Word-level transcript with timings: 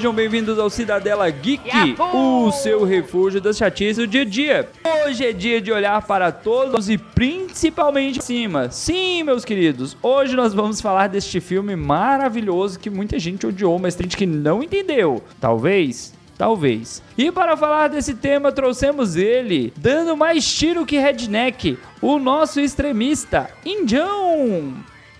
Sejam 0.00 0.14
bem-vindos 0.14 0.58
ao 0.58 0.70
Cidadela 0.70 1.28
Geek, 1.28 1.94
o 2.14 2.50
seu 2.52 2.86
refúgio 2.86 3.38
das 3.38 3.58
chatices 3.58 3.98
do 3.98 4.06
dia 4.06 4.22
a 4.22 4.24
dia. 4.24 4.68
Hoje 5.04 5.26
é 5.26 5.30
dia 5.30 5.60
de 5.60 5.70
olhar 5.70 6.00
para 6.06 6.32
todos 6.32 6.88
e 6.88 6.96
principalmente 6.96 8.24
cima. 8.24 8.70
Sim, 8.70 9.24
meus 9.24 9.44
queridos, 9.44 9.94
hoje 10.02 10.34
nós 10.34 10.54
vamos 10.54 10.80
falar 10.80 11.08
deste 11.08 11.38
filme 11.38 11.76
maravilhoso 11.76 12.78
que 12.78 12.88
muita 12.88 13.18
gente 13.18 13.46
odiou, 13.46 13.78
mas 13.78 13.94
tem 13.94 14.04
gente 14.04 14.16
que 14.16 14.24
não 14.24 14.62
entendeu. 14.62 15.22
Talvez 15.38 16.14
Talvez. 16.38 17.02
E 17.18 17.30
para 17.30 17.54
falar 17.54 17.88
desse 17.88 18.14
tema, 18.14 18.50
trouxemos 18.50 19.16
ele, 19.16 19.70
dando 19.76 20.16
mais 20.16 20.50
tiro 20.50 20.86
que 20.86 20.96
redneck, 20.96 21.78
o 22.00 22.18
nosso 22.18 22.58
extremista, 22.58 23.50
Indião. 23.66 24.72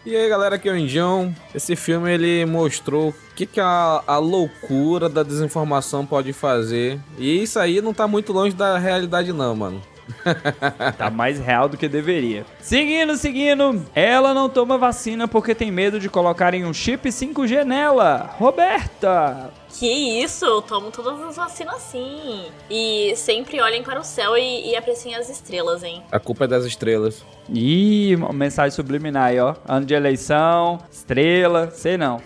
E 0.07 0.17
aí 0.17 0.27
galera, 0.31 0.55
aqui 0.55 0.71
é 0.71 0.73
o 0.73 0.77
Indião. 0.79 1.37
Esse 1.55 1.77
filme 1.77 2.11
ele 2.11 2.47
mostrou 2.47 3.15
que, 3.41 3.47
que 3.47 3.61
a, 3.61 4.03
a 4.07 4.19
loucura 4.19 5.09
da 5.09 5.23
desinformação 5.23 6.05
pode 6.05 6.33
fazer. 6.33 7.01
E 7.19 7.43
isso 7.43 7.59
aí 7.59 7.81
não 7.81 7.95
tá 7.95 8.07
muito 8.07 8.33
longe 8.33 8.55
da 8.55 8.77
realidade 8.77 9.33
não, 9.33 9.57
mano. 9.57 9.83
tá 10.99 11.09
mais 11.09 11.39
real 11.39 11.69
do 11.69 11.77
que 11.77 11.89
deveria. 11.89 12.45
Seguindo, 12.61 13.17
seguindo. 13.17 13.83
Ela 13.95 14.35
não 14.35 14.49
toma 14.49 14.77
vacina 14.77 15.29
porque 15.29 15.55
tem 15.55 15.71
medo 15.71 16.01
de 16.01 16.09
colocarem 16.09 16.67
um 16.67 16.75
chip 16.75 17.09
5G 17.09 17.65
nela. 17.65 18.35
Roberta. 18.37 19.53
Que 19.69 19.87
isso, 20.23 20.45
eu 20.45 20.61
tomo 20.61 20.91
todas 20.91 21.19
as 21.23 21.37
vacinas 21.37 21.81
sim. 21.81 22.47
E 22.69 23.15
sempre 23.17 23.61
olhem 23.61 23.83
para 23.83 24.01
o 24.01 24.05
céu 24.05 24.37
e, 24.37 24.71
e 24.71 24.77
apreciem 24.77 25.15
as 25.15 25.31
estrelas, 25.31 25.83
hein? 25.83 26.03
A 26.11 26.19
culpa 26.19 26.45
é 26.45 26.49
das 26.49 26.65
estrelas. 26.65 27.25
Ih, 27.49 28.17
mensagem 28.35 28.73
subliminar 28.73 29.29
aí, 29.29 29.41
ó. 29.41 29.55
Ano 29.67 29.87
de 29.87 29.95
eleição, 29.95 30.79
estrela, 30.91 31.71
sei 31.71 31.97
não. 31.97 32.21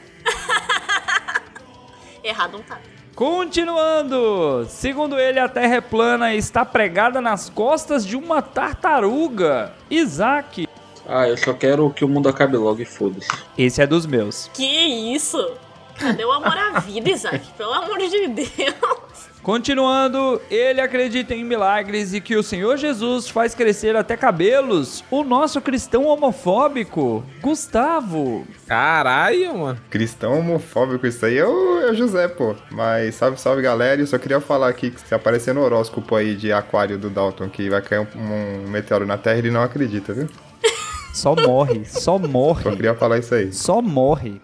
Errado 2.25 2.53
não 2.55 2.63
tá. 2.63 2.79
Continuando! 3.15 4.67
Segundo 4.69 5.21
ele, 5.21 5.39
a 5.39 5.49
Terra 5.49 5.77
é 5.77 5.81
plana 5.81 6.35
e 6.35 6.39
está 6.39 6.65
pregada 6.65 7.21
nas 7.21 7.51
costas 7.51 8.05
de 8.05 8.17
uma 8.17 8.41
tartaruga. 8.41 9.73
Isaac. 9.91 10.67
Ah, 11.07 11.29
eu 11.29 11.37
só 11.37 11.53
quero 11.53 11.91
que 11.91 12.05
o 12.05 12.09
mundo 12.09 12.29
acabe 12.29 12.57
logo 12.57 12.81
e 12.81 12.85
foda-se. 12.87 13.29
Esse 13.59 13.83
é 13.83 13.87
dos 13.87 14.07
meus. 14.07 14.51
Que 14.55 14.65
isso? 15.15 15.39
Cadê 15.99 16.25
o 16.25 16.33
amor 16.33 16.57
à 16.57 16.81
vida, 16.81 17.11
Isaac? 17.11 17.47
Pelo 17.59 17.73
amor 17.73 17.99
de 17.99 18.27
Deus. 18.29 18.49
Continuando, 19.45 20.41
ele 20.51 20.81
acredita 20.81 21.35
em 21.35 21.45
milagres 21.45 22.15
e 22.15 22.21
que 22.21 22.35
o 22.35 22.43
Senhor 22.43 22.79
Jesus 22.79 23.29
faz 23.29 23.55
crescer 23.55 23.95
até 23.95 24.17
cabelos. 24.17 25.05
O 25.11 25.23
nosso 25.23 25.61
cristão 25.61 26.07
homofóbico, 26.07 27.23
Gustavo. 27.43 28.47
Caralho, 28.67 29.59
mano. 29.59 29.79
Cristão 29.91 30.39
homofóbico, 30.39 31.07
isso 31.07 31.27
aí 31.27 31.37
é 31.37 31.47
o, 31.47 31.81
é 31.83 31.91
o 31.91 31.95
José, 31.95 32.27
pô. 32.27 32.57
Mas 32.71 33.17
salve, 33.17 33.39
salve, 33.39 33.61
galera. 33.61 34.01
Eu 34.01 34.07
só 34.07 34.17
queria 34.17 34.41
falar 34.41 34.71
aqui 34.71 34.91
que 34.91 34.99
se 34.99 35.15
aparecer 35.15 35.53
no 35.53 35.61
horóscopo 35.61 36.17
aí 36.17 36.35
de 36.35 36.51
aquário 36.51 36.97
do 36.97 37.11
Dalton 37.11 37.51
que 37.51 37.69
vai 37.69 37.83
cair 37.83 37.99
um, 37.99 38.65
um 38.65 38.71
meteoro 38.71 39.05
na 39.05 39.19
Terra, 39.19 39.37
ele 39.37 39.51
não 39.51 39.63
acredita, 39.63 40.15
viu? 40.15 40.27
Só 41.15 41.37
morre, 41.37 41.85
só 41.85 42.19
morre. 42.19 42.65
Só 42.65 42.71
queria 42.73 42.95
falar 42.95 43.19
isso 43.19 43.35
aí. 43.35 43.53
Só 43.53 43.81
morre. 43.81 44.41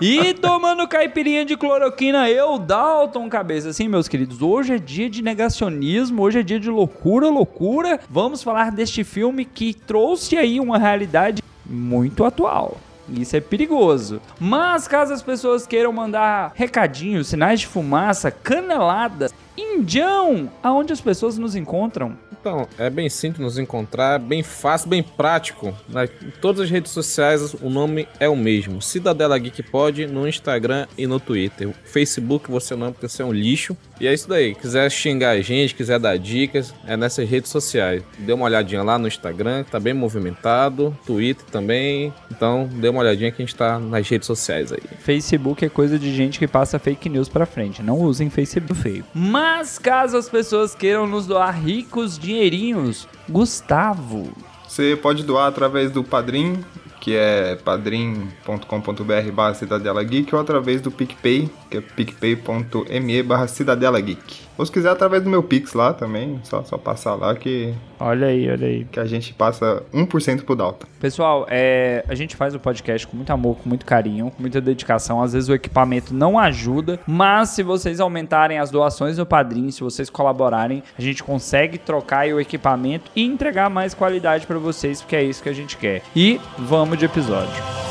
e 0.00 0.32
tomando 0.32 0.88
caipirinha 0.88 1.44
de 1.44 1.54
cloroquina, 1.54 2.30
eu, 2.30 2.58
Dalton 2.58 3.28
Cabeça. 3.28 3.68
Assim, 3.68 3.86
meus 3.86 4.08
queridos, 4.08 4.40
hoje 4.40 4.74
é 4.74 4.78
dia 4.78 5.10
de 5.10 5.20
negacionismo, 5.20 6.22
hoje 6.22 6.40
é 6.40 6.42
dia 6.42 6.58
de 6.58 6.70
loucura, 6.70 7.28
loucura. 7.28 8.00
Vamos 8.08 8.42
falar 8.42 8.72
deste 8.72 9.04
filme 9.04 9.44
que 9.44 9.74
trouxe 9.74 10.38
aí 10.38 10.58
uma 10.58 10.78
realidade 10.78 11.42
muito 11.66 12.24
atual. 12.24 12.78
Isso 13.12 13.36
é 13.36 13.40
perigoso. 13.40 14.20
Mas 14.38 14.88
caso 14.88 15.12
as 15.12 15.22
pessoas 15.22 15.66
queiram 15.66 15.92
mandar 15.92 16.52
recadinhos, 16.54 17.28
sinais 17.28 17.60
de 17.60 17.66
fumaça, 17.66 18.30
caneladas, 18.30 19.30
Indião, 19.56 20.50
aonde 20.62 20.92
as 20.92 21.00
pessoas 21.00 21.36
nos 21.38 21.54
encontram? 21.54 22.16
Então, 22.40 22.66
é 22.78 22.88
bem 22.88 23.10
simples 23.10 23.42
nos 23.42 23.58
encontrar, 23.58 24.18
bem 24.18 24.42
fácil, 24.42 24.88
bem 24.88 25.02
prático. 25.02 25.74
Em 26.22 26.30
todas 26.40 26.62
as 26.62 26.70
redes 26.70 26.90
sociais 26.90 27.52
o 27.54 27.68
nome 27.68 28.08
é 28.18 28.28
o 28.28 28.36
mesmo. 28.36 28.80
Cidadela 28.80 29.38
Geek 29.38 29.62
Pod 29.64 30.06
no 30.06 30.26
Instagram 30.26 30.86
e 30.96 31.06
no 31.06 31.20
Twitter. 31.20 31.74
Facebook 31.84 32.50
você 32.50 32.74
não, 32.74 32.92
porque 32.92 33.06
você 33.06 33.20
é 33.20 33.26
um 33.26 33.32
lixo. 33.32 33.76
E 34.00 34.06
é 34.06 34.14
isso 34.14 34.26
daí. 34.26 34.54
Quiser 34.54 34.90
xingar 34.90 35.30
a 35.32 35.42
gente, 35.42 35.74
quiser 35.74 35.98
dar 35.98 36.16
dicas, 36.18 36.72
é 36.86 36.96
nessas 36.96 37.28
redes 37.28 37.50
sociais. 37.50 38.02
Dê 38.18 38.32
uma 38.32 38.46
olhadinha 38.46 38.82
lá 38.82 38.98
no 38.98 39.06
Instagram, 39.06 39.62
tá 39.64 39.78
bem 39.78 39.92
movimentado. 39.92 40.96
Twitter 41.04 41.44
também. 41.52 42.10
Então, 42.30 42.66
dê 42.72 42.88
uma 42.88 43.00
olhadinha 43.00 43.30
que 43.30 43.42
a 43.42 43.44
gente 43.44 43.54
tá 43.54 43.78
nas 43.78 44.08
redes 44.08 44.26
sociais 44.26 44.72
aí. 44.72 44.80
Facebook 45.00 45.62
é 45.62 45.68
coisa 45.68 45.98
de 45.98 46.14
gente 46.14 46.38
que 46.38 46.48
passa 46.48 46.78
fake 46.78 47.10
news 47.10 47.28
pra 47.28 47.44
frente. 47.44 47.82
Não 47.82 47.98
usem 47.98 48.30
Facebook 48.30 48.74
feio. 48.74 49.04
Mas 49.12 49.49
caso 49.78 50.16
as 50.16 50.28
pessoas 50.28 50.74
queiram 50.74 51.06
nos 51.06 51.26
doar 51.26 51.50
ricos 51.50 52.18
dinheirinhos, 52.18 53.08
Gustavo. 53.28 54.32
Você 54.66 54.96
pode 55.00 55.24
doar 55.24 55.48
através 55.48 55.90
do 55.90 56.04
Padrim, 56.04 56.64
que 57.00 57.14
é 57.16 57.56
padrim.com.br 57.56 59.32
barra 59.32 59.54
Cidadela 59.54 60.02
Geek, 60.04 60.34
ou 60.34 60.40
através 60.40 60.80
do 60.80 60.90
PicPay, 60.90 61.50
que 61.70 61.78
é 61.78 61.80
picpay.me 61.80 63.22
barra 63.22 63.48
Cidadela 63.48 64.00
Geek. 64.00 64.49
Ou 64.60 64.66
se 64.66 64.70
quiser 64.70 64.90
através 64.90 65.22
do 65.22 65.30
meu 65.30 65.42
Pix 65.42 65.72
lá 65.72 65.94
também, 65.94 66.38
só, 66.42 66.62
só 66.64 66.76
passar 66.76 67.14
lá 67.14 67.34
que. 67.34 67.72
Olha 67.98 68.26
aí, 68.26 68.46
olha 68.50 68.66
aí. 68.66 68.84
Que 68.84 69.00
a 69.00 69.06
gente 69.06 69.32
passa 69.32 69.82
1% 69.90 70.44
pro 70.44 70.54
Dalton. 70.54 70.86
Pessoal, 71.00 71.46
é, 71.48 72.04
a 72.06 72.14
gente 72.14 72.36
faz 72.36 72.54
o 72.54 72.60
podcast 72.60 73.06
com 73.06 73.16
muito 73.16 73.32
amor, 73.32 73.56
com 73.56 73.66
muito 73.70 73.86
carinho, 73.86 74.30
com 74.30 74.42
muita 74.42 74.60
dedicação. 74.60 75.22
Às 75.22 75.32
vezes 75.32 75.48
o 75.48 75.54
equipamento 75.54 76.12
não 76.12 76.38
ajuda, 76.38 77.00
mas 77.06 77.48
se 77.48 77.62
vocês 77.62 78.00
aumentarem 78.00 78.58
as 78.58 78.70
doações 78.70 79.16
no 79.16 79.24
padrinho, 79.24 79.72
se 79.72 79.80
vocês 79.80 80.10
colaborarem, 80.10 80.82
a 80.98 81.00
gente 81.00 81.22
consegue 81.22 81.78
trocar 81.78 82.28
o 82.28 82.38
equipamento 82.38 83.10
e 83.16 83.24
entregar 83.24 83.70
mais 83.70 83.94
qualidade 83.94 84.46
para 84.46 84.58
vocês, 84.58 85.00
porque 85.00 85.16
é 85.16 85.22
isso 85.22 85.42
que 85.42 85.48
a 85.48 85.54
gente 85.54 85.78
quer. 85.78 86.02
E 86.14 86.38
vamos 86.58 86.98
de 86.98 87.06
episódio. 87.06 87.89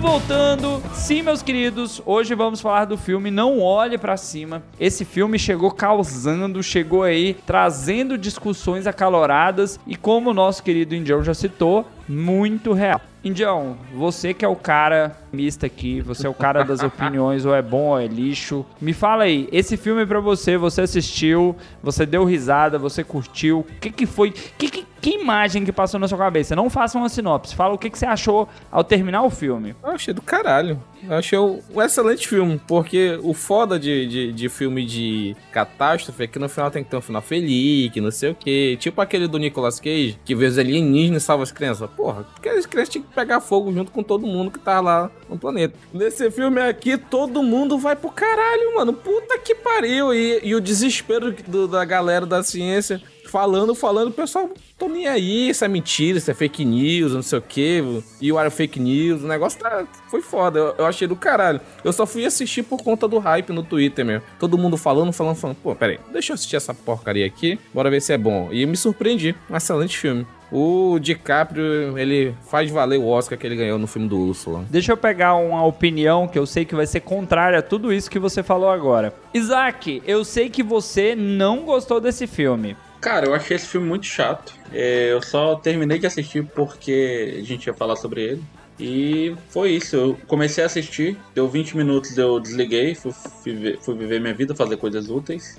Voltando. 0.00 0.82
Sim, 0.94 1.20
meus 1.20 1.42
queridos, 1.42 2.00
hoje 2.06 2.34
vamos 2.34 2.58
falar 2.60 2.86
do 2.86 2.96
filme 2.96 3.30
Não 3.30 3.60
Olhe 3.60 3.98
para 3.98 4.16
Cima. 4.16 4.62
Esse 4.80 5.04
filme 5.04 5.38
chegou 5.38 5.70
causando, 5.70 6.62
chegou 6.62 7.02
aí 7.02 7.34
trazendo 7.46 8.16
discussões 8.16 8.86
acaloradas 8.86 9.78
e 9.86 9.96
como 9.96 10.30
o 10.30 10.34
nosso 10.34 10.62
querido 10.62 10.94
Indião 10.94 11.22
já 11.22 11.34
citou, 11.34 11.86
muito 12.08 12.72
real. 12.72 13.00
Indião, 13.22 13.76
você 13.94 14.32
que 14.32 14.44
é 14.44 14.48
o 14.48 14.56
cara 14.56 15.16
mista 15.32 15.66
aqui, 15.66 16.00
você 16.00 16.26
é 16.26 16.30
o 16.30 16.34
cara 16.34 16.64
das 16.64 16.80
opiniões, 16.84 17.44
ou 17.44 17.54
é 17.54 17.62
bom 17.62 17.88
ou 17.88 17.98
é 17.98 18.06
lixo. 18.06 18.64
Me 18.80 18.92
fala 18.92 19.24
aí, 19.24 19.48
esse 19.52 19.76
filme 19.76 20.06
pra 20.06 20.20
você, 20.20 20.56
você 20.56 20.82
assistiu, 20.82 21.54
você 21.82 22.06
deu 22.06 22.24
risada, 22.24 22.78
você 22.78 23.04
curtiu, 23.04 23.60
o 23.60 23.64
que 23.64 23.90
que 23.90 24.06
foi, 24.06 24.30
que, 24.30 24.70
que, 24.70 24.86
que 25.00 25.10
imagem 25.10 25.64
que 25.64 25.72
passou 25.72 26.00
na 26.00 26.08
sua 26.08 26.18
cabeça? 26.18 26.56
Não 26.56 26.70
faça 26.70 26.98
uma 26.98 27.08
sinopse, 27.08 27.54
fala 27.54 27.74
o 27.74 27.78
que 27.78 27.90
que 27.90 27.98
você 27.98 28.06
achou 28.06 28.48
ao 28.70 28.82
terminar 28.82 29.22
o 29.22 29.30
filme. 29.30 29.74
Eu 29.82 29.90
achei 29.90 30.14
do 30.14 30.22
caralho. 30.22 30.80
Eu 31.08 31.14
achei 31.14 31.38
um, 31.38 31.60
excelente 31.82 32.28
filme, 32.28 32.60
porque 32.66 33.18
o 33.22 33.32
foda 33.32 33.78
de, 33.78 34.06
de, 34.06 34.32
de, 34.32 34.48
filme 34.48 34.84
de 34.84 35.34
catástrofe 35.50 36.24
é 36.24 36.26
que 36.26 36.38
no 36.38 36.48
final 36.48 36.70
tem 36.70 36.84
que 36.84 36.90
ter 36.90 36.96
um 36.96 37.00
final 37.00 37.22
feliz, 37.22 37.90
que 37.90 38.00
não 38.00 38.10
sei 38.10 38.30
o 38.30 38.34
quê. 38.34 38.76
Tipo 38.78 39.00
aquele 39.00 39.26
do 39.26 39.38
Nicolas 39.38 39.80
Cage, 39.80 40.18
que 40.24 40.34
vê 40.34 40.46
os 40.46 40.58
alienígenas 40.58 41.22
e 41.22 41.26
salva 41.26 41.42
as 41.42 41.52
crianças. 41.52 41.88
Porra, 41.90 42.24
porque 42.34 42.48
as 42.48 42.66
crianças 42.66 42.90
tinham 42.90 43.04
que 43.04 43.09
pegar 43.10 43.40
fogo 43.40 43.72
junto 43.72 43.90
com 43.90 44.02
todo 44.02 44.26
mundo 44.26 44.50
que 44.50 44.58
tá 44.58 44.80
lá 44.80 45.10
no 45.28 45.38
planeta. 45.38 45.74
Nesse 45.92 46.30
filme 46.30 46.60
aqui, 46.60 46.96
todo 46.96 47.42
mundo 47.42 47.78
vai 47.78 47.94
pro 47.96 48.10
caralho, 48.10 48.74
mano. 48.76 48.92
Puta 48.92 49.38
que 49.38 49.54
pariu. 49.54 50.12
E, 50.14 50.40
e 50.42 50.54
o 50.54 50.60
desespero 50.60 51.32
do- 51.46 51.68
da 51.68 51.84
galera 51.84 52.24
da 52.26 52.42
ciência 52.42 53.00
falando, 53.30 53.76
falando, 53.76 54.08
o 54.08 54.12
pessoal, 54.12 54.50
tô 54.76 54.88
nem 54.88 55.06
aí, 55.06 55.50
isso 55.50 55.64
é 55.64 55.68
mentira, 55.68 56.18
isso 56.18 56.28
é 56.28 56.34
fake 56.34 56.64
news, 56.64 57.12
não 57.12 57.22
sei 57.22 57.38
o 57.38 57.42
que, 57.42 57.80
e 58.20 58.32
o 58.32 58.36
era 58.40 58.50
fake 58.50 58.80
news, 58.80 59.22
o 59.22 59.26
negócio 59.28 59.56
tá, 59.60 59.86
foi 60.10 60.20
foda, 60.20 60.58
eu, 60.58 60.74
eu 60.78 60.86
achei 60.86 61.06
do 61.06 61.14
caralho. 61.14 61.60
Eu 61.84 61.92
só 61.92 62.04
fui 62.06 62.26
assistir 62.26 62.64
por 62.64 62.82
conta 62.82 63.06
do 63.06 63.18
hype 63.18 63.52
no 63.52 63.62
Twitter 63.62 64.04
mesmo. 64.04 64.24
Todo 64.40 64.58
mundo 64.58 64.76
falando, 64.76 65.12
falando, 65.12 65.36
falando, 65.36 65.56
pô, 65.62 65.76
peraí, 65.76 66.00
deixa 66.12 66.32
eu 66.32 66.34
assistir 66.34 66.56
essa 66.56 66.74
porcaria 66.74 67.24
aqui, 67.24 67.56
bora 67.72 67.88
ver 67.88 68.00
se 68.02 68.12
é 68.12 68.18
bom. 68.18 68.48
E 68.50 68.66
me 68.66 68.76
surpreendi, 68.76 69.32
um 69.48 69.56
excelente 69.56 69.96
filme. 69.96 70.26
O 70.52 70.98
DiCaprio, 70.98 71.96
ele 71.96 72.34
faz 72.48 72.70
valer 72.70 72.98
o 72.98 73.06
Oscar 73.06 73.38
que 73.38 73.46
ele 73.46 73.54
ganhou 73.56 73.78
no 73.78 73.86
filme 73.86 74.08
do 74.08 74.18
Úrsula. 74.18 74.64
Deixa 74.68 74.92
eu 74.92 74.96
pegar 74.96 75.34
uma 75.36 75.64
opinião 75.64 76.26
que 76.26 76.38
eu 76.38 76.44
sei 76.46 76.64
que 76.64 76.74
vai 76.74 76.86
ser 76.86 77.00
contrária 77.00 77.58
a 77.58 77.62
tudo 77.62 77.92
isso 77.92 78.10
que 78.10 78.18
você 78.18 78.42
falou 78.42 78.68
agora. 78.70 79.14
Isaac, 79.32 80.02
eu 80.06 80.24
sei 80.24 80.50
que 80.50 80.62
você 80.62 81.14
não 81.14 81.60
gostou 81.64 82.00
desse 82.00 82.26
filme. 82.26 82.76
Cara, 83.00 83.26
eu 83.26 83.34
achei 83.34 83.56
esse 83.56 83.66
filme 83.68 83.86
muito 83.86 84.06
chato. 84.06 84.52
É, 84.72 85.12
eu 85.12 85.22
só 85.22 85.54
terminei 85.54 85.98
de 85.98 86.06
assistir 86.06 86.44
porque 86.54 87.36
a 87.38 87.44
gente 87.44 87.66
ia 87.66 87.74
falar 87.74 87.96
sobre 87.96 88.20
ele. 88.22 88.42
E 88.78 89.34
foi 89.50 89.70
isso. 89.72 89.94
Eu 89.94 90.18
comecei 90.26 90.64
a 90.64 90.66
assistir, 90.66 91.16
deu 91.34 91.46
20 91.48 91.76
minutos, 91.76 92.16
eu 92.18 92.40
desliguei, 92.40 92.94
fui, 92.94 93.12
fui 93.12 93.52
ver- 93.54 93.78
fui 93.80 93.94
viver 93.94 94.20
minha 94.20 94.34
vida, 94.34 94.54
fazer 94.54 94.76
coisas 94.78 95.08
úteis. 95.10 95.58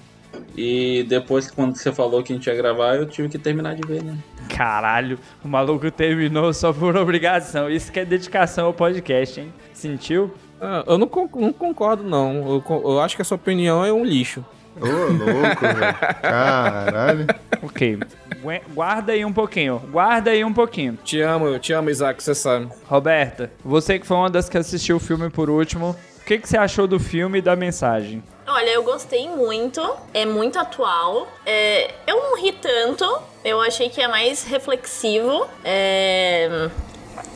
E 0.56 1.04
depois, 1.08 1.50
quando 1.50 1.76
você 1.76 1.92
falou 1.92 2.22
que 2.24 2.34
a 2.34 2.36
gente 2.36 2.48
ia 2.48 2.56
gravar, 2.56 2.96
eu 2.96 3.06
tive 3.06 3.30
que 3.30 3.38
terminar 3.38 3.76
de 3.76 3.88
ver, 3.88 4.04
né? 4.04 4.18
Caralho, 4.50 5.18
o 5.44 5.48
maluco 5.48 5.90
terminou 5.90 6.54
só 6.54 6.74
por 6.74 6.96
obrigação. 6.98 7.70
Isso 7.70 7.92
que 7.92 8.00
é 8.00 8.06
dedicação 8.06 8.66
ao 8.66 8.74
podcast, 8.74 9.40
hein? 9.40 9.54
Sentiu? 9.74 10.34
Ah, 10.60 10.84
eu 10.88 10.98
não, 10.98 11.08
con- 11.08 11.30
não 11.36 11.54
concordo, 11.54 12.04
não. 12.04 12.54
Eu, 12.56 12.62
co- 12.62 12.82
eu 12.84 13.00
acho 13.00 13.16
que 13.16 13.22
a 13.22 13.26
sua 13.26 13.36
opinião 13.36 13.84
é 13.86 13.92
um 13.92 14.04
lixo. 14.06 14.46
Ô, 14.80 14.86
louco, 14.86 15.62
velho. 15.62 15.94
Caralho. 16.22 17.28
Ok. 17.64 17.98
Gu- 18.42 18.74
Guarda 18.74 19.12
aí 19.14 19.26
um 19.26 19.34
pouquinho. 19.34 19.80
Guarda 19.92 20.32
aí 20.32 20.44
um 20.46 20.54
pouquinho. 20.54 20.98
Te 21.04 21.20
amo, 21.22 21.48
eu 21.48 21.60
te 21.60 21.74
amo, 21.74 21.90
Isaac, 21.90 22.22
você 22.22 22.34
sabe. 22.36 22.68
Roberta, 22.88 23.52
você 23.64 24.00
que 24.00 24.06
foi 24.08 24.18
uma 24.18 24.30
das 24.30 24.48
que 24.50 24.58
assistiu 24.58 24.98
o 24.98 25.00
filme 25.00 25.30
por 25.30 25.50
último, 25.50 25.96
o 26.22 26.26
que, 26.26 26.38
que 26.38 26.48
você 26.48 26.58
achou 26.58 26.88
do 26.88 27.00
filme 27.00 27.40
e 27.40 27.42
da 27.42 27.56
mensagem? 27.56 28.24
Olha, 28.54 28.70
eu 28.72 28.84
gostei 28.84 29.30
muito, 29.30 29.82
é 30.14 30.26
muito 30.26 30.60
atual. 30.60 31.26
É, 31.46 31.94
eu 32.06 32.18
não 32.18 32.38
ri 32.38 32.52
tanto, 32.52 33.06
eu 33.46 33.62
achei 33.62 33.90
que 33.90 34.02
é 34.02 34.10
mais 34.10 34.44
reflexivo. 34.44 35.48
É, 35.64 36.70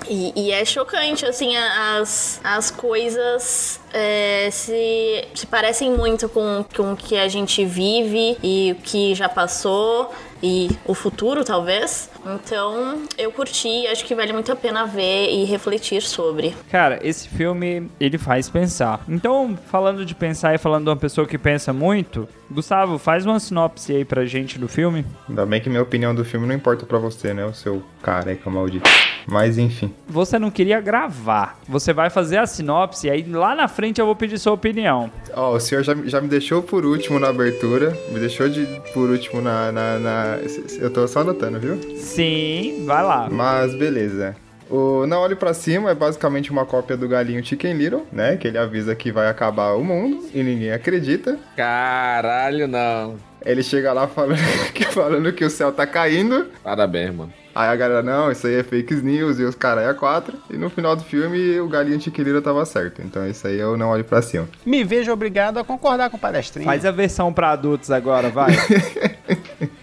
e, 0.10 0.34
e 0.36 0.52
é 0.52 0.66
chocante, 0.66 1.26
assim, 1.26 1.56
as, 1.56 2.42
as 2.44 2.70
coisas 2.70 3.80
é, 3.94 4.50
se, 4.52 5.26
se 5.34 5.48
parecem 5.48 5.90
muito 5.90 6.28
com, 6.28 6.66
com 6.76 6.92
o 6.92 6.98
que 6.98 7.18
a 7.18 7.30
gente 7.30 7.64
vive 7.64 8.38
e 8.44 8.76
o 8.78 8.82
que 8.84 9.16
já 9.16 9.30
passou 9.30 10.14
e 10.44 10.70
o 10.86 10.94
futuro, 10.94 11.46
talvez. 11.46 12.10
Então, 12.26 13.04
eu 13.18 13.32
curti, 13.32 13.86
acho 13.88 14.04
que 14.04 14.16
vale 14.16 14.34
muito 14.34 14.52
a 14.52 14.56
pena 14.56 14.86
ver 14.86 15.30
e 15.32 15.44
refletir 15.46 16.02
sobre. 16.02 16.56
Cara, 16.72 17.00
esse 17.04 17.30
filme, 17.30 17.90
ele 18.00 18.18
faz 18.18 18.50
pensar. 18.50 19.04
Então, 19.08 19.58
falando 19.70 20.04
de 20.06 20.16
pensar 20.16 20.56
e 20.56 20.58
falando 20.58 20.86
de 20.86 20.90
uma 20.90 20.96
pessoa 20.98 21.28
que 21.28 21.38
pensa 21.38 21.72
muito, 21.72 22.28
Gustavo, 22.50 22.98
faz 22.98 23.26
uma 23.26 23.40
sinopse 23.40 23.94
aí 23.96 24.04
pra 24.06 24.26
gente 24.26 24.58
do 24.58 24.68
filme. 24.68 25.06
Ainda 25.30 25.46
bem 25.46 25.62
que 25.62 25.70
minha 25.70 25.82
opinião 25.82 26.14
do 26.16 26.26
filme 26.26 26.48
não 26.48 26.56
importa 26.56 26.86
pra 26.86 26.98
você, 26.98 27.34
né? 27.34 27.46
O 27.46 27.54
seu 27.54 27.84
careca 28.02 28.50
maldito. 28.50 28.90
Mas 29.28 29.58
enfim. 29.58 29.92
Você 30.08 30.38
não 30.38 30.52
queria 30.52 30.80
gravar. 30.80 31.60
Você 31.68 31.92
vai 31.92 32.12
fazer 32.12 32.38
a 32.38 32.46
sinopse 32.46 33.08
e 33.08 33.10
aí 33.10 33.24
lá 33.28 33.56
na 33.56 33.68
frente 33.68 34.00
eu 34.00 34.06
vou 34.06 34.16
pedir 34.16 34.38
sua 34.38 34.54
opinião. 34.54 35.10
Ó, 35.34 35.56
o 35.56 35.60
senhor 35.60 35.84
já, 35.84 35.96
já 36.06 36.22
me 36.22 36.28
deixou 36.28 36.62
por 36.62 36.86
último 36.86 37.20
na 37.20 37.30
abertura. 37.30 37.98
Me 38.12 38.20
deixou 38.20 38.48
de 38.48 38.66
por 38.94 39.10
último 39.10 39.42
na, 39.42 39.72
na, 39.72 39.98
na- 40.00 40.38
Eu 40.80 40.92
tô 40.94 41.08
só 41.08 41.22
anotando, 41.22 41.60
viu? 41.60 41.80
Sim, 42.16 42.84
vai 42.86 43.04
lá. 43.04 43.28
Mas 43.30 43.76
beleza. 43.76 44.36
O 44.70 45.06
Não 45.06 45.20
Olhe 45.20 45.36
Pra 45.36 45.54
Cima 45.54 45.92
é 45.92 45.96
basicamente 45.96 46.52
uma 46.52 46.66
cópia 46.66 46.98
do 46.98 47.08
galinho 47.08 47.44
Chicken 47.46 47.74
Little, 47.74 48.08
né? 48.12 48.36
Que 48.36 48.48
ele 48.48 48.58
avisa 48.58 48.96
que 48.96 49.12
vai 49.12 49.28
acabar 49.28 49.74
o 49.74 49.84
mundo 49.84 50.26
e 50.34 50.42
ninguém 50.42 50.72
acredita. 50.72 51.38
Caralho, 51.56 52.68
não. 52.68 53.16
Ele 53.46 53.62
chega 53.62 53.94
lá 53.94 54.08
falando 54.08 54.40
que, 54.74 54.86
falando 54.86 55.32
que 55.34 55.46
o 55.46 55.50
céu 55.50 55.72
tá 55.72 55.86
caindo. 55.86 56.48
Parabéns, 56.64 57.14
mano. 57.14 57.32
Aí 57.54 57.70
a 57.70 57.76
galera, 57.76 58.02
não, 58.04 58.32
isso 58.32 58.48
aí 58.48 58.56
é 58.56 58.64
fake 58.64 58.96
news 58.96 59.40
e 59.40 59.44
os 59.44 59.56
caras 59.56 59.86
é 59.86 59.88
a 59.88 59.94
quatro. 59.94 60.38
E 60.50 60.58
no 60.58 60.70
final 60.70 60.96
do 60.96 61.04
filme 61.04 61.60
o 61.60 61.70
galinho 61.70 62.02
Chicken 62.02 62.26
Little 62.26 62.42
tava 62.42 62.66
certo. 62.66 63.02
Então 63.02 63.26
isso 63.28 63.46
aí 63.48 63.60
eu 63.60 63.78
não 63.78 63.90
olho 63.90 64.04
pra 64.04 64.22
cima. 64.22 64.50
Me 64.66 64.84
vejo 64.84 65.12
obrigado 65.12 65.60
a 65.60 65.64
concordar 65.64 66.10
com 66.10 66.18
o 66.18 66.20
palestrinho. 66.20 66.66
Faz 66.66 66.86
a 66.86 66.92
versão 66.92 67.32
pra 67.32 67.52
adultos 67.52 67.92
agora, 67.92 68.30
vai. 68.30 68.52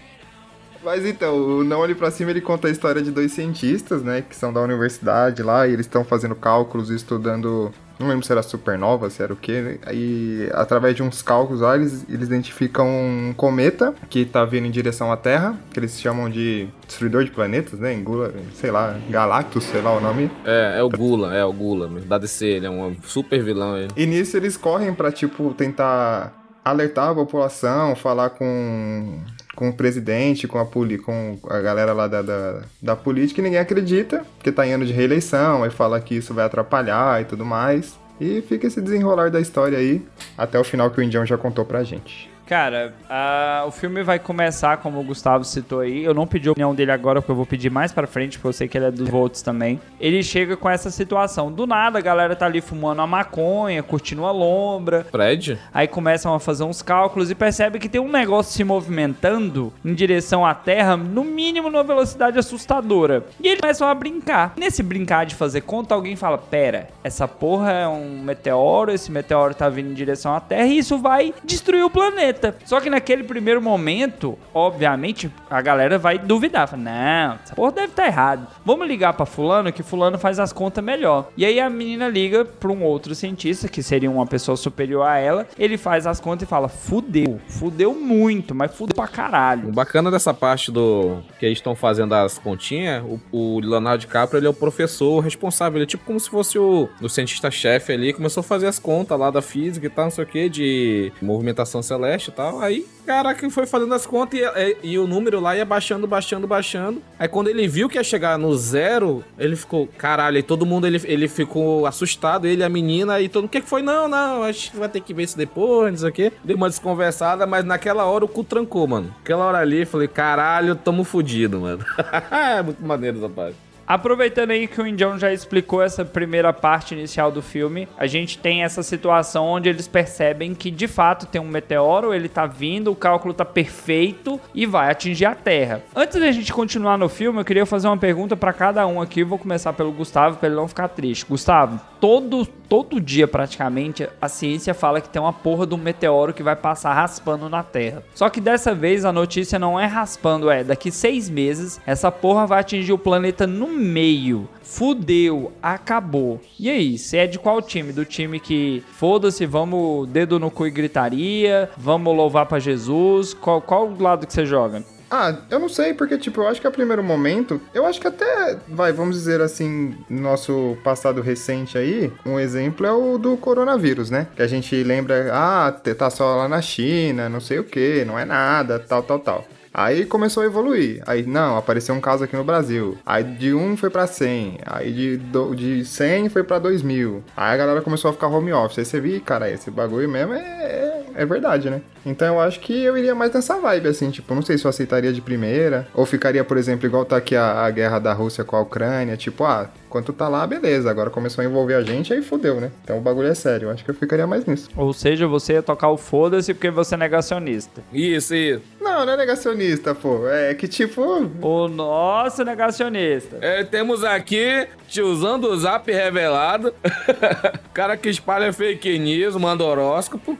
Mas 0.83 1.05
então, 1.05 1.35
o 1.35 1.63
Não 1.63 1.79
Olhe 1.79 1.95
Pra 1.95 2.11
Cima 2.11 2.31
ele 2.31 2.41
conta 2.41 2.67
a 2.67 2.71
história 2.71 3.01
de 3.01 3.09
dois 3.09 3.31
cientistas, 3.31 4.03
né, 4.03 4.23
que 4.27 4.35
são 4.35 4.51
da 4.51 4.61
universidade 4.61 5.41
lá, 5.41 5.67
e 5.67 5.73
eles 5.73 5.85
estão 5.85 6.03
fazendo 6.03 6.35
cálculos 6.35 6.89
e 6.89 6.95
estudando, 6.95 7.71
não 7.97 8.07
lembro 8.09 8.25
se 8.25 8.31
era 8.31 8.43
supernova, 8.43 9.09
se 9.09 9.23
era 9.23 9.31
o 9.31 9.35
quê, 9.35 9.61
né? 9.61 9.77
aí 9.85 10.49
através 10.53 10.95
de 10.95 11.01
uns 11.01 11.21
cálculos 11.21 11.61
lá, 11.61 11.75
eles, 11.75 12.05
eles 12.09 12.27
identificam 12.27 12.85
um 12.85 13.33
cometa 13.35 13.93
que 14.09 14.25
tá 14.25 14.43
vindo 14.43 14.67
em 14.67 14.71
direção 14.71 15.11
à 15.11 15.15
Terra, 15.15 15.57
que 15.71 15.79
eles 15.79 15.99
chamam 15.99 16.29
de 16.29 16.67
destruidor 16.85 17.23
de 17.23 17.31
planetas, 17.31 17.79
né, 17.79 17.93
Engula, 17.93 18.33
sei 18.53 18.69
lá, 18.69 18.97
Galactus, 19.09 19.63
sei 19.63 19.81
lá 19.81 19.95
o 19.95 20.01
nome. 20.01 20.29
É, 20.43 20.79
é 20.79 20.83
o 20.83 20.89
Gula, 20.89 21.33
é 21.33 21.45
o 21.45 21.53
Gula, 21.53 21.89
da 22.01 22.17
DC, 22.17 22.45
ele 22.45 22.65
é 22.65 22.69
um 22.69 22.95
super 23.03 23.41
vilão. 23.41 23.77
Ele. 23.77 23.87
E 23.95 24.05
nisso 24.05 24.35
eles 24.35 24.57
correm 24.57 24.93
pra, 24.93 25.11
tipo, 25.11 25.53
tentar 25.53 26.42
alertar 26.63 27.09
a 27.09 27.15
população, 27.15 27.95
falar 27.95 28.31
com, 28.31 29.19
com 29.55 29.69
o 29.69 29.73
presidente, 29.73 30.47
com 30.47 30.57
a, 30.59 30.65
poli, 30.65 30.97
com 30.97 31.37
a 31.49 31.59
galera 31.59 31.93
lá 31.93 32.07
da, 32.07 32.21
da, 32.21 32.61
da 32.81 32.95
política, 32.95 33.41
e 33.41 33.43
ninguém 33.43 33.59
acredita, 33.59 34.25
porque 34.37 34.51
tá 34.51 34.65
em 34.65 34.73
ano 34.73 34.85
de 34.85 34.93
reeleição, 34.93 35.63
aí 35.63 35.69
fala 35.69 35.99
que 35.99 36.15
isso 36.15 36.33
vai 36.33 36.45
atrapalhar 36.45 37.21
e 37.21 37.25
tudo 37.25 37.45
mais. 37.45 37.99
E 38.21 38.41
fica 38.41 38.67
esse 38.67 38.79
desenrolar 38.79 39.29
da 39.29 39.41
história 39.41 39.77
aí, 39.77 40.05
até 40.37 40.59
o 40.59 40.63
final 40.63 40.89
que 40.89 40.99
o 40.99 41.03
Indião 41.03 41.25
já 41.25 41.37
contou 41.37 41.65
pra 41.65 41.83
gente. 41.83 42.32
Cara, 42.45 42.93
ah, 43.09 43.63
o 43.67 43.71
filme 43.71 44.03
vai 44.03 44.19
começar, 44.19 44.77
como 44.77 44.99
o 44.99 45.03
Gustavo 45.03 45.43
citou 45.43 45.79
aí. 45.79 46.03
Eu 46.03 46.13
não 46.13 46.27
pedi 46.27 46.49
a 46.49 46.51
opinião 46.51 46.75
dele 46.75 46.91
agora, 46.91 47.21
porque 47.21 47.31
eu 47.31 47.35
vou 47.35 47.45
pedir 47.45 47.69
mais 47.69 47.91
pra 47.91 48.05
frente, 48.05 48.37
porque 48.37 48.49
eu 48.49 48.53
sei 48.53 48.67
que 48.67 48.77
ele 48.77 48.85
é 48.85 48.91
dos 48.91 49.07
votos 49.07 49.41
também. 49.41 49.79
Ele 49.99 50.21
chega 50.21 50.57
com 50.57 50.69
essa 50.69 50.91
situação. 50.91 51.51
Do 51.51 51.65
nada, 51.65 51.99
a 51.99 52.01
galera 52.01 52.35
tá 52.35 52.45
ali 52.45 52.59
fumando 52.59 53.01
a 53.01 53.07
maconha, 53.07 53.81
curtindo 53.81 54.25
a 54.25 54.31
lombra. 54.31 55.05
Fred? 55.09 55.57
Aí 55.73 55.87
começam 55.87 56.33
a 56.33 56.39
fazer 56.39 56.63
uns 56.63 56.81
cálculos 56.81 57.31
e 57.31 57.35
percebe 57.35 57.79
que 57.79 57.87
tem 57.87 58.01
um 58.01 58.11
negócio 58.11 58.53
se 58.53 58.63
movimentando 58.63 59.71
em 59.83 59.93
direção 59.93 60.45
à 60.45 60.53
Terra, 60.53 60.97
no 60.97 61.23
mínimo 61.23 61.69
numa 61.69 61.83
velocidade 61.83 62.37
assustadora. 62.37 63.25
E 63.39 63.47
eles 63.47 63.61
começam 63.61 63.87
a 63.87 63.95
brincar. 63.95 64.53
Nesse 64.57 64.83
brincar 64.83 65.25
de 65.25 65.35
fazer 65.35 65.61
conta, 65.61 65.95
alguém 65.95 66.15
fala: 66.15 66.37
Pera, 66.37 66.89
essa 67.03 67.27
porra 67.27 67.71
é 67.71 67.87
um 67.87 68.21
meteoro, 68.21 68.91
esse 68.91 69.11
meteoro 69.11 69.53
tá 69.53 69.69
vindo 69.69 69.91
em 69.91 69.93
direção 69.93 70.35
à 70.35 70.41
Terra 70.41 70.65
e 70.65 70.77
isso 70.77 70.97
vai 70.97 71.33
destruir 71.43 71.83
o 71.83 71.89
planeta. 71.89 72.32
Só 72.65 72.79
que 72.79 72.89
naquele 72.89 73.23
primeiro 73.23 73.61
momento, 73.61 74.37
obviamente, 74.53 75.31
a 75.49 75.61
galera 75.61 75.97
vai 75.97 76.17
duvidar. 76.17 76.67
Fala, 76.67 76.81
não, 76.83 77.39
essa 77.43 77.55
porra 77.55 77.71
deve 77.71 77.87
estar 77.87 78.05
errado. 78.07 78.47
Vamos 78.65 78.87
ligar 78.87 79.13
pra 79.13 79.25
fulano, 79.25 79.71
que 79.71 79.83
fulano 79.83 80.17
faz 80.17 80.39
as 80.39 80.51
contas 80.53 80.83
melhor. 80.83 81.29
E 81.37 81.45
aí 81.45 81.59
a 81.59 81.69
menina 81.69 82.07
liga 82.07 82.45
pra 82.45 82.71
um 82.71 82.83
outro 82.83 83.13
cientista, 83.15 83.67
que 83.67 83.83
seria 83.83 84.09
uma 84.09 84.25
pessoa 84.25 84.57
superior 84.57 85.03
a 85.05 85.17
ela. 85.17 85.47
Ele 85.57 85.77
faz 85.77 86.05
as 86.07 86.19
contas 86.19 86.47
e 86.47 86.49
fala, 86.49 86.67
fudeu. 86.67 87.39
Fudeu 87.47 87.93
muito, 87.93 88.53
mas 88.55 88.73
fudeu 88.73 88.95
pra 88.95 89.05
O 89.05 89.09
caralho. 89.09 89.71
bacana 89.71 90.09
dessa 90.11 90.33
parte 90.33 90.71
do 90.71 91.17
que 91.39 91.45
eles 91.45 91.57
estão 91.57 91.75
fazendo 91.75 92.13
as 92.13 92.37
continhas, 92.37 93.03
o, 93.03 93.19
o 93.31 93.59
Leonardo 93.59 93.99
DiCaprio, 94.01 94.39
ele 94.39 94.47
é 94.47 94.49
o 94.49 94.53
professor 94.53 95.19
responsável, 95.19 95.77
ele 95.77 95.83
é 95.83 95.87
tipo 95.87 96.03
como 96.05 96.19
se 96.19 96.29
fosse 96.29 96.57
o, 96.57 96.89
o 97.01 97.09
cientista-chefe 97.09 97.91
ali, 97.91 98.13
começou 98.13 98.41
a 98.41 98.43
fazer 98.43 98.67
as 98.67 98.79
contas 98.79 99.17
lá 99.19 99.29
da 99.31 99.41
física 99.41 99.85
e 99.85 99.89
tal, 99.89 100.05
não 100.05 100.11
sei 100.11 100.23
o 100.23 100.27
que, 100.27 100.49
de 100.49 101.11
movimentação 101.21 101.81
celeste 101.81 102.22
e 102.31 102.33
tal, 102.33 102.59
aí, 102.61 102.85
caraca, 103.05 103.49
foi 103.49 103.65
fazendo 103.65 103.93
as 103.93 104.05
contas 104.05 104.39
e, 104.39 104.43
e- 104.43 104.77
e 104.93 104.99
o 104.99 105.05
número 105.07 105.39
lá 105.39 105.55
ia 105.55 105.65
baixando, 105.65 106.07
baixando, 106.07 106.47
baixando, 106.47 107.01
aí 107.19 107.27
quando 107.27 107.47
ele 107.49 107.67
viu 107.67 107.89
que 107.89 107.97
ia 107.97 108.03
chegar 108.03 108.37
no 108.37 108.55
zero, 108.57 109.23
ele 109.37 109.55
ficou, 109.55 109.87
caralho, 109.97 110.37
aí 110.37 110.43
todo 110.43 110.65
mundo, 110.65 110.87
ele, 110.87 111.01
ele 111.05 111.27
ficou 111.27 111.85
assustado, 111.85 112.45
ele, 112.47 112.63
a 112.63 112.69
menina, 112.69 113.19
e 113.21 113.27
todo 113.29 113.43
mundo, 113.43 113.49
o 113.49 113.51
que 113.51 113.61
que 113.61 113.67
foi? 113.69 113.81
Não, 113.81 114.07
não, 114.07 114.43
a 114.43 114.51
gente 114.51 114.75
vai 114.75 114.89
ter 114.89 115.01
que 115.01 115.13
ver 115.13 115.23
isso 115.23 115.37
depois, 115.37 115.91
não 115.91 115.97
sei 115.99 116.09
o 116.09 116.13
que, 116.13 116.31
deu 116.43 116.55
uma 116.57 116.69
desconversada, 116.69 117.45
mas 117.45 117.63
naquela 117.65 118.05
hora 118.05 118.25
o 118.25 118.27
cu 118.27 118.43
trancou, 118.43 118.87
mano, 118.87 119.13
aquela 119.21 119.45
hora 119.45 119.59
ali, 119.59 119.85
falei, 119.85 120.07
caralho, 120.07 120.75
tamo 120.75 121.03
fudido, 121.03 121.59
mano, 121.59 121.83
é 122.31 122.61
muito 122.61 122.83
maneiro 122.85 123.17
essa 123.17 123.29
parte. 123.29 123.55
Aproveitando 123.87 124.51
aí 124.51 124.67
que 124.67 124.81
o 124.81 124.87
Indião 124.87 125.17
já 125.19 125.31
explicou 125.31 125.81
essa 125.81 126.05
primeira 126.05 126.53
parte 126.53 126.93
inicial 126.93 127.31
do 127.31 127.41
filme, 127.41 127.87
a 127.97 128.07
gente 128.07 128.37
tem 128.37 128.63
essa 128.63 128.81
situação 128.81 129.45
onde 129.45 129.69
eles 129.69 129.87
percebem 129.87 130.53
que 130.55 130.71
de 130.71 130.87
fato 130.87 131.25
tem 131.25 131.41
um 131.41 131.47
meteoro, 131.47 132.13
ele 132.13 132.29
tá 132.29 132.45
vindo, 132.45 132.91
o 132.91 132.95
cálculo 132.95 133.33
tá 133.33 133.45
perfeito 133.45 134.39
e 134.53 134.65
vai 134.65 134.89
atingir 134.89 135.25
a 135.25 135.35
Terra. 135.35 135.83
Antes 135.95 136.19
da 136.19 136.31
gente 136.31 136.53
continuar 136.53 136.97
no 136.97 137.09
filme, 137.09 137.39
eu 137.39 137.45
queria 137.45 137.65
fazer 137.65 137.87
uma 137.87 137.97
pergunta 137.97 138.35
para 138.35 138.53
cada 138.53 138.85
um 138.87 139.01
aqui. 139.01 139.23
Vou 139.23 139.37
começar 139.37 139.73
pelo 139.73 139.91
Gustavo, 139.91 140.37
para 140.37 140.47
ele 140.47 140.55
não 140.55 140.67
ficar 140.67 140.87
triste. 140.87 141.25
Gustavo, 141.25 141.79
todo, 141.99 142.47
todo 142.73 142.99
dia 142.99 143.27
praticamente 143.27 144.09
a 144.19 144.27
ciência 144.27 144.73
fala 144.73 144.99
que 144.99 145.07
tem 145.07 145.21
uma 145.21 145.31
porra 145.31 145.67
de 145.67 145.75
um 145.75 145.77
meteoro 145.77 146.33
que 146.33 146.41
vai 146.41 146.55
passar 146.55 146.91
raspando 146.91 147.47
na 147.47 147.61
Terra. 147.61 148.01
Só 148.15 148.27
que 148.31 148.41
dessa 148.41 148.73
vez 148.73 149.05
a 149.05 149.13
notícia 149.13 149.59
não 149.59 149.79
é 149.79 149.85
raspando, 149.85 150.49
é 150.49 150.63
daqui 150.63 150.89
seis 150.89 151.29
meses 151.29 151.79
essa 151.85 152.11
porra 152.11 152.47
vai 152.47 152.61
atingir 152.61 152.91
o 152.91 152.97
planeta 152.97 153.45
no 153.45 153.67
meio. 153.67 154.49
Fudeu, 154.63 155.51
acabou. 155.61 156.41
E 156.59 156.67
aí, 156.67 156.97
você 156.97 157.17
é 157.17 157.27
de 157.27 157.37
qual 157.37 157.61
time? 157.61 157.93
Do 157.93 158.05
time 158.05 158.39
que 158.39 158.83
foda-se, 158.93 159.45
vamos 159.45 160.07
dedo 160.09 160.39
no 160.39 160.49
cu 160.49 160.65
e 160.65 160.71
gritaria, 160.71 161.69
vamos 161.77 162.15
louvar 162.15 162.47
pra 162.47 162.57
Jesus? 162.57 163.35
Qual, 163.35 163.61
qual 163.61 163.95
lado 163.99 164.25
que 164.25 164.33
você 164.33 164.47
joga? 164.47 164.83
Ah, 165.15 165.37
eu 165.51 165.59
não 165.59 165.69
sei, 165.69 165.93
porque, 165.93 166.17
tipo, 166.17 166.41
eu 166.41 166.47
acho 166.47 166.59
que 166.59 166.65
a 166.65 166.71
primeiro 166.71 167.03
momento, 167.03 167.61
eu 167.71 167.85
acho 167.85 168.01
que 168.01 168.07
até, 168.07 168.57
vai, 168.67 168.91
vamos 168.91 169.15
dizer 169.15 169.41
assim, 169.41 169.95
nosso 170.09 170.75
passado 170.83 171.21
recente 171.21 171.77
aí, 171.77 172.11
um 172.25 172.39
exemplo 172.39 172.83
é 172.83 172.91
o 172.91 173.19
do 173.19 173.37
coronavírus, 173.37 174.09
né? 174.09 174.25
Que 174.35 174.41
a 174.41 174.47
gente 174.47 174.81
lembra, 174.83 175.29
ah, 175.31 175.71
tá 175.71 176.09
só 176.09 176.37
lá 176.37 176.47
na 176.47 176.63
China, 176.63 177.29
não 177.29 177.39
sei 177.39 177.59
o 177.59 177.63
que, 177.63 178.03
não 178.03 178.17
é 178.17 178.25
nada, 178.25 178.79
tal, 178.79 179.03
tal, 179.03 179.19
tal. 179.19 179.45
Aí 179.73 180.05
começou 180.05 180.43
a 180.43 180.45
evoluir. 180.45 181.01
Aí, 181.07 181.25
não, 181.25 181.57
apareceu 181.57 181.95
um 181.95 182.01
caso 182.01 182.23
aqui 182.23 182.35
no 182.35 182.43
Brasil. 182.43 182.97
Aí 183.05 183.23
de 183.23 183.53
1 183.53 183.77
foi 183.77 183.89
pra 183.89 184.05
100. 184.05 184.59
Aí 184.65 184.91
de, 184.91 185.17
do, 185.17 185.55
de 185.55 185.83
100 185.83 186.29
foi 186.29 186.43
pra 186.43 186.59
2000. 186.59 187.23
Aí 187.35 187.53
a 187.53 187.57
galera 187.57 187.81
começou 187.81 188.11
a 188.11 188.13
ficar 188.13 188.27
home 188.27 188.53
office. 188.53 188.79
Aí 188.79 188.85
você 188.85 188.99
viu, 188.99 189.19
cara, 189.21 189.49
esse 189.49 189.71
bagulho 189.71 190.07
mesmo 190.07 190.33
é, 190.33 190.37
é, 190.37 191.05
é 191.15 191.25
verdade, 191.25 191.69
né? 191.69 191.81
Então 192.05 192.35
eu 192.35 192.41
acho 192.41 192.59
que 192.59 192.83
eu 192.83 192.97
iria 192.97 193.15
mais 193.15 193.33
nessa 193.33 193.57
vibe, 193.59 193.87
assim, 193.87 194.11
tipo, 194.11 194.35
não 194.35 194.41
sei 194.41 194.57
se 194.57 194.65
eu 194.65 194.69
aceitaria 194.69 195.13
de 195.13 195.21
primeira, 195.21 195.87
ou 195.93 196.05
ficaria, 196.05 196.43
por 196.43 196.57
exemplo, 196.57 196.85
igual 196.85 197.05
tá 197.05 197.17
aqui 197.17 197.35
a, 197.35 197.65
a 197.65 197.71
guerra 197.71 197.99
da 197.99 198.13
Rússia 198.13 198.43
com 198.43 198.55
a 198.57 198.61
Ucrânia, 198.61 199.15
tipo, 199.15 199.43
ah, 199.45 199.69
quando 199.93 200.11
tá 200.11 200.27
lá, 200.27 200.47
beleza, 200.47 200.89
agora 200.89 201.11
começou 201.11 201.43
a 201.43 201.45
envolver 201.45 201.75
a 201.75 201.83
gente, 201.83 202.11
aí 202.11 202.23
fudeu, 202.23 202.59
né? 202.59 202.71
Então 202.83 202.97
o 202.97 203.01
bagulho 203.01 203.27
é 203.27 203.35
sério, 203.35 203.69
acho 203.69 203.85
que 203.85 203.91
eu 203.91 203.93
ficaria 203.93 204.25
mais 204.25 204.43
nisso. 204.43 204.67
Ou 204.75 204.91
seja, 204.91 205.27
você 205.27 205.53
ia 205.53 205.61
tocar 205.61 205.89
o 205.89 205.97
foda-se 205.97 206.51
porque 206.51 206.71
você 206.71 206.95
é 206.95 206.97
negacionista. 206.97 207.83
Isso, 207.93 208.33
isso. 208.33 208.63
Não, 208.81 209.05
não 209.05 209.13
é 209.13 209.17
negacionista, 209.17 209.93
pô, 209.93 210.27
é 210.27 210.55
que 210.55 210.67
tipo... 210.67 211.29
O 211.39 211.67
nosso 211.67 212.43
negacionista. 212.43 213.37
É, 213.39 213.63
temos 213.63 214.03
aqui, 214.03 214.67
tiozão 214.87 215.39
do 215.39 215.55
Zap 215.59 215.91
revelado, 215.91 216.73
cara 217.71 217.95
que 217.95 218.09
espalha 218.09 218.51
fake 218.51 218.97
news, 218.97 219.35
manda 219.35 219.63
horóscopo. 219.63 220.35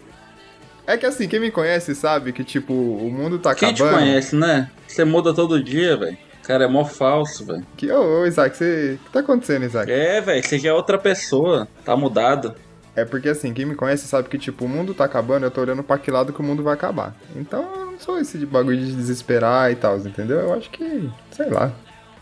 É 0.88 0.98
que 0.98 1.06
assim, 1.06 1.28
quem 1.28 1.40
me 1.40 1.52
conhece 1.52 1.94
sabe 1.94 2.34
que, 2.34 2.44
tipo, 2.44 2.74
o 2.74 3.08
mundo 3.12 3.38
tá 3.38 3.54
Quem 3.54 3.70
acabando. 3.70 3.98
te 3.98 4.00
conhece, 4.00 4.36
né? 4.36 4.72
Você 4.88 5.06
muda 5.06 5.32
todo 5.32 5.64
dia, 5.64 5.96
velho. 5.96 6.18
Cara, 6.44 6.66
é 6.66 6.68
mó 6.68 6.84
falso, 6.84 7.46
velho. 7.46 7.66
Que, 7.78 7.92
ô, 7.92 8.22
ô, 8.22 8.26
Isaac, 8.26 8.56
você. 8.56 9.00
O 9.02 9.06
que 9.06 9.12
tá 9.12 9.20
acontecendo, 9.22 9.66
Isaac? 9.66 9.92
É, 9.92 10.22
velho, 10.22 10.44
você 10.44 10.60
já 10.60 10.70
é 10.70 10.74
outra 10.74 10.98
pessoa. 10.98 11.68
Tá 11.86 11.96
mudado. 11.96 12.56
É 12.96 13.04
porque 13.04 13.30
assim, 13.30 13.54
quem 13.54 13.66
me 13.66 13.76
conhece 13.76 14.08
sabe 14.08 14.30
que, 14.30 14.38
tipo, 14.38 14.66
o 14.66 14.70
mundo 14.70 14.94
tá 14.94 15.06
acabando, 15.06 15.46
eu 15.46 15.52
tô 15.52 15.62
olhando 15.62 15.82
pra 15.82 15.98
que 15.98 16.12
lado 16.12 16.32
que 16.32 16.42
o 16.42 16.44
mundo 16.44 16.62
vai 16.62 16.76
acabar. 16.76 17.16
Então 17.36 17.64
eu 17.76 17.86
não 17.88 18.00
sou 18.00 18.20
esse 18.20 18.38
de 18.38 18.46
bagulho 18.46 18.78
de 18.78 18.94
desesperar 18.94 19.72
e 19.72 19.76
tal, 19.76 19.98
entendeu? 19.98 20.40
Eu 20.40 20.54
acho 20.54 20.70
que. 20.70 21.10
sei 21.32 21.50
lá. 21.50 21.72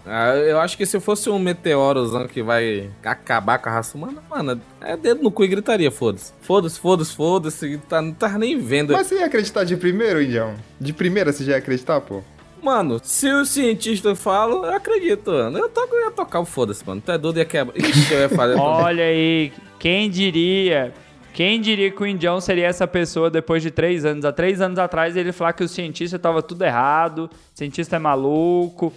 Ah, 0.06 0.36
eu 0.36 0.60
acho 0.60 0.78
que 0.78 0.86
se 0.86 1.00
fosse 1.00 1.30
um 1.30 1.38
meteorozão 1.38 2.28
que 2.28 2.42
vai 2.42 2.90
acabar 3.04 3.60
com 3.60 3.70
a 3.70 3.74
raça 3.74 3.96
humana, 3.96 4.22
mano, 4.30 4.60
é 4.82 4.98
dedo 4.98 5.22
no 5.22 5.32
cu 5.32 5.44
e 5.44 5.48
gritaria, 5.48 5.92
foda-se. 5.92 6.34
Foda-se, 6.42 6.80
foda-se, 6.80 7.16
foda-se, 7.16 7.78
tá, 7.88 8.02
não 8.02 8.12
tá 8.12 8.30
nem 8.38 8.58
vendo. 8.58 8.94
Mas 8.94 9.08
você 9.08 9.20
ia 9.20 9.26
acreditar 9.26 9.64
de 9.64 9.78
primeiro, 9.78 10.22
Indião? 10.22 10.56
De 10.80 10.92
primeira 10.92 11.32
você 11.32 11.44
já 11.44 11.52
ia 11.52 11.58
acreditar, 11.60 12.02
pô? 12.02 12.24
Mano, 12.62 13.00
se 13.02 13.28
o 13.32 13.46
cientista 13.46 14.16
fala, 14.16 14.68
eu 14.68 14.76
acredito, 14.76 15.32
mano. 15.32 15.58
Eu, 15.58 15.70
to, 15.70 15.88
eu 15.92 16.06
ia 16.06 16.12
tocar 16.12 16.40
o 16.40 16.46
foda-se, 16.46 16.86
mano. 16.86 17.02
Tu 17.04 17.12
é 17.12 17.18
doido 17.18 17.38
ia 17.38 17.46
quebrar. 17.46 17.76
Ixi, 17.78 18.14
eu 18.14 18.20
ia 18.20 18.30
fazer. 18.30 18.56
Olha 18.60 19.04
aí, 19.04 19.52
quem 19.80 20.10
diria? 20.10 20.94
Quem 21.34 21.62
diria 21.62 21.90
que 21.90 22.04
o 22.04 22.06
Indião 22.06 22.42
seria 22.42 22.68
essa 22.68 22.86
pessoa 22.86 23.30
depois 23.30 23.64
de 23.64 23.72
três 23.72 24.06
anos? 24.06 24.26
Há 24.26 24.32
três 24.32 24.60
anos 24.62 24.78
atrás 24.78 25.16
ele 25.16 25.32
falar 25.32 25.54
que 25.54 25.64
o 25.64 25.68
cientista 25.68 26.20
tava 26.20 26.42
tudo 26.44 26.64
errado, 26.64 27.30
o 27.32 27.58
cientista 27.58 27.96
é 27.96 28.00
maluco. 28.00 28.94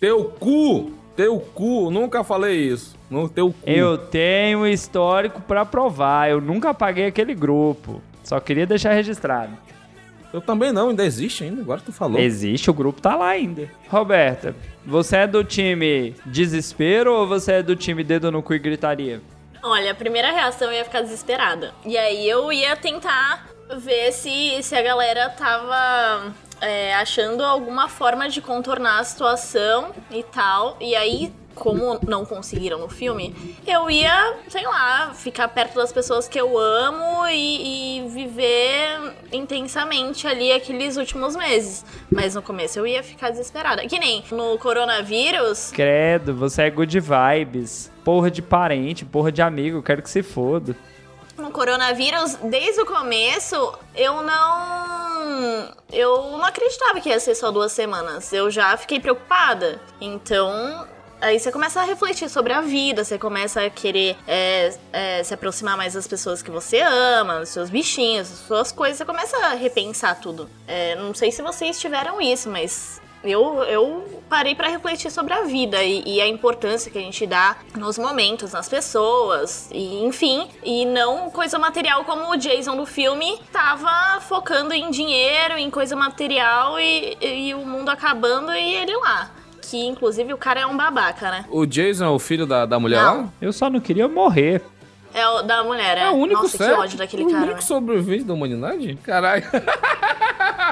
Teu 0.00 0.24
cu! 0.24 0.92
Teu 1.14 1.38
cu! 1.38 1.90
Nunca 1.90 2.24
falei 2.24 2.56
isso. 2.56 2.96
No 3.10 3.28
teu 3.28 3.50
cu. 3.50 3.58
Eu 3.68 3.98
tenho 3.98 4.66
histórico 4.66 5.40
pra 5.42 5.64
provar, 5.64 6.30
eu 6.30 6.40
nunca 6.40 6.70
apaguei 6.70 7.06
aquele 7.06 7.34
grupo. 7.34 8.02
Só 8.24 8.40
queria 8.40 8.66
deixar 8.66 8.92
registrado. 8.92 9.52
Eu 10.32 10.40
também 10.40 10.72
não, 10.72 10.90
ainda 10.90 11.04
existe 11.04 11.44
ainda, 11.44 11.62
agora 11.62 11.80
tu 11.84 11.92
falou. 11.92 12.20
Existe, 12.20 12.70
o 12.70 12.74
grupo 12.74 13.00
tá 13.00 13.14
lá 13.14 13.28
ainda. 13.28 13.70
Roberta, 13.88 14.54
você 14.84 15.18
é 15.18 15.26
do 15.26 15.42
time 15.42 16.14
desespero 16.26 17.12
ou 17.12 17.26
você 17.26 17.52
é 17.52 17.62
do 17.62 17.76
time 17.76 18.04
dedo 18.04 18.30
no 18.30 18.42
cu 18.42 18.54
e 18.54 18.58
gritaria? 18.58 19.20
Olha, 19.62 19.92
a 19.92 19.94
primeira 19.94 20.30
reação 20.30 20.68
eu 20.68 20.78
ia 20.78 20.84
ficar 20.84 21.02
desesperada. 21.02 21.72
E 21.84 21.96
aí 21.96 22.28
eu 22.28 22.52
ia 22.52 22.76
tentar 22.76 23.46
ver 23.78 24.12
se, 24.12 24.62
se 24.62 24.76
a 24.76 24.82
galera 24.82 25.28
tava 25.30 26.32
é, 26.60 26.94
achando 26.94 27.42
alguma 27.42 27.88
forma 27.88 28.28
de 28.28 28.40
contornar 28.40 29.00
a 29.00 29.04
situação 29.04 29.92
e 30.10 30.22
tal. 30.22 30.76
E 30.80 30.94
aí, 30.94 31.32
como 31.56 31.98
não 32.06 32.24
conseguiram 32.24 32.78
no 32.78 32.88
filme, 32.88 33.34
eu 33.66 33.90
ia, 33.90 34.36
sei 34.46 34.64
lá, 34.64 35.12
ficar 35.14 35.48
perto 35.48 35.74
das 35.74 35.90
pessoas 35.90 36.28
que 36.28 36.38
eu 36.38 36.56
amo 36.56 37.26
e, 37.26 38.02
e 38.04 38.08
viver 38.08 39.14
intensamente 39.32 40.28
ali 40.28 40.52
aqueles 40.52 40.96
últimos 40.96 41.34
meses. 41.34 41.84
Mas 42.12 42.34
no 42.34 42.42
começo 42.42 42.78
eu 42.78 42.86
ia 42.86 43.02
ficar 43.02 43.30
desesperada. 43.30 43.86
Que 43.88 43.98
nem 43.98 44.22
no 44.30 44.58
coronavírus. 44.58 45.72
Credo, 45.72 46.34
você 46.34 46.62
é 46.62 46.70
good 46.70 47.00
vibes. 47.00 47.90
Porra 48.04 48.30
de 48.30 48.42
parente, 48.42 49.04
porra 49.04 49.32
de 49.32 49.42
amigo, 49.42 49.82
quero 49.82 50.02
que 50.02 50.10
se 50.10 50.22
foda. 50.22 50.76
No 51.38 51.50
coronavírus, 51.50 52.36
desde 52.44 52.80
o 52.80 52.86
começo, 52.86 53.78
eu 53.94 54.22
não. 54.22 55.74
Eu 55.92 56.38
não 56.38 56.44
acreditava 56.44 57.00
que 57.00 57.08
ia 57.08 57.20
ser 57.20 57.34
só 57.34 57.50
duas 57.50 57.72
semanas. 57.72 58.32
Eu 58.32 58.50
já 58.50 58.76
fiquei 58.76 59.00
preocupada. 59.00 59.80
Então, 60.00 60.86
Aí 61.26 61.40
você 61.40 61.50
começa 61.50 61.80
a 61.80 61.84
refletir 61.84 62.28
sobre 62.30 62.52
a 62.52 62.60
vida, 62.60 63.02
você 63.02 63.18
começa 63.18 63.60
a 63.60 63.68
querer 63.68 64.16
é, 64.28 64.72
é, 64.92 65.24
se 65.24 65.34
aproximar 65.34 65.76
mais 65.76 65.94
das 65.94 66.06
pessoas 66.06 66.40
que 66.40 66.52
você 66.52 66.80
ama, 66.80 67.40
dos 67.40 67.48
seus 67.48 67.68
bichinhos, 67.68 68.30
das 68.30 68.38
suas 68.38 68.70
coisas, 68.70 68.98
você 68.98 69.04
começa 69.04 69.36
a 69.38 69.54
repensar 69.54 70.20
tudo. 70.20 70.48
É, 70.68 70.94
não 70.94 71.12
sei 71.12 71.32
se 71.32 71.42
vocês 71.42 71.80
tiveram 71.80 72.20
isso, 72.20 72.48
mas 72.48 73.00
eu, 73.24 73.60
eu 73.64 74.22
parei 74.28 74.54
para 74.54 74.68
refletir 74.68 75.10
sobre 75.10 75.32
a 75.32 75.42
vida 75.42 75.82
e, 75.82 76.04
e, 76.06 76.20
a 76.20 76.28
importância 76.28 76.92
que 76.92 76.98
a 76.98 77.00
gente 77.00 77.26
dá 77.26 77.56
nos 77.74 77.98
momentos, 77.98 78.52
nas 78.52 78.68
pessoas, 78.68 79.68
e 79.72 80.04
enfim, 80.04 80.48
e 80.62 80.84
não 80.84 81.28
coisa 81.28 81.58
material 81.58 82.04
como 82.04 82.30
o 82.30 82.36
Jason 82.36 82.76
do 82.76 82.86
filme 82.86 83.36
tava 83.50 84.20
focando 84.20 84.72
em 84.72 84.92
dinheiro, 84.92 85.58
em 85.58 85.70
coisa 85.72 85.96
material 85.96 86.78
e, 86.78 87.16
e 87.20 87.52
o 87.52 87.66
mundo 87.66 87.88
acabando 87.88 88.52
e 88.52 88.74
ele 88.76 88.96
lá 88.98 89.32
que 89.70 89.84
inclusive 89.86 90.32
o 90.32 90.36
cara 90.38 90.60
é 90.60 90.66
um 90.66 90.76
babaca, 90.76 91.30
né? 91.30 91.44
O 91.50 91.66
Jason 91.66 92.04
é 92.04 92.08
o 92.08 92.18
filho 92.18 92.46
da, 92.46 92.64
da 92.66 92.78
mulher 92.78 93.02
Não. 93.02 93.16
lá? 93.22 93.28
Eu 93.40 93.52
só 93.52 93.68
não 93.68 93.80
queria 93.80 94.06
morrer. 94.08 94.62
É 95.12 95.26
o 95.28 95.42
da 95.42 95.64
mulher, 95.64 95.96
é. 95.96 96.02
É 96.02 96.10
o 96.10 96.14
único 96.14 96.42
Nossa, 96.42 96.58
certo. 96.58 96.74
que 96.74 96.80
ódio 96.80 96.98
daquele 96.98 97.24
o 97.24 97.26
cara. 97.30 97.38
único 97.38 97.54
né? 97.54 97.60
sobrevivente 97.62 98.24
da 98.24 98.34
humanidade? 98.34 98.98
Caralho. 99.02 99.44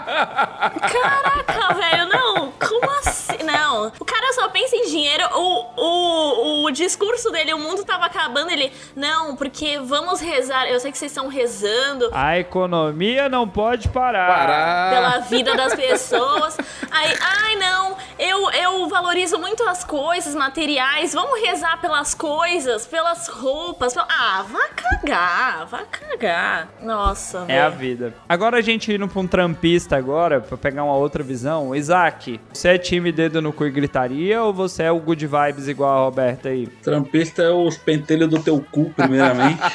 Caraca, 0.04 1.75
velho, 1.75 2.08
não. 2.08 2.52
Como 2.52 2.90
assim? 2.99 3.42
Não. 3.44 3.92
O 3.99 4.04
cara 4.04 4.32
só 4.32 4.49
pensa 4.49 4.76
em 4.76 4.87
dinheiro. 4.87 5.25
O, 5.34 5.66
o, 5.76 6.64
o 6.66 6.70
discurso 6.70 7.30
dele, 7.30 7.52
o 7.54 7.58
mundo 7.58 7.84
tava 7.84 8.06
acabando. 8.06 8.50
Ele, 8.50 8.73
não, 8.96 9.37
porque 9.37 9.78
vamos 9.78 10.20
rezar. 10.20 10.66
Eu 10.66 10.80
sei 10.80 10.90
que 10.92 10.99
vocês 10.99 11.11
estão 11.12 11.28
rezando 11.28 12.08
A 12.12 12.38
economia 12.38 13.28
não 13.28 13.49
pode 13.49 13.88
parar. 13.88 14.28
Parar. 14.28 14.90
pela 14.92 15.18
vida 15.20 15.54
das 15.54 15.75
pessoas. 15.75 16.56
Aí, 16.90 17.14
ai, 17.20 17.56
não, 17.56 17.96
eu, 18.18 18.50
eu 18.52 18.88
valorizo 18.88 19.38
muito 19.38 19.62
as 19.68 19.84
coisas 19.84 20.34
materiais. 20.34 21.12
Vamos 21.12 21.40
rezar 21.40 21.80
pelas 21.80 22.14
coisas, 22.14 22.87
pelas 22.87 23.28
roupas. 23.28 23.94
pel- 23.94 24.04
Ah, 24.08 24.44
vá 24.49 24.68
cagar, 24.68 25.66
vá 25.66 25.80
cagar. 25.90 26.68
Nossa, 26.80 27.44
É 27.49 27.61
a 27.61 27.68
velho. 27.68 27.80
vida. 27.80 28.14
Agora 28.28 28.58
a 28.58 28.61
gente 28.61 28.92
indo 28.92 29.08
pra 29.08 29.20
um 29.20 29.26
trampista 29.26 29.93
agora, 29.96 30.40
pra 30.40 30.56
pegar 30.56 30.84
uma 30.84 30.96
outra 30.96 31.22
visão. 31.22 31.74
Isaac, 31.74 32.40
você 32.52 32.68
é 32.68 32.78
time 32.78 33.12
dedo 33.12 33.40
no 33.40 33.52
cu 33.52 33.66
e 33.66 33.70
gritaria 33.70 34.42
ou 34.42 34.52
você 34.52 34.84
é 34.84 34.90
o 34.90 35.00
good 35.00 35.26
vibes 35.26 35.68
igual 35.68 35.98
a 35.98 36.04
Roberta 36.04 36.48
aí? 36.48 36.66
Trampista 36.82 37.42
é 37.42 37.50
os 37.50 37.76
pentelhos 37.76 38.28
do 38.28 38.42
teu 38.42 38.64
cu, 38.70 38.92
primeiramente. 38.96 39.60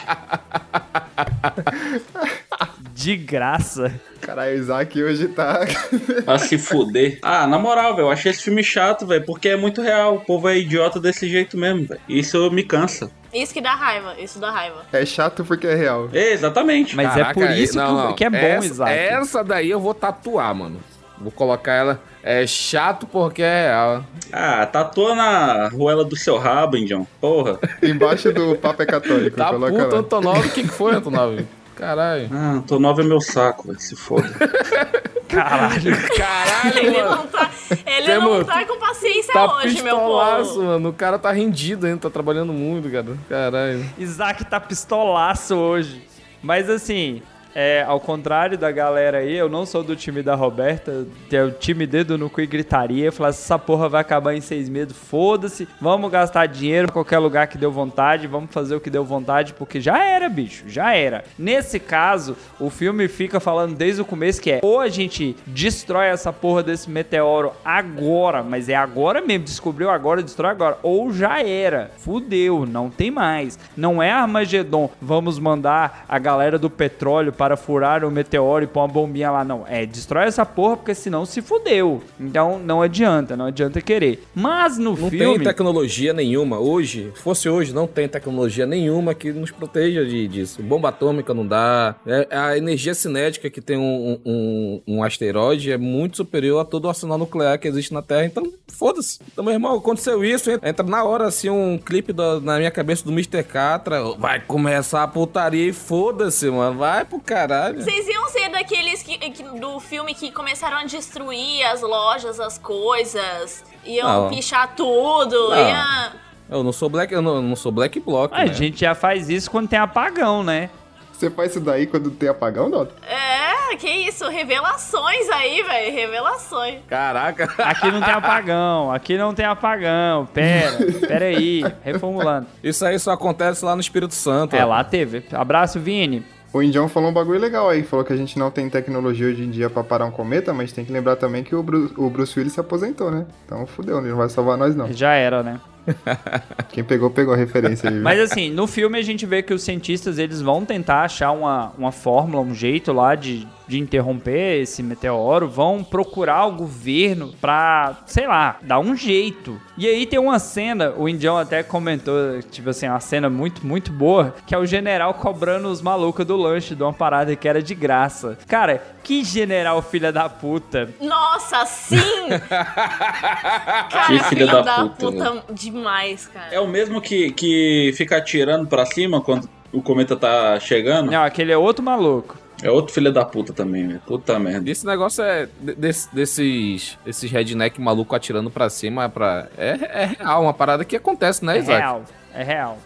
De 2.94 3.16
graça. 3.16 3.94
Caralho, 4.20 4.52
o 4.52 4.60
Isaac 4.60 5.02
hoje 5.02 5.28
tá. 5.30 5.62
A 6.28 6.38
se 6.38 6.58
fuder. 6.58 7.18
Ah, 7.22 7.48
na 7.48 7.58
moral, 7.58 7.96
velho, 7.96 8.08
eu 8.08 8.12
achei 8.12 8.32
esse 8.32 8.44
filme 8.44 8.62
chato, 8.62 9.08
velho, 9.08 9.26
porque 9.26 9.50
é 9.50 9.56
muito 9.56 9.82
real. 9.82 10.16
O 10.16 10.20
povo 10.20 10.50
é 10.50 10.58
idiota 10.58 11.00
desse 11.00 11.30
jeito 11.30 11.58
mesmo, 11.58 11.86
velho. 11.86 12.02
Isso 12.10 12.52
me 12.52 12.62
cansa. 12.62 13.10
Isso 13.34 13.54
que 13.54 13.62
dá 13.62 13.76
raiva, 13.76 14.16
isso 14.20 14.40
dá 14.40 14.52
raiva. 14.52 14.86
É 14.92 15.06
chato 15.06 15.46
porque 15.46 15.68
é 15.68 15.76
real. 15.76 16.10
É, 16.12 16.34
exatamente. 16.34 16.96
Mas 16.96 17.16
é 17.16 17.34
por 17.34 17.50
isso 17.52 17.78
não, 17.78 17.88
que, 17.88 18.04
não. 18.04 18.14
que 18.14 18.26
é 18.26 18.30
bom, 18.30 18.38
essa, 18.38 18.66
Isaac. 18.66 18.92
Essa 18.92 19.44
daí 19.44 19.70
eu 19.70 19.80
vou 19.80 19.94
tatuar, 19.94 20.54
mano. 20.56 20.80
Vou 21.18 21.32
colocar 21.32 21.74
ela. 21.74 22.02
É 22.24 22.48
chato 22.48 23.06
porque 23.06 23.42
é 23.42 23.68
real. 23.68 24.04
Ah, 24.32 24.66
tatua 24.66 25.16
na 25.16 25.68
ruela 25.70 26.04
do 26.04 26.16
seu 26.16 26.38
rabo, 26.38 26.78
Indião. 26.78 27.06
Porra. 27.20 27.60
Embaixo 27.84 28.32
do 28.32 28.56
Papa 28.56 28.84
é 28.84 28.86
Católico. 28.86 29.38
Tá 29.38 29.52
puto, 29.54 29.60
lá. 29.60 29.98
Antonov. 29.98 30.48
O 30.48 30.52
que, 30.52 30.64
que 30.64 30.70
foi, 30.70 30.96
Antonov? 30.96 31.46
Caralho. 31.80 32.30
Ah, 32.32 32.52
Antonov 32.52 33.00
é 33.00 33.04
meu 33.04 33.22
saco, 33.22 33.68
velho. 33.68 33.80
Se 33.80 33.96
foda. 33.96 34.28
Caralho. 35.30 35.96
Caralho, 36.18 36.78
Ele 36.78 36.98
mano. 37.02 37.16
não 37.16 37.28
tá, 37.28 37.50
ele 37.86 38.06
Temo- 38.08 38.30
não 38.40 38.44
tá 38.44 38.66
com 38.66 38.80
paciência 38.80 39.32
Tá 39.34 39.56
hoje, 39.58 39.82
meu 39.84 39.96
pistolaço, 39.96 40.54
povo. 40.56 40.64
mano. 40.66 40.90
O 40.90 40.94
cara 40.94 41.20
tá 41.20 41.32
rendido 41.32 41.86
ainda, 41.86 42.00
tá 42.00 42.10
trabalhando 42.10 42.52
muito, 42.52 42.90
cara. 42.92 43.16
Caralho. 43.30 43.86
Isaac 43.98 44.44
tá 44.46 44.60
pistolaço 44.60 45.56
hoje. 45.56 46.04
Mas 46.42 46.70
assim, 46.70 47.22
é, 47.54 47.84
ao 47.84 48.00
contrário 48.00 48.58
da 48.58 48.72
galera 48.72 49.20
aí, 49.20 49.36
eu 49.36 49.50
não 49.50 49.66
sou 49.66 49.84
do 49.84 49.96
time 49.96 50.22
da 50.22 50.36
Roberta, 50.36 51.08
é 51.32 51.44
o 51.44 51.52
time 51.52 51.86
dedo 51.88 52.18
no 52.18 52.30
cu 52.30 52.42
e 52.42 52.48
gritaria. 52.48 53.12
Falar, 53.12 53.30
essa 53.30 53.58
porra 53.58 53.90
vai 53.90 54.02
acabar 54.02 54.34
em 54.36 54.42
seis 54.42 54.70
meses, 54.70 54.96
foda-se. 54.96 55.68
Vamos 55.82 56.12
gastar 56.12 56.46
dinheiro 56.46 56.88
em 56.88 56.92
qualquer 56.92 57.20
lugar 57.20 57.48
que 57.48 57.58
deu 57.58 57.72
vontade, 57.72 58.28
vamos 58.28 58.52
fazer 58.52 58.76
o 58.76 58.80
que 58.80 58.90
deu 58.90 59.04
vontade, 59.04 59.54
porque 59.54 59.82
já 59.82 60.04
era, 60.04 60.30
bicho, 60.30 60.66
já 60.68 60.94
era. 60.94 61.24
Nesse 61.38 61.80
caso, 61.80 62.38
o 62.60 62.70
filme 62.70 63.08
fica 63.08 63.40
falando 63.40 63.76
desde 63.76 64.02
o 64.02 64.06
começo 64.06 64.42
que 64.42 64.52
é 64.52 64.60
ou 64.62 64.80
a 64.80 64.90
gente 64.90 65.36
destrói 65.48 66.08
essa 66.08 66.32
porra 66.32 66.62
desse 66.62 66.90
meteoro 66.90 67.52
agora, 67.64 68.44
mas 68.44 68.70
é 68.70 68.76
agora 68.76 69.22
mesmo, 69.22 69.46
descobriu 69.46 69.90
agora, 69.90 70.22
destrói 70.22 70.52
agora, 70.52 70.78
ou 70.84 71.12
já 71.12 71.42
era. 71.42 71.92
Fudeu, 71.98 72.66
não 72.66 72.90
tem 72.90 73.10
mais. 73.10 73.58
Não 73.76 74.02
é 74.02 74.12
Armagedon, 74.12 74.92
vamos 75.02 75.40
mandar 75.40 76.06
a 76.08 76.20
galera 76.20 76.60
do 76.60 76.70
petróleo 76.70 77.34
para 77.40 77.56
furar 77.56 78.04
o 78.04 78.12
meteoro 78.12 78.66
e 78.66 78.68
pôr 78.68 78.82
uma 78.82 78.88
bombinha 78.90 79.32
lá, 79.32 79.46
não. 79.46 79.64
É, 79.66 79.86
destrói 79.86 80.26
essa 80.26 80.46
porra 80.46 80.76
porque 80.76 80.94
senão 80.94 81.26
se 81.26 81.42
fudeu. 81.42 82.04
Então 82.20 82.60
não 82.60 82.82
adianta, 82.82 83.38
não 83.38 83.46
adianta 83.46 83.80
querer. 83.80 84.22
Mas 84.36 84.78
no 84.78 84.90
Não 84.98 85.10
filme 85.10 85.36
tem 85.38 85.44
tecnologia 85.46 86.12
nenhuma. 86.12 86.60
Hoje, 86.60 87.12
se 87.16 87.22
fosse 87.22 87.48
hoje, 87.48 87.74
não 87.74 87.88
tem 87.88 88.10
tecnologia 88.10 88.66
nenhuma 88.66 89.14
que 89.16 89.32
nos 89.32 89.52
proteja 89.52 90.04
de, 90.06 90.28
disso. 90.28 90.62
Bomba 90.62 90.90
atômica 90.90 91.34
não 91.34 91.48
dá. 91.48 91.96
É- 92.06 92.28
a 92.30 92.58
energia 92.58 92.94
cinética 92.94 93.50
que 93.50 93.62
tem 93.62 93.78
um, 93.78 94.20
um, 94.26 94.82
um 94.86 95.04
asteroide 95.04 95.72
é 95.72 95.78
muito 95.78 96.18
superior 96.18 96.60
a 96.60 96.66
todo 96.66 96.86
o 96.86 96.90
arsenal 96.90 97.18
nuclear 97.18 97.58
que 97.58 97.70
existe 97.70 97.94
na 97.94 98.02
Terra. 98.02 98.26
Então, 98.26 98.44
foda-se. 98.68 99.18
Então, 99.32 99.46
meu 99.46 99.54
irmão, 99.54 99.78
aconteceu 99.78 100.26
isso, 100.26 100.52
entra- 100.52 100.70
entra 100.70 100.86
na 100.86 101.04
hora 101.06 101.26
assim 101.26 101.50
um 101.50 101.78
clipe 101.78 102.12
da- 102.12 102.42
na 102.42 102.58
minha 102.58 102.72
cabeça 102.72 103.06
do 103.06 103.12
Mr. 103.14 103.44
Catra. 103.44 104.04
Vai 104.18 104.42
começar 104.42 105.04
a 105.04 105.08
putaria 105.08 105.70
e 105.70 105.74
foda-se, 105.74 106.50
mano. 106.50 106.78
Vai 106.80 107.06
pro 107.06 107.20
caralho. 107.30 107.82
Vocês 107.82 108.08
iam 108.08 108.28
ser 108.30 108.50
daqueles 108.50 109.04
que, 109.04 109.18
que- 109.18 109.44
do 109.44 109.80
filme 109.80 110.14
que 110.16 110.32
começaram 110.32 110.78
a 110.78 110.84
destruir 110.86 111.64
as 111.66 111.82
lojas, 111.82 112.40
as 112.40 112.58
coisas, 112.58 113.64
iam 113.86 114.24
Não. 114.24 114.30
pichar 114.30 114.74
tudo, 114.76 115.54
ia... 115.56 116.12
Eu 116.50 116.64
não 116.64 116.72
sou 116.74 116.90
black, 116.90 117.14
eu 117.14 117.22
não, 117.22 117.36
eu 117.36 117.42
não 117.44 117.56
sou 117.56 117.72
black 117.72 118.00
bloc, 118.00 118.34
a 118.34 118.40
né? 118.46 118.54
gente 118.54 118.80
já 118.80 118.96
faz 118.96 119.30
isso 119.30 119.52
quando 119.52 119.68
tem 119.70 119.78
apagão, 119.78 120.44
né? 120.44 120.72
Você 121.14 121.30
faz 121.30 121.52
isso 121.52 121.60
daí 121.60 121.86
quando 121.86 122.10
tem 122.12 122.30
apagão, 122.30 122.70
Nota? 122.70 122.96
É, 123.06 123.76
que 123.76 123.88
isso, 123.90 124.28
revelações 124.30 125.30
aí, 125.30 125.62
velho, 125.62 125.94
revelações. 125.94 126.80
Caraca. 126.88 127.54
Aqui 127.58 127.92
não 127.92 128.02
tem 128.02 128.14
apagão, 128.14 128.90
aqui 128.92 129.18
não 129.18 129.34
tem 129.34 129.46
apagão. 129.46 130.26
Pera, 130.28 130.78
pera 131.08 131.26
aí, 131.26 131.62
reformulando. 131.84 132.48
Isso 132.64 132.86
aí 132.86 132.98
só 132.98 133.12
acontece 133.12 133.64
lá 133.66 133.76
no 133.76 133.82
Espírito 133.82 134.14
Santo. 134.16 134.56
É, 134.56 134.64
ó. 134.64 134.70
lá 134.70 134.84
teve. 134.84 135.26
Abraço, 135.34 135.78
Vini. 135.80 136.26
O 136.52 136.64
Indião 136.64 136.90
falou 136.90 137.12
um 137.12 137.14
bagulho 137.14 137.40
legal 137.40 137.70
aí. 137.70 137.84
Falou 137.84 138.04
que 138.04 138.12
a 138.12 138.16
gente 138.16 138.40
não 138.40 138.50
tem 138.50 138.70
tecnologia 138.70 139.28
hoje 139.28 139.44
em 139.44 139.50
dia 139.50 139.70
pra 139.70 139.84
parar 139.84 140.06
um 140.06 140.12
cometa, 140.12 140.54
mas 140.54 140.72
tem 140.72 140.84
que 140.84 140.92
lembrar 140.92 141.16
também 141.16 141.44
que 141.44 141.56
o 141.56 141.62
Bruce, 141.62 141.94
o 141.96 142.10
Bruce 142.10 142.38
Willis 142.38 142.54
se 142.54 142.60
aposentou, 142.60 143.12
né? 143.12 143.26
Então 143.46 143.66
fudeu, 143.68 144.00
ele 144.00 144.10
não 144.10 144.18
vai 144.18 144.30
salvar 144.30 144.58
nós 144.58 144.76
não. 144.76 144.92
Já 144.92 145.14
era, 145.14 145.44
né? 145.44 145.60
Quem 146.70 146.84
pegou, 146.84 147.10
pegou 147.10 147.34
a 147.34 147.38
referência 147.38 147.90
aí. 147.90 147.96
viu? 147.96 148.04
Mas 148.04 148.20
assim, 148.20 148.50
no 148.50 148.66
filme 148.68 148.98
a 148.98 149.02
gente 149.02 149.26
vê 149.26 149.42
que 149.42 149.54
os 149.54 149.62
cientistas 149.62 150.18
eles 150.18 150.42
vão 150.42 150.66
tentar 150.66 151.04
achar 151.04 151.32
uma, 151.32 151.72
uma 151.78 151.92
fórmula, 151.92 152.42
um 152.42 152.54
jeito 152.54 152.92
lá 152.92 153.16
de, 153.16 153.48
de 153.70 153.80
interromper 153.80 154.62
esse 154.62 154.82
meteoro, 154.82 155.48
vão 155.48 155.84
procurar 155.84 156.48
o 156.48 156.54
governo 156.54 157.32
pra, 157.40 157.98
sei 158.08 158.26
lá, 158.28 158.58
dar 158.64 158.80
um 158.80 158.96
jeito. 158.96 159.62
E 159.78 159.88
aí 159.88 160.08
tem 160.08 160.18
uma 160.18 160.40
cena, 160.40 160.92
o 160.98 161.08
Indião 161.08 161.38
até 161.38 161.62
comentou, 161.62 162.42
tipo 162.50 162.72
assim, 162.72 162.88
uma 162.88 163.00
cena 163.00 163.30
muito, 163.30 163.66
muito 163.66 163.92
boa, 163.92 164.34
que 164.48 164.56
é 164.56 164.58
o 164.58 164.66
general 164.66 165.14
cobrando 165.14 165.70
os 165.70 165.82
malucos 165.84 166.26
do 166.26 166.36
lanche 166.36 166.74
de 166.74 166.82
uma 166.82 166.92
parada 166.92 167.36
que 167.36 167.48
era 167.48 167.62
de 167.62 167.76
graça. 167.76 168.38
Cara, 168.48 168.82
que 169.04 169.24
general 169.24 169.82
filha 169.84 170.12
da 170.12 170.28
puta. 170.28 170.90
Nossa, 171.00 171.64
sim! 171.66 172.00
Cara, 172.50 174.08
Que 174.08 174.20
filho 174.20 174.24
filha 174.24 174.48
da, 174.48 174.62
da 174.62 174.90
puta, 174.90 175.12
puta, 175.12 175.44
demais, 175.54 176.28
cara. 176.28 176.48
É 176.52 176.60
o 176.60 176.68
mesmo 176.68 177.00
que, 177.00 177.32
que 177.32 177.94
fica 177.96 178.18
atirando 178.18 178.68
pra 178.68 178.86
cima 178.86 179.22
quando 179.22 179.48
o 179.72 179.82
cometa 179.82 180.16
tá 180.16 180.60
chegando? 180.60 181.12
Não, 181.12 181.24
aquele 181.24 181.52
é 181.52 181.58
outro 181.58 181.84
maluco. 181.84 182.38
É 182.62 182.70
outro 182.70 182.94
filho 182.94 183.12
da 183.12 183.24
puta 183.24 183.54
também, 183.54 183.88
velho. 183.88 184.02
Puta 184.06 184.38
merda. 184.38 184.70
Esse 184.70 184.86
negócio 184.86 185.24
é. 185.24 185.48
de- 185.62 185.76
desse- 185.76 186.14
desses, 186.14 186.98
esses 187.06 187.32
redneck 187.32 187.80
maluco 187.80 188.16
atirando 188.16 188.50
pra 188.52 188.70
cima 188.70 189.06
é 189.06 189.08
pra. 189.08 189.48
É, 189.58 189.78
é 190.04 190.06
real, 190.18 190.44
uma 190.44 190.54
parada 190.54 190.84
que 190.84 190.96
acontece, 190.96 191.44
né, 191.46 191.56
É 191.58 191.60
Isaac? 191.60 191.80
real, 191.80 192.04
é 192.34 192.44
real. 192.44 192.78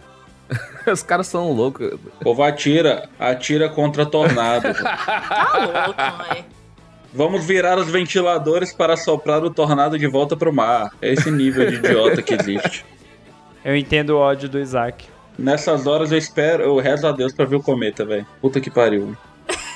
Os 0.86 1.02
caras 1.02 1.26
são 1.26 1.50
loucos. 1.52 1.92
O 1.94 1.98
povo 2.24 2.42
atira, 2.42 3.08
atira 3.18 3.68
contra 3.68 4.04
tornado. 4.06 4.68
Tá 4.74 5.58
louco, 5.86 6.24
velho. 6.28 6.44
Vamos 7.16 7.44
virar 7.44 7.78
os 7.78 7.88
ventiladores 7.88 8.72
para 8.72 8.96
soprar 8.96 9.42
o 9.44 9.50
tornado 9.50 9.96
de 9.98 10.06
volta 10.06 10.36
pro 10.36 10.52
mar. 10.52 10.90
É 11.00 11.12
esse 11.12 11.30
nível 11.30 11.70
de 11.70 11.76
idiota 11.76 12.20
que 12.20 12.34
existe. 12.34 12.84
Eu 13.64 13.76
entendo 13.76 14.10
o 14.10 14.18
ódio 14.18 14.48
do 14.48 14.58
Isaac. 14.58 15.06
Nessas 15.38 15.86
horas 15.86 16.10
eu 16.12 16.18
espero, 16.18 16.62
eu 16.64 16.76
rezo 16.78 17.06
a 17.06 17.12
Deus 17.12 17.32
pra 17.32 17.44
ver 17.44 17.56
o 17.56 17.62
cometa, 17.62 18.04
velho. 18.04 18.26
Puta 18.40 18.60
que 18.60 18.68
pariu. 18.70 19.16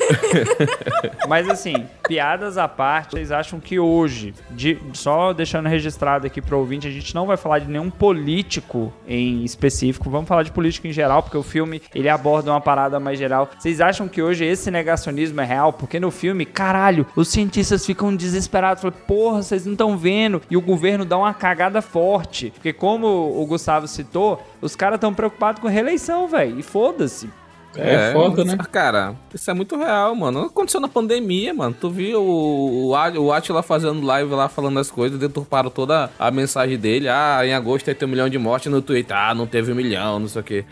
Mas 1.29 1.49
assim, 1.49 1.87
piadas 2.07 2.57
à 2.59 2.67
parte, 2.69 3.13
vocês 3.13 3.31
acham 3.31 3.61
que 3.61 3.79
hoje, 3.79 4.35
de- 4.51 4.79
só 4.95 5.33
deixando 5.33 5.69
registrado 5.69 6.27
aqui 6.27 6.41
pro 6.41 6.59
ouvinte, 6.59 6.87
a 6.87 6.91
gente 6.91 7.15
não 7.15 7.27
vai 7.27 7.37
falar 7.37 7.59
de 7.59 7.69
nenhum 7.69 7.91
político 7.91 8.93
em 9.07 9.45
específico, 9.45 10.09
vamos 10.11 10.29
falar 10.29 10.43
de 10.43 10.53
político 10.53 10.87
em 10.87 10.93
geral, 10.93 11.23
porque 11.23 11.37
o 11.37 11.43
filme 11.43 11.83
ele 11.95 12.09
aborda 12.09 12.51
uma 12.51 12.61
parada 12.61 12.99
mais 12.99 13.19
geral. 13.19 13.49
Vocês 13.59 13.81
acham 13.81 14.09
que 14.09 14.23
hoje 14.23 14.45
esse 14.45 14.71
negacionismo 14.71 15.41
é 15.41 15.45
real? 15.45 15.73
Porque 15.73 16.01
no 16.01 16.11
filme, 16.11 16.45
caralho, 16.47 17.07
os 17.15 17.29
cientistas 17.29 17.85
ficam 17.85 18.15
desesperados, 18.15 18.83
falam, 18.83 18.97
porra, 19.07 19.43
vocês 19.43 19.65
não 19.67 19.73
estão 19.73 19.97
vendo, 19.97 20.41
e 20.51 20.57
o 20.57 20.61
governo 20.61 21.05
dá 21.05 21.17
uma 21.19 21.35
cagada 21.35 21.83
forte. 21.83 22.51
Porque 22.51 22.73
como 22.73 23.07
o 23.07 23.47
Gustavo 23.47 23.87
citou, 23.87 24.43
os 24.61 24.75
caras 24.75 24.97
estão 24.97 25.13
preocupados 25.13 25.61
com 25.61 25.69
reeleição, 25.69 26.27
velho, 26.29 26.59
e 26.59 26.63
foda-se. 26.63 27.29
É, 27.77 28.13
foda, 28.13 28.45
né? 28.45 28.57
Cara, 28.73 29.15
isso 29.33 29.49
é 29.51 29.55
muito 29.55 29.77
real, 29.77 30.15
mano. 30.15 30.45
Aconteceu 30.47 30.81
na 30.81 30.89
pandemia, 30.89 31.53
mano. 31.55 31.77
Tu 31.79 31.89
viu 31.91 32.21
o, 32.23 32.89
o, 32.89 32.97
At- 32.97 33.17
o 33.17 33.33
Atila 33.33 33.63
fazendo 33.63 34.05
live 34.05 34.33
lá 34.35 34.49
falando 34.49 34.79
as 34.81 34.91
coisas, 34.91 35.19
deturparam 35.19 35.71
toda 35.71 36.11
a 36.19 36.31
mensagem 36.31 36.77
dele. 36.79 37.09
Ah, 37.09 37.41
em 37.45 37.53
agosto 37.55 37.87
ia 37.89 37.95
ter 37.95 38.05
um 38.05 38.09
milhão 38.09 38.29
de 38.29 38.39
mortes 38.39 38.73
no 38.73 38.83
Twitter. 38.83 39.17
Ah, 39.17 39.35
não 39.35 39.47
teve 39.47 39.71
um 39.71 39.75
milhão, 39.77 40.19
não 40.19 40.29
sei 40.29 40.41
o 40.41 40.45
quê. 40.45 40.65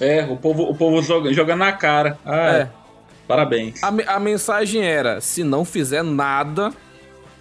É, 0.00 0.24
o 0.24 0.36
povo, 0.36 0.64
o 0.64 0.74
povo 0.74 1.00
joga, 1.00 1.32
joga 1.32 1.54
na 1.56 1.72
cara. 1.72 2.18
Ah, 2.24 2.46
É. 2.48 2.68
Parabéns. 3.26 3.82
A, 3.82 3.88
a 4.16 4.20
mensagem 4.20 4.82
era: 4.82 5.20
se 5.20 5.44
não 5.44 5.64
fizer 5.64 6.02
nada, 6.02 6.70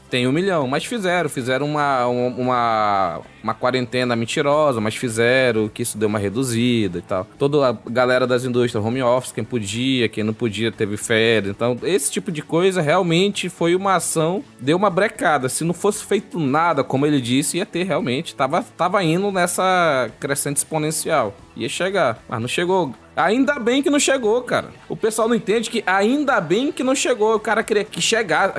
tem 0.10 0.28
um 0.28 0.32
milhão. 0.32 0.68
Mas 0.68 0.86
fizeram, 0.86 1.28
fizeram 1.30 1.66
uma, 1.66 2.06
uma, 2.08 3.22
uma, 3.44 3.54
quarentena 3.54 4.16
mentirosa, 4.16 4.82
mas 4.82 4.96
fizeram 4.96 5.68
que 5.68 5.82
isso 5.84 5.98
deu 5.98 6.08
uma 6.08 6.20
reduzida 6.20 7.00
e 7.00 7.02
tal. 7.02 7.28
Toda 7.38 7.70
a 7.70 7.78
galera 7.90 8.26
das 8.26 8.44
indústrias, 8.44 8.84
home 8.84 9.02
office, 9.02 9.32
quem 9.32 9.44
podia, 9.44 10.10
quem 10.10 10.24
não 10.24 10.34
podia, 10.34 10.72
teve 10.72 10.98
férias. 10.98 11.56
Então, 11.56 11.78
esse 11.84 12.12
tipo 12.12 12.32
de 12.32 12.42
coisa 12.42 12.82
realmente 12.82 13.50
foi 13.50 13.76
uma 13.76 13.96
ação, 13.96 14.44
deu 14.60 14.78
uma 14.78 14.90
brecada. 14.90 15.50
Se 15.50 15.64
não 15.64 15.74
fosse 15.74 16.04
feito 16.04 16.40
nada, 16.40 16.84
como 16.84 17.06
ele 17.06 17.22
disse, 17.22 17.58
ia 17.58 17.66
ter 17.66 17.84
realmente. 17.84 18.36
Tava, 18.36 18.64
tava 18.78 19.04
indo 19.04 19.32
nessa 19.32 20.10
crescente 20.20 20.58
exponencial. 20.58 21.36
Ia 21.56 21.68
chegar, 21.68 22.24
mas 22.30 22.40
não 22.40 22.48
chegou. 22.48 22.94
Ainda 23.16 23.60
bem 23.60 23.84
que 23.84 23.90
não 23.90 24.00
chegou, 24.00 24.42
cara. 24.42 24.70
O 24.88 24.96
pessoal 24.96 25.28
não 25.28 25.36
entende 25.36 25.70
que 25.70 25.84
ainda 25.86 26.40
bem 26.40 26.72
que 26.72 26.84
não 26.84 26.96
chegou. 26.96 27.36
O 27.36 27.40
cara 27.40 27.64
queria 27.64 27.84
que 27.84 28.02
chegasse. 28.02 28.54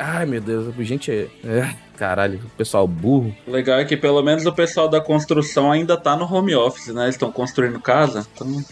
Ai, 0.00 0.24
meu 0.24 0.40
Deus, 0.40 0.74
gente 0.78 1.10
é. 1.10 1.87
Caralho, 1.98 2.38
o 2.44 2.48
pessoal 2.50 2.86
burro. 2.86 3.34
O 3.46 3.50
legal 3.50 3.78
é 3.78 3.84
que 3.84 3.96
pelo 3.96 4.22
menos 4.22 4.46
o 4.46 4.52
pessoal 4.52 4.88
da 4.88 5.00
construção 5.00 5.72
ainda 5.72 5.96
tá 5.96 6.14
no 6.16 6.32
home 6.32 6.54
office, 6.54 6.88
né? 6.94 7.04
Eles 7.04 7.16
estão 7.16 7.32
construindo 7.32 7.80
casa. 7.80 8.26
Então, 8.34 8.64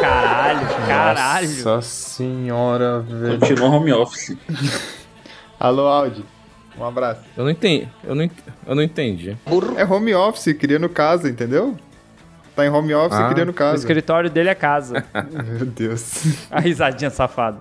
Caralho. 0.00 0.66
Caralho. 0.86 1.64
Nossa 1.64 1.82
senhora, 1.82 3.00
velho. 3.00 3.38
Continua 3.38 3.68
home 3.68 3.92
office. 3.92 4.36
Alô, 5.58 5.86
Audi. 5.86 6.24
Um 6.78 6.84
abraço. 6.84 7.22
Eu 7.36 7.44
não 7.44 7.50
entendi. 7.50 7.88
Eu 8.04 8.14
não, 8.14 8.22
ent- 8.22 8.32
eu 8.66 8.74
não 8.74 8.82
entendi. 8.82 9.36
É 9.76 9.84
home 9.84 10.14
office, 10.14 10.52
criando 10.56 10.88
casa, 10.88 11.28
entendeu? 11.28 11.76
Tá 12.54 12.64
em 12.64 12.68
home 12.70 12.94
office 12.94 13.18
Ah, 13.18 13.28
criando 13.32 13.48
O 13.50 13.54
casa. 13.54 13.76
escritório 13.78 14.30
dele 14.30 14.48
é 14.48 14.54
casa. 14.54 15.04
Meu 15.44 15.66
Deus. 15.66 16.24
A 16.50 16.60
risadinha 16.60 17.10
safada. 17.10 17.58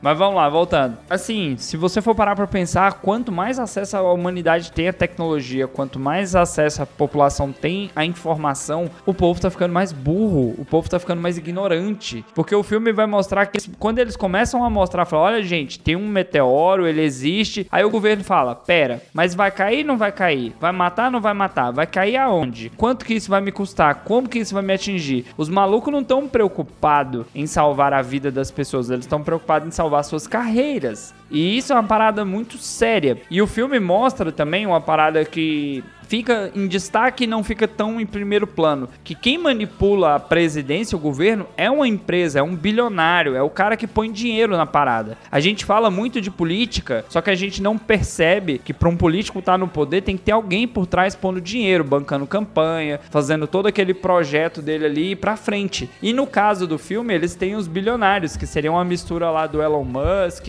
Mas 0.00 0.16
vamos 0.16 0.36
lá, 0.36 0.48
voltando. 0.48 0.96
Assim, 1.10 1.56
se 1.56 1.76
você 1.76 2.00
for 2.00 2.14
parar 2.14 2.36
pra 2.36 2.46
pensar, 2.46 2.94
quanto 2.94 3.32
mais 3.32 3.58
acesso 3.58 3.96
a 3.96 4.12
humanidade 4.12 4.72
tem 4.72 4.88
à 4.88 4.92
tecnologia, 4.92 5.66
quanto 5.66 5.98
mais 5.98 6.36
acesso 6.36 6.82
a 6.82 6.86
população 6.86 7.52
tem 7.52 7.90
à 7.96 8.04
informação, 8.04 8.90
o 9.04 9.12
povo 9.12 9.40
tá 9.40 9.50
ficando 9.50 9.72
mais 9.72 9.92
burro, 9.92 10.54
o 10.56 10.64
povo 10.64 10.88
tá 10.88 10.98
ficando 10.98 11.20
mais 11.20 11.36
ignorante. 11.36 12.24
Porque 12.34 12.54
o 12.54 12.62
filme 12.62 12.92
vai 12.92 13.06
mostrar 13.06 13.46
que 13.46 13.70
quando 13.78 13.98
eles 13.98 14.16
começam 14.16 14.62
a 14.64 14.70
mostrar, 14.70 15.04
falar, 15.04 15.22
olha 15.22 15.42
gente, 15.42 15.80
tem 15.80 15.96
um 15.96 16.06
meteoro, 16.06 16.86
ele 16.86 17.02
existe. 17.02 17.66
Aí 17.70 17.84
o 17.84 17.90
governo 17.90 18.22
fala, 18.22 18.54
pera, 18.54 19.02
mas 19.12 19.34
vai 19.34 19.50
cair 19.50 19.84
não 19.84 19.98
vai 19.98 20.12
cair? 20.12 20.54
Vai 20.60 20.72
matar 20.72 21.10
não 21.10 21.20
vai 21.20 21.34
matar? 21.34 21.72
Vai 21.72 21.86
cair 21.86 22.16
aonde? 22.16 22.70
Quanto 22.76 23.04
que 23.04 23.14
isso 23.14 23.30
vai 23.30 23.40
me 23.40 23.50
custar? 23.50 24.02
Como 24.04 24.28
que 24.28 24.38
isso 24.38 24.54
vai 24.54 24.62
me 24.62 24.74
atingir? 24.74 25.26
Os 25.36 25.48
malucos 25.48 25.92
não 25.92 26.00
estão 26.00 26.28
preocupados 26.28 27.26
em 27.34 27.46
salvar 27.46 27.92
a 27.92 28.02
vida 28.02 28.30
das 28.30 28.50
pessoas, 28.50 28.90
eles 28.90 29.04
estão 29.04 29.22
preocupados 29.22 29.66
em 29.66 29.70
salvar 29.70 29.87
suas 30.02 30.26
carreiras. 30.26 31.14
E 31.30 31.56
isso 31.56 31.72
é 31.72 31.76
uma 31.76 31.84
parada 31.84 32.24
muito 32.24 32.58
séria. 32.58 33.20
E 33.30 33.40
o 33.42 33.46
filme 33.46 33.78
mostra 33.78 34.32
também 34.32 34.66
uma 34.66 34.80
parada 34.80 35.24
que 35.24 35.84
fica 36.08 36.50
em 36.54 36.66
destaque 36.66 37.24
e 37.24 37.26
não 37.26 37.44
fica 37.44 37.68
tão 37.68 38.00
em 38.00 38.06
primeiro 38.06 38.46
plano. 38.46 38.88
Que 39.04 39.14
quem 39.14 39.38
manipula 39.38 40.14
a 40.14 40.20
presidência, 40.20 40.96
o 40.96 41.00
governo, 41.00 41.46
é 41.56 41.70
uma 41.70 41.86
empresa, 41.86 42.40
é 42.40 42.42
um 42.42 42.56
bilionário, 42.56 43.36
é 43.36 43.42
o 43.42 43.50
cara 43.50 43.76
que 43.76 43.86
põe 43.86 44.10
dinheiro 44.10 44.56
na 44.56 44.66
parada. 44.66 45.18
A 45.30 45.38
gente 45.38 45.64
fala 45.64 45.90
muito 45.90 46.20
de 46.20 46.30
política, 46.30 47.04
só 47.08 47.20
que 47.20 47.30
a 47.30 47.34
gente 47.34 47.62
não 47.62 47.76
percebe 47.76 48.58
que 48.58 48.72
para 48.72 48.88
um 48.88 48.96
político 48.96 49.38
estar 49.38 49.58
no 49.58 49.68
poder 49.68 50.02
tem 50.02 50.16
que 50.16 50.24
ter 50.24 50.32
alguém 50.32 50.66
por 50.66 50.86
trás 50.86 51.14
pondo 51.14 51.40
dinheiro, 51.40 51.84
bancando 51.84 52.26
campanha, 52.26 52.98
fazendo 53.10 53.46
todo 53.46 53.66
aquele 53.66 53.92
projeto 53.92 54.62
dele 54.62 54.86
ali 54.86 55.14
pra 55.14 55.36
frente. 55.36 55.90
E 56.02 56.12
no 56.12 56.26
caso 56.26 56.66
do 56.66 56.78
filme, 56.78 57.14
eles 57.14 57.34
têm 57.34 57.54
os 57.54 57.68
bilionários, 57.68 58.36
que 58.36 58.46
seriam 58.46 58.74
uma 58.74 58.84
mistura 58.84 59.30
lá 59.30 59.46
do 59.46 59.62
Elon 59.62 59.84
Musk 59.84 60.48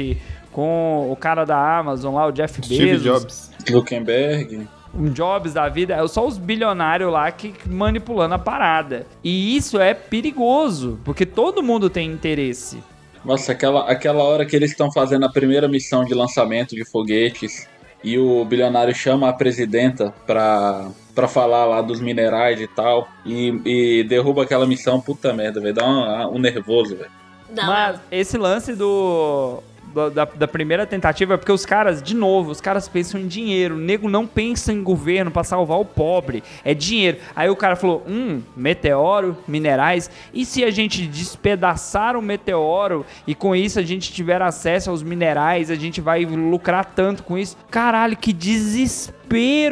com 0.51 1.11
o 1.11 1.15
cara 1.15 1.45
da 1.45 1.77
Amazon 1.77 2.15
lá, 2.15 2.27
o 2.27 2.31
Jeff 2.31 2.63
Steve 2.63 2.85
Bezos 2.85 3.03
Jobs. 3.03 3.51
Zuckerberg. 3.69 4.67
Um 4.93 5.09
Jobs 5.09 5.53
da 5.53 5.67
vida, 5.69 5.95
é 5.95 6.07
só 6.07 6.25
os 6.25 6.37
bilionários 6.37 7.11
lá 7.11 7.31
que 7.31 7.53
manipulando 7.67 8.35
a 8.35 8.39
parada. 8.39 9.05
E 9.23 9.55
isso 9.55 9.79
é 9.79 9.93
perigoso, 9.93 10.99
porque 11.03 11.25
todo 11.25 11.63
mundo 11.63 11.89
tem 11.89 12.11
interesse. 12.11 12.83
Nossa, 13.23 13.51
aquela, 13.51 13.89
aquela 13.89 14.23
hora 14.23 14.45
que 14.45 14.55
eles 14.55 14.71
estão 14.71 14.91
fazendo 14.91 15.25
a 15.25 15.29
primeira 15.29 15.67
missão 15.67 16.05
de 16.05 16.13
lançamento 16.13 16.75
de 16.75 16.85
foguetes 16.89 17.67
e 18.03 18.17
o 18.17 18.45
bilionário 18.45 18.95
chama 18.95 19.27
a 19.27 19.33
presidenta 19.33 20.13
pra, 20.25 20.89
pra 21.13 21.27
falar 21.27 21.65
lá 21.65 21.81
dos 21.81 21.99
minerais 21.99 22.61
e 22.61 22.67
tal 22.67 23.09
e, 23.25 23.61
e 23.65 24.03
derruba 24.05 24.43
aquela 24.43 24.65
missão, 24.65 25.01
puta 25.01 25.33
merda, 25.33 25.59
velho. 25.59 25.73
Dá 25.73 25.85
um, 25.85 26.35
um 26.35 26.39
nervoso, 26.39 26.95
velho. 26.95 27.11
Mas 27.55 27.99
esse 28.11 28.37
lance 28.37 28.75
do. 28.75 29.61
Da, 29.93 30.25
da 30.25 30.47
primeira 30.47 30.85
tentativa 30.85 31.33
é 31.33 31.37
porque 31.37 31.51
os 31.51 31.65
caras, 31.65 32.01
de 32.01 32.15
novo, 32.15 32.51
os 32.51 32.61
caras 32.61 32.87
pensam 32.87 33.19
em 33.19 33.27
dinheiro. 33.27 33.75
O 33.75 33.79
nego 33.79 34.09
não 34.09 34.27
pensa 34.27 34.71
em 34.71 34.83
governo 34.83 35.31
pra 35.31 35.43
salvar 35.43 35.79
o 35.79 35.85
pobre. 35.85 36.43
É 36.63 36.73
dinheiro. 36.73 37.17
Aí 37.35 37.49
o 37.49 37.55
cara 37.55 37.75
falou: 37.75 38.03
hum, 38.07 38.41
meteoro, 38.55 39.37
minerais. 39.47 40.09
E 40.33 40.45
se 40.45 40.63
a 40.63 40.71
gente 40.71 41.05
despedaçar 41.07 42.15
o 42.15 42.21
meteoro 42.21 43.05
e 43.25 43.33
com 43.33 43.55
isso 43.55 43.79
a 43.79 43.83
gente 43.83 44.11
tiver 44.11 44.41
acesso 44.41 44.89
aos 44.89 45.03
minerais, 45.03 45.71
a 45.71 45.75
gente 45.75 46.01
vai 46.01 46.25
lucrar 46.25 46.85
tanto 46.85 47.23
com 47.23 47.37
isso? 47.37 47.57
Caralho, 47.69 48.15
que 48.15 48.31
desespero 48.31 49.28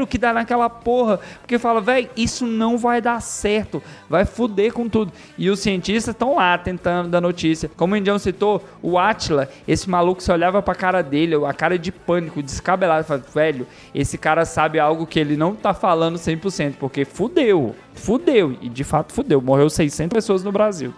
que 0.07 0.17
dá 0.17 0.33
naquela 0.33 0.69
porra. 0.69 1.19
Porque 1.39 1.57
fala, 1.57 1.81
velho, 1.81 2.09
isso 2.15 2.45
não 2.45 2.77
vai 2.77 3.01
dar 3.01 3.21
certo. 3.21 3.81
Vai 4.09 4.25
fuder 4.25 4.73
com 4.73 4.87
tudo. 4.87 5.11
E 5.37 5.49
os 5.49 5.59
cientistas 5.59 6.13
estão 6.13 6.35
lá 6.35 6.57
tentando 6.57 7.09
dar 7.09 7.21
notícia. 7.21 7.69
Como 7.75 7.93
o 7.93 7.97
Indião 7.97 8.19
citou, 8.19 8.63
o 8.81 8.97
Atila, 8.97 9.49
esse 9.67 9.89
maluco, 9.89 10.21
você 10.21 10.31
olhava 10.31 10.61
pra 10.61 10.75
cara 10.75 11.01
dele, 11.01 11.35
a 11.45 11.53
cara 11.53 11.77
de 11.77 11.91
pânico, 11.91 12.43
descabelado. 12.43 13.05
Fala, 13.05 13.23
velho, 13.33 13.67
esse 13.93 14.17
cara 14.17 14.45
sabe 14.45 14.79
algo 14.79 15.07
que 15.07 15.19
ele 15.19 15.35
não 15.35 15.55
tá 15.55 15.73
falando 15.73 16.17
100%, 16.17 16.75
porque 16.79 17.05
fudeu. 17.05 17.75
Fudeu. 17.93 18.55
E 18.61 18.69
de 18.69 18.83
fato 18.83 19.13
fudeu. 19.13 19.41
Morreu 19.41 19.69
600 19.69 20.13
pessoas 20.13 20.43
no 20.43 20.51
Brasil. 20.51 20.93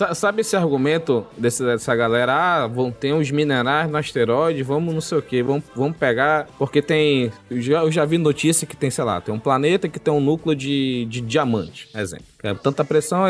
Sa- 0.00 0.14
Sabe 0.14 0.40
esse 0.40 0.56
argumento 0.56 1.26
desse- 1.36 1.62
dessa 1.62 1.94
galera? 1.94 2.32
Ah, 2.34 2.66
vão 2.66 2.90
ter 2.90 3.12
uns 3.12 3.30
minerais 3.30 3.90
no 3.90 3.98
asteroide, 3.98 4.62
vamos 4.62 4.94
não 4.94 5.00
sei 5.02 5.18
o 5.18 5.22
que, 5.22 5.42
vamos, 5.42 5.62
vamos 5.76 5.94
pegar. 5.98 6.46
Porque 6.58 6.80
tem. 6.80 7.30
Eu 7.50 7.60
já, 7.60 7.80
eu 7.82 7.92
já 7.92 8.04
vi 8.06 8.16
notícia 8.16 8.66
que 8.66 8.74
tem, 8.74 8.90
sei 8.90 9.04
lá, 9.04 9.20
tem 9.20 9.34
um 9.34 9.38
planeta 9.38 9.90
que 9.90 9.98
tem 9.98 10.12
um 10.12 10.20
núcleo 10.20 10.56
de, 10.56 11.04
de 11.04 11.20
diamante, 11.20 11.86
exemplo. 11.94 12.24
É, 12.42 12.54
tanta 12.54 12.82
pressão 12.82 13.24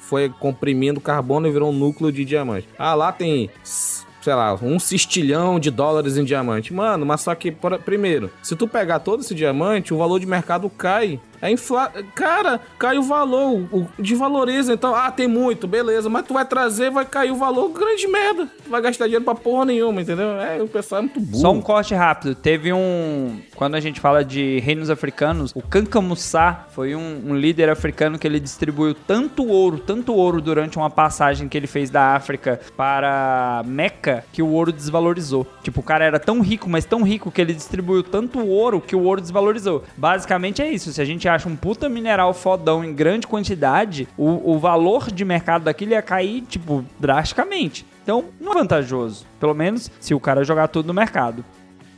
foi 0.00 0.30
comprimindo 0.40 1.02
carbono 1.02 1.46
e 1.46 1.50
virou 1.50 1.70
um 1.70 1.76
núcleo 1.76 2.10
de 2.10 2.24
diamante. 2.24 2.66
Ah, 2.78 2.94
lá 2.94 3.12
tem. 3.12 3.50
Sei 3.62 4.34
lá, 4.34 4.54
um 4.60 4.78
cistilhão 4.80 5.60
de 5.60 5.70
dólares 5.70 6.16
em 6.16 6.24
diamante. 6.24 6.72
Mano, 6.74 7.06
mas 7.06 7.20
só 7.20 7.32
que, 7.34 7.52
primeiro, 7.84 8.28
se 8.42 8.56
tu 8.56 8.66
pegar 8.66 8.98
todo 8.98 9.20
esse 9.20 9.34
diamante, 9.36 9.94
o 9.94 9.98
valor 9.98 10.18
de 10.18 10.26
mercado 10.26 10.68
cai. 10.70 11.20
É 11.46 11.50
infla... 11.52 11.92
Cara, 12.14 12.60
cai 12.78 12.98
o 12.98 13.02
valor, 13.02 13.66
o 13.72 13.86
desvaloriza. 13.98 14.72
Então, 14.72 14.94
ah, 14.94 15.10
tem 15.10 15.28
muito, 15.28 15.66
beleza. 15.66 16.08
Mas 16.08 16.26
tu 16.26 16.34
vai 16.34 16.44
trazer, 16.44 16.90
vai 16.90 17.04
cair 17.04 17.30
o 17.30 17.36
valor, 17.36 17.68
grande 17.70 18.06
merda. 18.08 18.48
Vai 18.68 18.80
gastar 18.80 19.04
dinheiro 19.04 19.24
pra 19.24 19.34
porra 19.34 19.64
nenhuma, 19.66 20.02
entendeu? 20.02 20.40
É, 20.40 20.62
o 20.62 20.68
pessoal 20.68 21.00
é 21.00 21.02
muito 21.02 21.20
burro. 21.20 21.40
Só 21.40 21.52
um 21.52 21.60
corte 21.60 21.94
rápido. 21.94 22.34
Teve 22.34 22.72
um. 22.72 23.40
Quando 23.54 23.74
a 23.74 23.80
gente 23.80 24.00
fala 24.00 24.24
de 24.24 24.58
reinos 24.60 24.90
africanos, 24.90 25.52
o 25.54 25.62
Kanka 25.62 26.00
Musa 26.00 26.66
foi 26.70 26.94
um, 26.94 27.22
um 27.26 27.36
líder 27.36 27.68
africano 27.70 28.18
que 28.18 28.26
ele 28.26 28.40
distribuiu 28.40 28.94
tanto 28.94 29.46
ouro, 29.46 29.78
tanto 29.78 30.14
ouro 30.14 30.40
durante 30.40 30.76
uma 30.76 30.90
passagem 30.90 31.48
que 31.48 31.56
ele 31.56 31.66
fez 31.66 31.90
da 31.90 32.14
África 32.14 32.60
para 32.76 33.62
Meca 33.66 34.24
que 34.32 34.42
o 34.42 34.48
ouro 34.48 34.72
desvalorizou. 34.72 35.46
Tipo, 35.62 35.80
o 35.80 35.82
cara 35.82 36.04
era 36.04 36.18
tão 36.18 36.40
rico, 36.40 36.68
mas 36.68 36.84
tão 36.84 37.02
rico 37.02 37.30
que 37.30 37.40
ele 37.40 37.54
distribuiu 37.54 38.02
tanto 38.02 38.44
ouro 38.46 38.80
que 38.80 38.96
o 38.96 39.02
ouro 39.02 39.20
desvalorizou. 39.20 39.84
Basicamente 39.96 40.62
é 40.62 40.70
isso. 40.70 40.92
Se 40.92 41.00
a 41.00 41.04
gente 41.04 41.28
acha 41.36 41.48
um 41.48 41.56
puta 41.56 41.88
mineral 41.88 42.34
fodão 42.34 42.84
em 42.84 42.92
grande 42.92 43.26
quantidade, 43.26 44.08
o, 44.16 44.52
o 44.52 44.58
valor 44.58 45.10
de 45.10 45.24
mercado 45.24 45.64
daquilo 45.64 45.92
ia 45.92 46.02
cair, 46.02 46.42
tipo, 46.42 46.84
drasticamente. 46.98 47.86
Então, 48.02 48.24
não 48.40 48.52
é 48.52 48.54
vantajoso. 48.54 49.26
Pelo 49.38 49.54
menos 49.54 49.90
se 50.00 50.14
o 50.14 50.20
cara 50.20 50.44
jogar 50.44 50.68
tudo 50.68 50.86
no 50.86 50.94
mercado. 50.94 51.44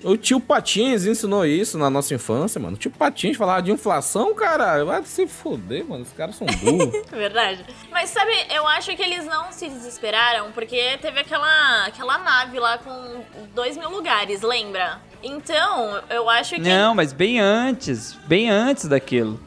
O 0.04 0.16
tio 0.16 0.38
Patins 0.40 1.04
ensinou 1.06 1.44
isso 1.44 1.76
na 1.76 1.90
nossa 1.90 2.14
infância, 2.14 2.60
mano. 2.60 2.76
O 2.76 2.78
tio 2.78 2.90
Patins 2.90 3.36
falava 3.36 3.60
de 3.62 3.72
inflação, 3.72 4.32
cara. 4.32 4.84
Vai 4.84 5.02
se 5.04 5.26
foder, 5.26 5.84
mano. 5.84 6.04
Os 6.04 6.12
caras 6.12 6.36
são 6.36 6.46
burros. 6.46 7.02
Verdade. 7.10 7.64
Mas 7.90 8.10
sabe, 8.10 8.30
eu 8.54 8.64
acho 8.68 8.94
que 8.94 9.02
eles 9.02 9.24
não 9.26 9.50
se 9.50 9.68
desesperaram 9.68 10.52
porque 10.52 10.96
teve 11.02 11.18
aquela, 11.18 11.86
aquela 11.86 12.16
nave 12.18 12.60
lá 12.60 12.78
com 12.78 13.24
dois 13.54 13.76
mil 13.76 13.90
lugares, 13.90 14.40
lembra? 14.42 15.00
Então, 15.20 16.00
eu 16.10 16.30
acho 16.30 16.54
que. 16.54 16.60
Não, 16.60 16.94
mas 16.94 17.12
bem 17.12 17.40
antes, 17.40 18.12
bem 18.26 18.48
antes 18.48 18.84
daquilo. 18.86 19.40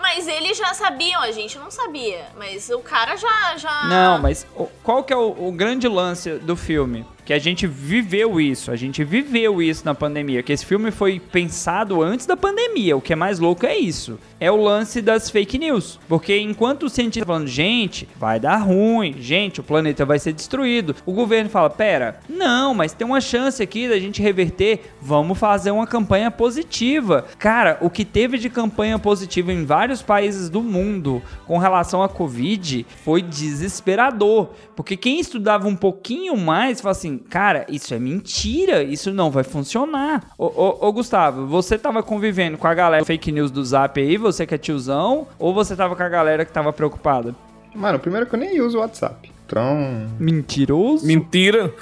Mas 0.00 0.26
eles 0.28 0.56
já 0.56 0.72
sabiam, 0.74 1.20
a 1.22 1.30
gente 1.30 1.58
não 1.58 1.70
sabia. 1.70 2.26
Mas 2.36 2.68
o 2.70 2.78
cara 2.80 3.16
já. 3.16 3.56
já... 3.56 3.84
Não, 3.84 4.18
mas 4.18 4.46
o- 4.54 4.66
qual 4.82 5.02
que 5.04 5.12
é 5.12 5.16
o, 5.16 5.48
o 5.48 5.52
grande 5.52 5.88
lance 5.88 6.32
do 6.38 6.54
filme? 6.56 7.06
Que 7.24 7.32
a 7.32 7.38
gente 7.38 7.66
viveu 7.66 8.40
isso, 8.40 8.70
a 8.70 8.76
gente 8.76 9.02
viveu 9.02 9.62
isso 9.62 9.84
na 9.84 9.94
pandemia. 9.94 10.42
Que 10.42 10.52
esse 10.52 10.66
filme 10.66 10.90
foi 10.90 11.18
pensado 11.18 12.02
antes 12.02 12.26
da 12.26 12.36
pandemia. 12.36 12.96
O 12.96 13.00
que 13.00 13.12
é 13.12 13.16
mais 13.16 13.38
louco 13.38 13.64
é 13.64 13.76
isso. 13.76 14.18
É 14.38 14.50
o 14.50 14.56
lance 14.56 15.00
das 15.00 15.30
fake 15.30 15.58
news. 15.58 15.98
Porque 16.06 16.38
enquanto 16.38 16.84
o 16.84 16.90
cientista 16.90 17.26
falando, 17.26 17.46
gente, 17.46 18.06
vai 18.16 18.38
dar 18.38 18.58
ruim, 18.58 19.16
gente, 19.18 19.60
o 19.60 19.62
planeta 19.64 20.04
vai 20.04 20.18
ser 20.18 20.32
destruído. 20.32 20.94
O 21.06 21.12
governo 21.12 21.48
fala, 21.48 21.70
pera, 21.70 22.20
não, 22.28 22.74
mas 22.74 22.92
tem 22.92 23.06
uma 23.06 23.20
chance 23.20 23.62
aqui 23.62 23.88
da 23.88 23.98
gente 23.98 24.20
reverter. 24.20 24.92
Vamos 25.00 25.38
fazer 25.38 25.70
uma 25.70 25.86
campanha 25.86 26.30
positiva. 26.30 27.24
Cara, 27.38 27.78
o 27.80 27.88
que 27.88 28.04
teve 28.04 28.36
de 28.36 28.50
campanha 28.50 28.98
positiva 28.98 29.52
em 29.52 29.64
vários 29.64 30.02
países 30.02 30.50
do 30.50 30.62
mundo 30.62 31.22
com 31.46 31.56
relação 31.56 32.02
à 32.02 32.08
Covid 32.08 32.86
foi 33.02 33.22
desesperador. 33.22 34.50
Porque 34.76 34.96
quem 34.96 35.20
estudava 35.20 35.68
um 35.68 35.76
pouquinho 35.76 36.36
mais 36.36 36.80
fala 36.80 37.13
assim, 37.14 37.18
cara, 37.18 37.64
isso 37.68 37.94
é 37.94 37.98
mentira, 37.98 38.82
isso 38.82 39.12
não 39.12 39.30
vai 39.30 39.44
funcionar. 39.44 40.22
Ô, 40.36 40.46
ô, 40.46 40.88
ô, 40.88 40.92
Gustavo, 40.92 41.46
você 41.46 41.78
tava 41.78 42.02
convivendo 42.02 42.58
com 42.58 42.66
a 42.66 42.74
galera 42.74 43.04
fake 43.04 43.30
news 43.32 43.50
do 43.50 43.64
Zap 43.64 44.00
aí, 44.00 44.16
você 44.16 44.46
que 44.46 44.54
é 44.54 44.58
tiozão, 44.58 45.26
ou 45.38 45.54
você 45.54 45.76
tava 45.76 45.94
com 45.94 46.02
a 46.02 46.08
galera 46.08 46.44
que 46.44 46.52
tava 46.52 46.72
preocupada? 46.72 47.34
Mano, 47.74 47.98
primeiro 47.98 48.26
que 48.26 48.34
eu 48.34 48.38
nem 48.38 48.60
uso 48.60 48.78
o 48.78 48.80
WhatsApp. 48.80 49.30
Então, 49.46 50.08
Mentiroso? 50.18 51.06
Mentira. 51.06 51.72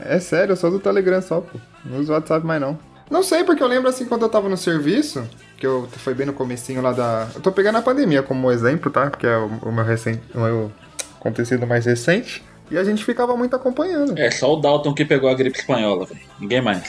é 0.00 0.18
sério, 0.18 0.52
eu 0.52 0.56
sou 0.56 0.70
do 0.70 0.78
Telegram 0.78 1.20
só, 1.20 1.40
pô. 1.40 1.58
Não 1.84 2.00
uso 2.00 2.12
o 2.12 2.14
WhatsApp 2.14 2.46
mais 2.46 2.60
não. 2.60 2.78
Não 3.10 3.22
sei, 3.22 3.42
porque 3.44 3.62
eu 3.62 3.66
lembro 3.66 3.88
assim 3.88 4.04
quando 4.04 4.22
eu 4.22 4.28
tava 4.28 4.48
no 4.48 4.56
serviço, 4.56 5.26
que 5.56 5.66
eu 5.66 5.88
foi 5.90 6.12
bem 6.12 6.26
no 6.26 6.32
comecinho 6.32 6.82
lá 6.82 6.92
da. 6.92 7.26
Eu 7.34 7.40
tô 7.40 7.50
pegando 7.50 7.78
a 7.78 7.82
pandemia 7.82 8.22
como 8.22 8.50
exemplo, 8.50 8.90
tá? 8.90 9.10
Que 9.10 9.26
é 9.26 9.36
o, 9.38 9.46
o 9.62 9.72
meu 9.72 9.84
recente. 9.84 10.20
O 10.34 10.40
meu 10.40 10.72
acontecido 11.18 11.66
mais 11.66 11.86
recente. 11.86 12.44
E 12.70 12.76
a 12.78 12.84
gente 12.84 13.04
ficava 13.04 13.36
muito 13.36 13.56
acompanhando. 13.56 14.18
É 14.18 14.30
só 14.30 14.52
o 14.52 14.60
Dalton 14.60 14.92
que 14.94 15.04
pegou 15.04 15.28
a 15.28 15.34
gripe 15.34 15.58
espanhola, 15.58 16.04
velho. 16.04 16.20
Ninguém 16.38 16.60
mais. 16.60 16.88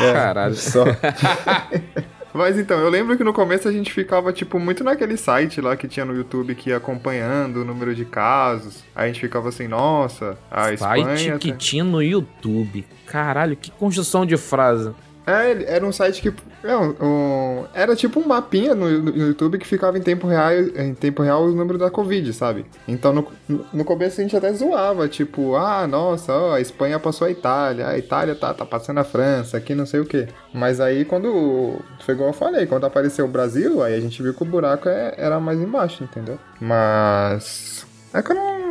É, 0.00 0.12
Caralho. 0.12 0.54
Só. 0.54 0.84
Mas 2.34 2.58
então, 2.58 2.78
eu 2.78 2.88
lembro 2.88 3.16
que 3.16 3.22
no 3.22 3.32
começo 3.32 3.68
a 3.68 3.72
gente 3.72 3.92
ficava, 3.92 4.32
tipo, 4.32 4.58
muito 4.58 4.82
naquele 4.82 5.18
site 5.18 5.60
lá 5.60 5.76
que 5.76 5.86
tinha 5.86 6.06
no 6.06 6.14
YouTube 6.14 6.54
que 6.54 6.70
ia 6.70 6.78
acompanhando 6.78 7.60
o 7.60 7.64
número 7.64 7.94
de 7.94 8.06
casos. 8.06 8.82
Aí 8.94 9.04
a 9.04 9.06
gente 9.12 9.20
ficava 9.20 9.50
assim, 9.50 9.68
nossa, 9.68 10.38
a 10.50 10.74
Site 10.76 11.00
Espanha. 11.00 11.38
que 11.38 11.52
tinha 11.52 11.84
no 11.84 12.02
YouTube. 12.02 12.86
Caralho, 13.06 13.54
que 13.54 13.70
construção 13.70 14.24
de 14.24 14.38
frase. 14.38 14.92
É, 15.26 15.74
era 15.76 15.86
um 15.86 15.92
site 15.92 16.20
que. 16.20 16.32
é, 16.64 16.76
um- 16.76 17.64
era 17.72 17.94
tipo 17.94 18.18
um 18.18 18.26
mapinha 18.26 18.74
no, 18.74 18.88
no 19.02 19.16
YouTube 19.28 19.58
que 19.58 19.66
ficava 19.66 19.96
em 19.96 20.02
tempo 20.02 20.26
real, 20.26 20.50
em 20.52 20.94
tempo 20.94 21.22
real 21.22 21.44
o 21.44 21.52
número 21.52 21.78
da 21.78 21.90
Covid, 21.90 22.32
sabe? 22.32 22.66
Então 22.88 23.12
no, 23.12 23.28
no 23.72 23.84
começo 23.84 24.20
a 24.20 24.24
gente 24.24 24.36
até 24.36 24.52
zoava, 24.52 25.06
tipo, 25.08 25.54
ah, 25.54 25.86
nossa, 25.86 26.32
ó, 26.32 26.54
a 26.54 26.60
Espanha 26.60 26.98
passou 26.98 27.26
a 27.26 27.30
Itália, 27.30 27.86
a 27.88 27.96
Itália 27.96 28.34
tá, 28.34 28.52
tá 28.52 28.66
passando 28.66 28.98
a 28.98 29.04
França, 29.04 29.56
aqui 29.56 29.74
não 29.74 29.86
sei 29.86 30.00
o 30.00 30.04
quê. 30.06 30.26
Mas 30.52 30.80
aí 30.80 31.04
quando. 31.04 31.76
Foi 32.04 32.14
igual 32.14 32.30
eu 32.30 32.34
falei, 32.34 32.66
quando 32.66 32.84
apareceu 32.84 33.24
o 33.24 33.28
Brasil, 33.28 33.82
aí 33.82 33.94
a 33.94 34.00
gente 34.00 34.20
viu 34.22 34.34
que 34.34 34.42
o 34.42 34.46
buraco 34.46 34.88
é- 34.88 35.14
era 35.16 35.38
mais 35.38 35.60
embaixo, 35.60 36.02
entendeu? 36.02 36.38
Mas. 36.60 37.86
É 38.12 38.20
que 38.22 38.32
eu 38.32 38.36
não. 38.36 38.61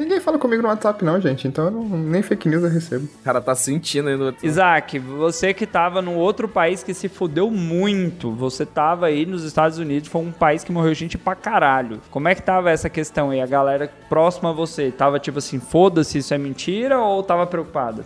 Ninguém 0.00 0.18
fala 0.18 0.38
comigo 0.38 0.62
no 0.62 0.68
WhatsApp, 0.68 1.04
não, 1.04 1.20
gente. 1.20 1.46
Então 1.46 1.66
eu 1.66 1.70
não, 1.70 1.84
nem 1.84 2.22
fake 2.22 2.48
news 2.48 2.62
eu 2.62 2.70
recebo. 2.70 3.04
O 3.04 3.22
cara 3.22 3.38
tá 3.38 3.54
sentindo 3.54 4.08
aí 4.08 4.16
no 4.16 4.34
Isaac, 4.42 4.98
você 4.98 5.52
que 5.52 5.66
tava 5.66 6.00
num 6.00 6.16
outro 6.16 6.48
país 6.48 6.82
que 6.82 6.94
se 6.94 7.06
fudeu 7.06 7.50
muito, 7.50 8.32
você 8.32 8.64
tava 8.64 9.06
aí 9.06 9.26
nos 9.26 9.44
Estados 9.44 9.76
Unidos, 9.76 10.08
foi 10.08 10.22
um 10.22 10.32
país 10.32 10.64
que 10.64 10.72
morreu 10.72 10.94
gente 10.94 11.18
pra 11.18 11.34
caralho. 11.34 12.00
Como 12.10 12.28
é 12.28 12.34
que 12.34 12.40
tava 12.40 12.70
essa 12.70 12.88
questão 12.88 13.28
aí? 13.28 13.42
A 13.42 13.46
galera 13.46 13.92
próxima 14.08 14.48
a 14.48 14.52
você, 14.54 14.90
tava 14.90 15.18
tipo 15.18 15.36
assim, 15.36 15.60
foda-se, 15.60 16.16
isso 16.16 16.32
é 16.32 16.38
mentira 16.38 16.98
ou 16.98 17.22
tava 17.22 17.46
preocupada? 17.46 18.02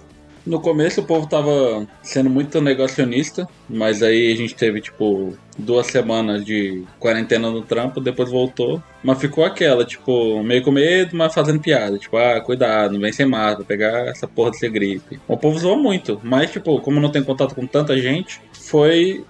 No 0.47 0.61
começo 0.61 1.01
o 1.01 1.05
povo 1.05 1.27
tava 1.27 1.87
sendo 2.03 2.29
muito 2.29 2.61
negacionista, 2.61 3.49
mas 3.69 4.03
aí 4.03 4.33
a 4.33 4.37
gente 4.37 4.55
teve, 4.55 4.81
tipo, 4.81 5.35
duas 5.59 5.87
semanas 5.87 6.45
de 6.45 6.85
quarentena 6.99 7.51
no 7.51 7.63
trampo, 7.63 8.01
depois 8.01 8.31
voltou. 8.31 8.83
Mas 9.03 9.19
ficou 9.21 9.43
aquela, 9.45 9.85
tipo, 9.85 10.43
meio 10.43 10.63
com 10.63 10.71
medo, 10.71 11.17
mas 11.17 11.33
fazendo 11.33 11.61
piada. 11.61 11.97
Tipo, 11.99 12.17
ah, 12.19 12.41
cuidado, 12.41 12.93
não 12.93 13.01
vem 13.01 13.13
sem 13.13 13.25
máscara, 13.27 13.57
vai 13.59 13.65
pegar 13.67 14.07
essa 14.09 14.29
porra 14.29 14.51
de 14.51 14.59
ser 14.59 14.69
gripe. 14.71 15.19
O 15.27 15.37
povo 15.37 15.59
zoou 15.59 15.79
muito, 15.79 16.21
mas, 16.23 16.51
tipo, 16.51 16.79
como 16.81 17.01
não 17.01 17.11
tem 17.11 17.23
contato 17.23 17.55
com 17.55 17.67
tanta 17.67 17.97
gente, 17.99 18.41
foi. 18.53 19.25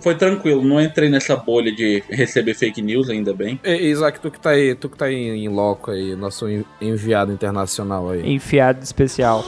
Foi, 0.00 0.14
tranquilo, 0.14 0.64
não 0.64 0.80
entrei 0.80 1.10
nessa 1.10 1.36
bolha 1.36 1.70
de 1.70 2.02
receber 2.08 2.54
fake 2.54 2.80
news, 2.80 3.10
ainda 3.10 3.34
bem. 3.34 3.60
Ei, 3.62 3.90
Isaac, 3.90 4.18
tu 4.20 4.30
que 4.30 4.40
tá 4.40 4.50
aí, 4.50 4.74
tu 4.74 4.88
que 4.88 4.96
tá 4.96 5.04
aí 5.04 5.14
em 5.14 5.48
loco 5.48 5.90
aí, 5.90 6.16
nosso 6.16 6.48
en- 6.48 6.64
enviado 6.80 7.30
internacional 7.30 8.08
aí. 8.08 8.22
Enfiado 8.32 8.82
especial. 8.82 9.44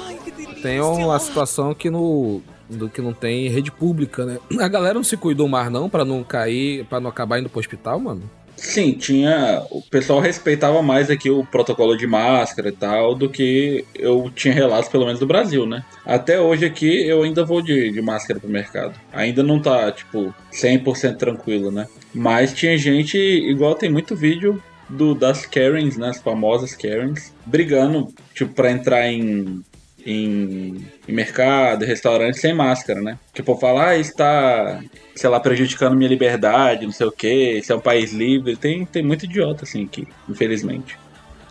Tem 0.62 0.80
uma 0.80 1.18
situação 1.18 1.74
que 1.74 1.90
no 1.90 2.42
do 2.68 2.88
que 2.88 3.00
não 3.00 3.14
tem 3.14 3.48
rede 3.48 3.72
pública, 3.72 4.26
né? 4.26 4.38
A 4.60 4.68
galera 4.68 4.94
não 4.94 5.04
se 5.04 5.16
cuidou 5.16 5.48
mais 5.48 5.70
não 5.72 5.88
pra 5.88 6.04
não 6.04 6.22
cair, 6.22 6.84
pra 6.84 7.00
não 7.00 7.08
acabar 7.08 7.38
indo 7.38 7.48
pro 7.48 7.60
hospital, 7.60 7.98
mano. 7.98 8.28
Sim, 8.58 8.92
tinha. 8.92 9.62
O 9.70 9.80
pessoal 9.80 10.18
respeitava 10.18 10.82
mais 10.82 11.08
aqui 11.08 11.30
o 11.30 11.46
protocolo 11.46 11.96
de 11.96 12.06
máscara 12.06 12.68
e 12.68 12.72
tal 12.72 13.14
do 13.14 13.30
que 13.30 13.84
eu 13.94 14.30
tinha 14.34 14.52
relatos, 14.52 14.90
pelo 14.90 15.06
menos 15.06 15.20
do 15.20 15.26
Brasil, 15.26 15.64
né? 15.64 15.84
Até 16.04 16.40
hoje 16.40 16.66
aqui 16.66 17.06
eu 17.06 17.22
ainda 17.22 17.44
vou 17.44 17.62
de, 17.62 17.90
de 17.90 18.02
máscara 18.02 18.40
pro 18.40 18.50
mercado. 18.50 18.98
Ainda 19.12 19.44
não 19.44 19.60
tá, 19.60 19.90
tipo, 19.92 20.34
100% 20.52 21.16
tranquilo, 21.16 21.70
né? 21.70 21.86
Mas 22.12 22.52
tinha 22.52 22.76
gente, 22.76 23.16
igual 23.16 23.76
tem 23.76 23.88
muito 23.88 24.16
vídeo 24.16 24.60
do, 24.88 25.14
das 25.14 25.46
Karens, 25.46 25.96
né? 25.96 26.08
As 26.08 26.18
famosas 26.18 26.74
Karens, 26.74 27.32
brigando, 27.46 28.08
tipo, 28.34 28.52
pra 28.54 28.72
entrar 28.72 29.06
em. 29.06 29.62
Em, 30.06 30.86
em 31.06 31.12
mercado, 31.12 31.84
restaurante 31.84 32.38
sem 32.38 32.54
máscara, 32.54 33.00
né? 33.00 33.18
Que 33.34 33.40
o 33.40 33.44
povo 33.44 33.60
fala, 33.60 33.88
ah, 33.88 33.96
isso 33.96 34.14
tá, 34.14 34.80
sei 35.14 35.28
lá, 35.28 35.38
prejudicando 35.38 35.96
minha 35.96 36.08
liberdade, 36.08 36.86
não 36.86 36.92
sei 36.92 37.06
o 37.06 37.12
que, 37.12 37.58
isso 37.58 37.72
é 37.72 37.76
um 37.76 37.80
país 37.80 38.12
livre. 38.12 38.56
Tem, 38.56 38.86
tem 38.86 39.02
muito 39.02 39.24
idiota 39.24 39.64
assim 39.64 39.84
aqui, 39.84 40.06
infelizmente. 40.28 40.96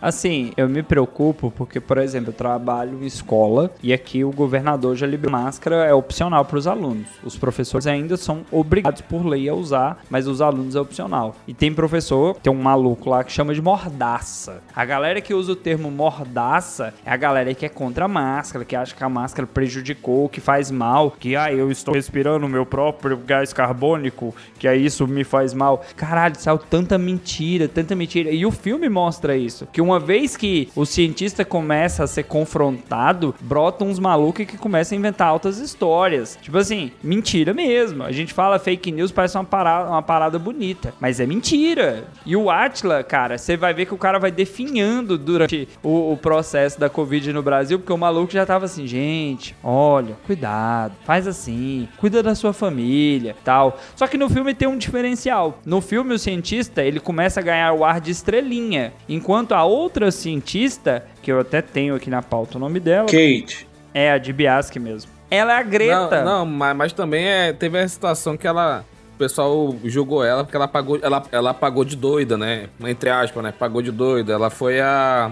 Assim, 0.01 0.51
eu 0.57 0.67
me 0.69 0.83
preocupo 0.83 1.51
porque, 1.51 1.79
por 1.79 1.97
exemplo, 1.97 2.29
eu 2.29 2.33
trabalho 2.33 3.01
em 3.01 3.05
escola 3.05 3.71
e 3.81 3.93
aqui 3.93 4.23
o 4.23 4.31
governador 4.31 4.95
já 4.95 5.07
liberou 5.07 5.31
máscara, 5.31 5.85
é 5.85 5.93
opcional 5.93 6.45
para 6.45 6.57
os 6.57 6.67
alunos. 6.67 7.07
Os 7.23 7.37
professores 7.37 7.87
ainda 7.87 8.17
são 8.17 8.45
obrigados 8.51 9.01
por 9.01 9.25
lei 9.25 9.47
a 9.49 9.53
usar, 9.53 10.03
mas 10.09 10.27
os 10.27 10.41
alunos 10.41 10.75
é 10.75 10.79
opcional. 10.79 11.35
E 11.47 11.53
tem 11.53 11.73
professor, 11.73 12.35
tem 12.35 12.51
um 12.51 12.61
maluco 12.61 13.09
lá 13.09 13.23
que 13.23 13.31
chama 13.31 13.53
de 13.53 13.61
mordaça. 13.61 14.61
A 14.75 14.85
galera 14.85 15.21
que 15.21 15.33
usa 15.33 15.51
o 15.51 15.55
termo 15.55 15.91
mordaça 15.91 16.93
é 17.05 17.11
a 17.11 17.17
galera 17.17 17.53
que 17.53 17.65
é 17.65 17.69
contra 17.69 18.05
a 18.05 18.07
máscara, 18.07 18.65
que 18.65 18.75
acha 18.75 18.95
que 18.95 19.03
a 19.03 19.09
máscara 19.09 19.47
prejudicou, 19.47 20.29
que 20.29 20.39
faz 20.39 20.71
mal, 20.71 21.11
que 21.11 21.35
ah, 21.35 21.51
eu 21.51 21.71
estou 21.71 21.93
respirando 21.93 22.45
o 22.45 22.49
meu 22.49 22.65
próprio 22.65 23.17
gás 23.17 23.53
carbônico, 23.53 24.33
que 24.57 24.67
aí 24.67 24.85
isso 24.85 25.07
me 25.07 25.23
faz 25.23 25.53
mal. 25.53 25.83
Caralho, 25.95 26.35
saiu 26.37 26.57
tanta 26.57 26.97
mentira, 26.97 27.67
tanta 27.67 27.95
mentira. 27.95 28.31
E 28.31 28.45
o 28.45 28.51
filme 28.51 28.89
mostra 28.89 29.35
isso, 29.35 29.67
que 29.71 29.81
uma 29.87 29.99
vez 29.99 30.35
que 30.35 30.69
o 30.75 30.85
cientista 30.85 31.45
começa 31.45 32.03
a 32.03 32.07
ser 32.07 32.23
confrontado, 32.23 33.33
brotam 33.41 33.87
uns 33.87 33.99
malucos 33.99 34.45
que 34.45 34.57
começam 34.57 34.95
a 34.95 34.99
inventar 34.99 35.29
altas 35.29 35.59
histórias. 35.59 36.37
Tipo 36.41 36.57
assim, 36.57 36.91
mentira 37.01 37.53
mesmo. 37.53 38.03
A 38.03 38.11
gente 38.11 38.33
fala 38.33 38.59
fake 38.59 38.91
news, 38.91 39.11
parece 39.11 39.37
uma 39.37 39.45
parada, 39.45 39.89
uma 39.89 40.01
parada 40.01 40.37
bonita, 40.37 40.93
mas 40.99 41.19
é 41.19 41.25
mentira. 41.25 42.05
E 42.25 42.35
o 42.35 42.49
Atila, 42.49 43.03
cara, 43.03 43.37
você 43.37 43.55
vai 43.55 43.73
ver 43.73 43.85
que 43.85 43.93
o 43.93 43.97
cara 43.97 44.19
vai 44.19 44.31
definhando 44.31 45.17
durante 45.17 45.67
o, 45.81 46.11
o 46.11 46.17
processo 46.17 46.79
da 46.79 46.89
Covid 46.89 47.31
no 47.31 47.41
Brasil, 47.41 47.79
porque 47.79 47.93
o 47.93 47.97
maluco 47.97 48.33
já 48.33 48.45
tava 48.45 48.65
assim, 48.65 48.85
gente, 48.85 49.55
olha, 49.63 50.17
cuidado, 50.25 50.93
faz 51.05 51.27
assim, 51.27 51.87
cuida 51.97 52.21
da 52.21 52.35
sua 52.35 52.51
família, 52.51 53.35
tal. 53.43 53.79
Só 53.95 54.05
que 54.05 54.17
no 54.17 54.29
filme 54.29 54.53
tem 54.53 54.67
um 54.67 54.77
diferencial. 54.77 55.59
No 55.65 55.79
filme, 55.79 56.13
o 56.13 56.19
cientista, 56.19 56.83
ele 56.83 56.99
começa 56.99 57.39
a 57.39 57.43
ganhar 57.43 57.73
o 57.73 57.85
ar 57.85 58.01
de 58.01 58.11
estrelinha, 58.11 58.93
enquanto 59.07 59.53
a 59.53 59.63
outra 59.63 59.76
cientista, 60.11 61.05
que 61.21 61.31
eu 61.31 61.39
até 61.39 61.61
tenho 61.61 61.95
aqui 61.95 62.09
na 62.09 62.21
pauta 62.21 62.57
o 62.57 62.59
nome 62.59 62.79
dela, 62.79 63.05
Kate, 63.05 63.67
é 63.93 64.11
a 64.11 64.17
de 64.17 64.33
Biasque 64.33 64.79
mesmo. 64.79 65.11
Ela 65.29 65.53
é 65.53 65.57
a 65.57 65.63
Greta. 65.63 66.23
Não, 66.23 66.39
não 66.39 66.45
mas, 66.45 66.75
mas 66.75 66.93
também 66.93 67.25
é, 67.25 67.53
teve 67.53 67.79
a 67.79 67.87
situação 67.87 68.37
que 68.37 68.47
ela. 68.47 68.85
O 69.15 69.17
pessoal 69.17 69.75
julgou 69.83 70.23
ela 70.23 70.43
porque 70.43 70.55
ela 70.55 70.67
pagou, 70.67 70.99
ela, 71.01 71.23
ela 71.31 71.53
pagou 71.53 71.83
de 71.83 71.95
doida, 71.95 72.37
né? 72.37 72.69
Entre 72.81 73.09
aspas, 73.09 73.43
né? 73.43 73.51
Pagou 73.51 73.81
de 73.81 73.91
doida. 73.91 74.33
Ela 74.33 74.49
foi 74.49 74.79
a. 74.79 75.31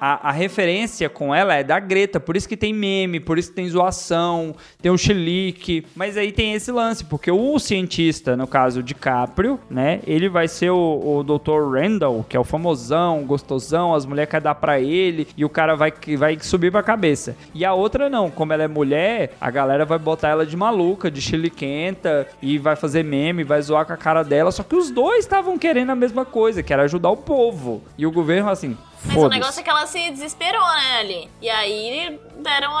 A, 0.00 0.28
a 0.28 0.32
referência 0.32 1.08
com 1.08 1.34
ela 1.34 1.54
é 1.54 1.64
da 1.64 1.78
Greta, 1.78 2.20
por 2.20 2.36
isso 2.36 2.48
que 2.48 2.56
tem 2.56 2.72
meme, 2.72 3.18
por 3.18 3.38
isso 3.38 3.50
que 3.50 3.56
tem 3.56 3.68
zoação, 3.68 4.54
tem 4.80 4.92
um 4.92 4.98
chilique. 4.98 5.86
Mas 5.94 6.16
aí 6.16 6.32
tem 6.32 6.54
esse 6.54 6.70
lance, 6.70 7.04
porque 7.04 7.30
o 7.30 7.58
cientista, 7.58 8.36
no 8.36 8.46
caso 8.46 8.82
de 8.82 8.94
Caprio, 8.94 9.58
né? 9.70 10.00
Ele 10.06 10.28
vai 10.28 10.48
ser 10.48 10.70
o, 10.70 10.76
o 11.18 11.22
Dr. 11.22 11.72
Randall, 11.72 12.24
que 12.28 12.36
é 12.36 12.40
o 12.40 12.44
famosão, 12.44 13.24
gostosão, 13.24 13.94
as 13.94 14.04
mulheres 14.04 14.30
querem 14.30 14.44
dar 14.44 14.54
pra 14.54 14.78
ele 14.80 15.26
e 15.36 15.44
o 15.44 15.48
cara 15.48 15.74
vai, 15.74 15.92
vai 16.18 16.38
subir 16.40 16.70
pra 16.70 16.82
cabeça. 16.82 17.36
E 17.54 17.64
a 17.64 17.72
outra 17.72 18.08
não, 18.08 18.30
como 18.30 18.52
ela 18.52 18.64
é 18.64 18.68
mulher, 18.68 19.34
a 19.40 19.50
galera 19.50 19.84
vai 19.84 19.98
botar 19.98 20.28
ela 20.28 20.46
de 20.46 20.56
maluca, 20.56 21.10
de 21.10 21.20
chiliquenta 21.20 22.26
e 22.42 22.58
vai 22.58 22.76
fazer 22.76 23.02
meme, 23.02 23.44
vai 23.44 23.60
zoar 23.62 23.86
com 23.86 23.92
a 23.92 23.96
cara 23.96 24.22
dela. 24.22 24.52
Só 24.52 24.62
que 24.62 24.76
os 24.76 24.90
dois 24.90 25.24
estavam 25.24 25.58
querendo 25.58 25.90
a 25.90 25.96
mesma 25.96 26.24
coisa, 26.24 26.62
que 26.62 26.72
era 26.72 26.82
ajudar 26.82 27.10
o 27.10 27.16
povo. 27.16 27.82
E 27.96 28.06
o 28.06 28.12
governo 28.12 28.50
assim. 28.50 28.76
Mas 29.06 29.16
o 29.16 29.28
negócio 29.28 29.60
é 29.60 29.62
que 29.62 29.70
ela 29.70 29.86
se 29.86 30.10
desesperou, 30.10 30.66
né, 30.66 30.98
ali. 31.00 31.30
E 31.40 31.48
aí 31.48 32.18
deram 32.38 32.72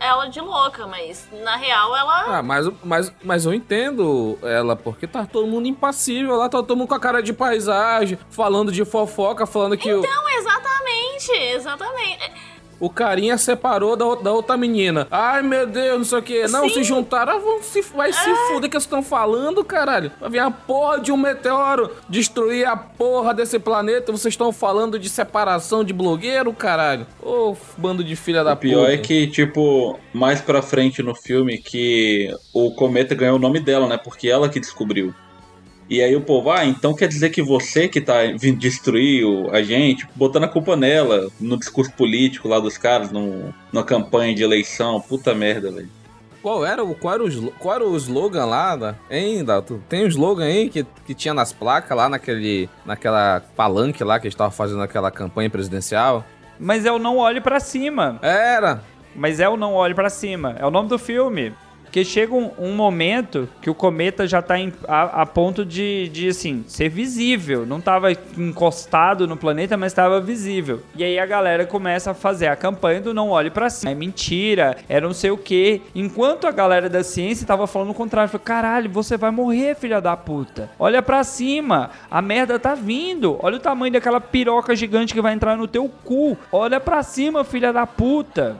ela 0.00 0.26
de 0.26 0.40
louca, 0.40 0.86
mas 0.86 1.28
na 1.42 1.56
real 1.56 1.94
ela. 1.96 2.38
Ah, 2.38 2.42
mas, 2.42 2.66
mas, 2.82 3.12
mas 3.22 3.46
eu 3.46 3.54
entendo 3.54 4.38
ela, 4.42 4.76
porque 4.76 5.06
tá 5.06 5.26
todo 5.26 5.46
mundo 5.46 5.66
impassível 5.66 6.36
lá, 6.36 6.48
tá 6.48 6.58
todo 6.58 6.76
mundo 6.76 6.88
com 6.88 6.94
a 6.94 7.00
cara 7.00 7.22
de 7.22 7.32
paisagem, 7.32 8.18
falando 8.30 8.72
de 8.72 8.84
fofoca, 8.84 9.46
falando 9.46 9.76
que 9.76 9.92
o, 9.92 10.02
Não, 10.02 10.28
exatamente, 10.28 11.32
exatamente. 11.32 12.32
O 12.84 12.90
carinha 12.90 13.38
separou 13.38 13.96
da, 13.96 14.14
da 14.16 14.32
outra 14.32 14.56
menina. 14.56 15.06
Ai, 15.10 15.42
meu 15.42 15.66
Deus, 15.66 15.98
não 15.98 16.04
sei 16.04 16.18
o 16.18 16.22
que. 16.22 16.46
Não, 16.48 16.68
Sim. 16.68 16.74
se 16.74 16.84
juntaram, 16.84 17.34
ah, 17.34 17.38
vão 17.38 17.62
se, 17.62 17.80
vai 17.82 18.12
se 18.12 18.34
fuder 18.48 18.68
que 18.68 18.74
vocês 18.74 18.84
estão 18.84 19.02
falando, 19.02 19.64
caralho. 19.64 20.12
Vai 20.20 20.30
vir 20.30 20.38
a 20.40 20.50
porra 20.50 21.00
de 21.00 21.10
um 21.10 21.16
meteoro 21.16 21.90
destruir 22.08 22.66
a 22.66 22.76
porra 22.76 23.32
desse 23.32 23.58
planeta. 23.58 24.12
Vocês 24.12 24.34
estão 24.34 24.52
falando 24.52 24.98
de 24.98 25.08
separação 25.08 25.82
de 25.82 25.92
blogueiro, 25.92 26.52
caralho. 26.52 27.06
Ô, 27.22 27.56
bando 27.78 28.04
de 28.04 28.14
filha 28.16 28.44
da 28.44 28.52
o 28.52 28.56
pior 28.56 28.80
puta. 28.80 28.92
é 28.92 28.98
que, 28.98 29.26
tipo, 29.28 29.98
mais 30.12 30.40
pra 30.40 30.60
frente 30.60 31.02
no 31.02 31.14
filme, 31.14 31.56
que 31.58 32.30
o 32.52 32.74
cometa 32.74 33.14
ganhou 33.14 33.36
o 33.36 33.40
nome 33.40 33.60
dela, 33.60 33.86
né? 33.86 33.96
Porque 33.96 34.28
ela 34.28 34.48
que 34.48 34.60
descobriu. 34.60 35.14
E 35.88 36.02
aí 36.02 36.16
o 36.16 36.20
povo, 36.22 36.50
ah, 36.50 36.64
então 36.64 36.94
quer 36.94 37.08
dizer 37.08 37.28
que 37.30 37.42
você 37.42 37.88
que 37.88 38.00
tá 38.00 38.14
vindo 38.38 38.58
destruir 38.58 39.24
o- 39.26 39.50
a 39.54 39.62
gente, 39.62 40.06
botando 40.14 40.44
a 40.44 40.48
culpa 40.48 40.74
nela, 40.76 41.28
no 41.38 41.58
discurso 41.58 41.92
político 41.92 42.48
lá 42.48 42.58
dos 42.58 42.78
caras, 42.78 43.10
no, 43.12 43.52
na 43.72 43.82
campanha 43.82 44.34
de 44.34 44.42
eleição, 44.42 45.00
puta 45.00 45.34
merda, 45.34 45.70
velho. 45.70 45.88
Qual 46.42 46.64
era, 46.64 46.84
o, 46.84 46.94
qual, 46.94 47.14
era 47.14 47.24
o, 47.24 47.50
qual 47.52 47.74
era 47.74 47.84
o 47.86 47.96
slogan 47.96 48.44
lá? 48.44 48.76
Da, 48.76 48.94
hein, 49.10 49.42
Dalton? 49.44 49.78
Tem 49.88 50.04
um 50.04 50.08
slogan 50.08 50.44
aí 50.44 50.68
que, 50.68 50.86
que 51.06 51.14
tinha 51.14 51.32
nas 51.32 51.52
placas 51.52 51.96
lá 51.96 52.06
naquele, 52.08 52.68
naquela 52.84 53.42
palanque 53.56 54.04
lá 54.04 54.18
que 54.20 54.26
a 54.26 54.30
gente 54.30 54.36
tava 54.36 54.50
fazendo 54.50 54.82
aquela 54.82 55.10
campanha 55.10 55.48
presidencial? 55.48 56.22
Mas 56.60 56.84
é 56.84 56.92
o 56.92 56.98
Não 56.98 57.16
Olhe 57.16 57.40
Pra 57.40 57.60
Cima. 57.60 58.18
Era. 58.22 58.82
Mas 59.16 59.40
é 59.40 59.48
o 59.48 59.56
Não 59.56 59.72
Olhe 59.74 59.94
Pra 59.94 60.10
Cima. 60.10 60.54
É 60.58 60.66
o 60.66 60.70
nome 60.70 60.88
do 60.88 60.98
filme. 60.98 61.52
Porque 61.94 62.04
chega 62.04 62.34
um, 62.34 62.50
um 62.58 62.74
momento 62.74 63.48
que 63.62 63.70
o 63.70 63.74
cometa 63.74 64.26
já 64.26 64.42
tá 64.42 64.58
em- 64.58 64.72
a, 64.88 65.22
a 65.22 65.26
ponto 65.26 65.64
de, 65.64 66.08
de, 66.08 66.26
assim, 66.26 66.64
ser 66.66 66.88
visível. 66.88 67.64
Não 67.64 67.80
tava 67.80 68.10
encostado 68.36 69.28
no 69.28 69.36
planeta, 69.36 69.76
mas 69.76 69.92
estava 69.92 70.20
visível. 70.20 70.82
E 70.96 71.04
aí 71.04 71.20
a 71.20 71.24
galera 71.24 71.64
começa 71.64 72.10
a 72.10 72.14
fazer 72.14 72.48
a 72.48 72.56
campanha 72.56 73.00
do 73.00 73.14
Não 73.14 73.30
Olhe 73.30 73.48
Pra 73.48 73.70
Cima. 73.70 73.92
É 73.92 73.94
mentira, 73.94 74.76
é 74.88 75.00
não 75.00 75.12
sei 75.14 75.30
o 75.30 75.36
quê. 75.36 75.82
Enquanto 75.94 76.48
a 76.48 76.50
galera 76.50 76.88
da 76.90 77.04
ciência 77.04 77.46
tava 77.46 77.64
falando 77.64 77.90
o 77.90 77.94
contrário. 77.94 78.28
Falou, 78.28 78.44
caralho, 78.44 78.90
você 78.90 79.16
vai 79.16 79.30
morrer, 79.30 79.76
filha 79.76 80.00
da 80.00 80.16
puta. 80.16 80.68
Olha 80.80 81.00
pra 81.00 81.22
cima, 81.22 81.90
a 82.10 82.20
merda 82.20 82.58
tá 82.58 82.74
vindo. 82.74 83.38
Olha 83.40 83.54
o 83.58 83.60
tamanho 83.60 83.92
daquela 83.92 84.20
piroca 84.20 84.74
gigante 84.74 85.14
que 85.14 85.22
vai 85.22 85.32
entrar 85.32 85.56
no 85.56 85.68
teu 85.68 85.88
cu. 86.02 86.36
Olha 86.50 86.80
pra 86.80 87.04
cima, 87.04 87.44
filha 87.44 87.72
da 87.72 87.86
puta. 87.86 88.56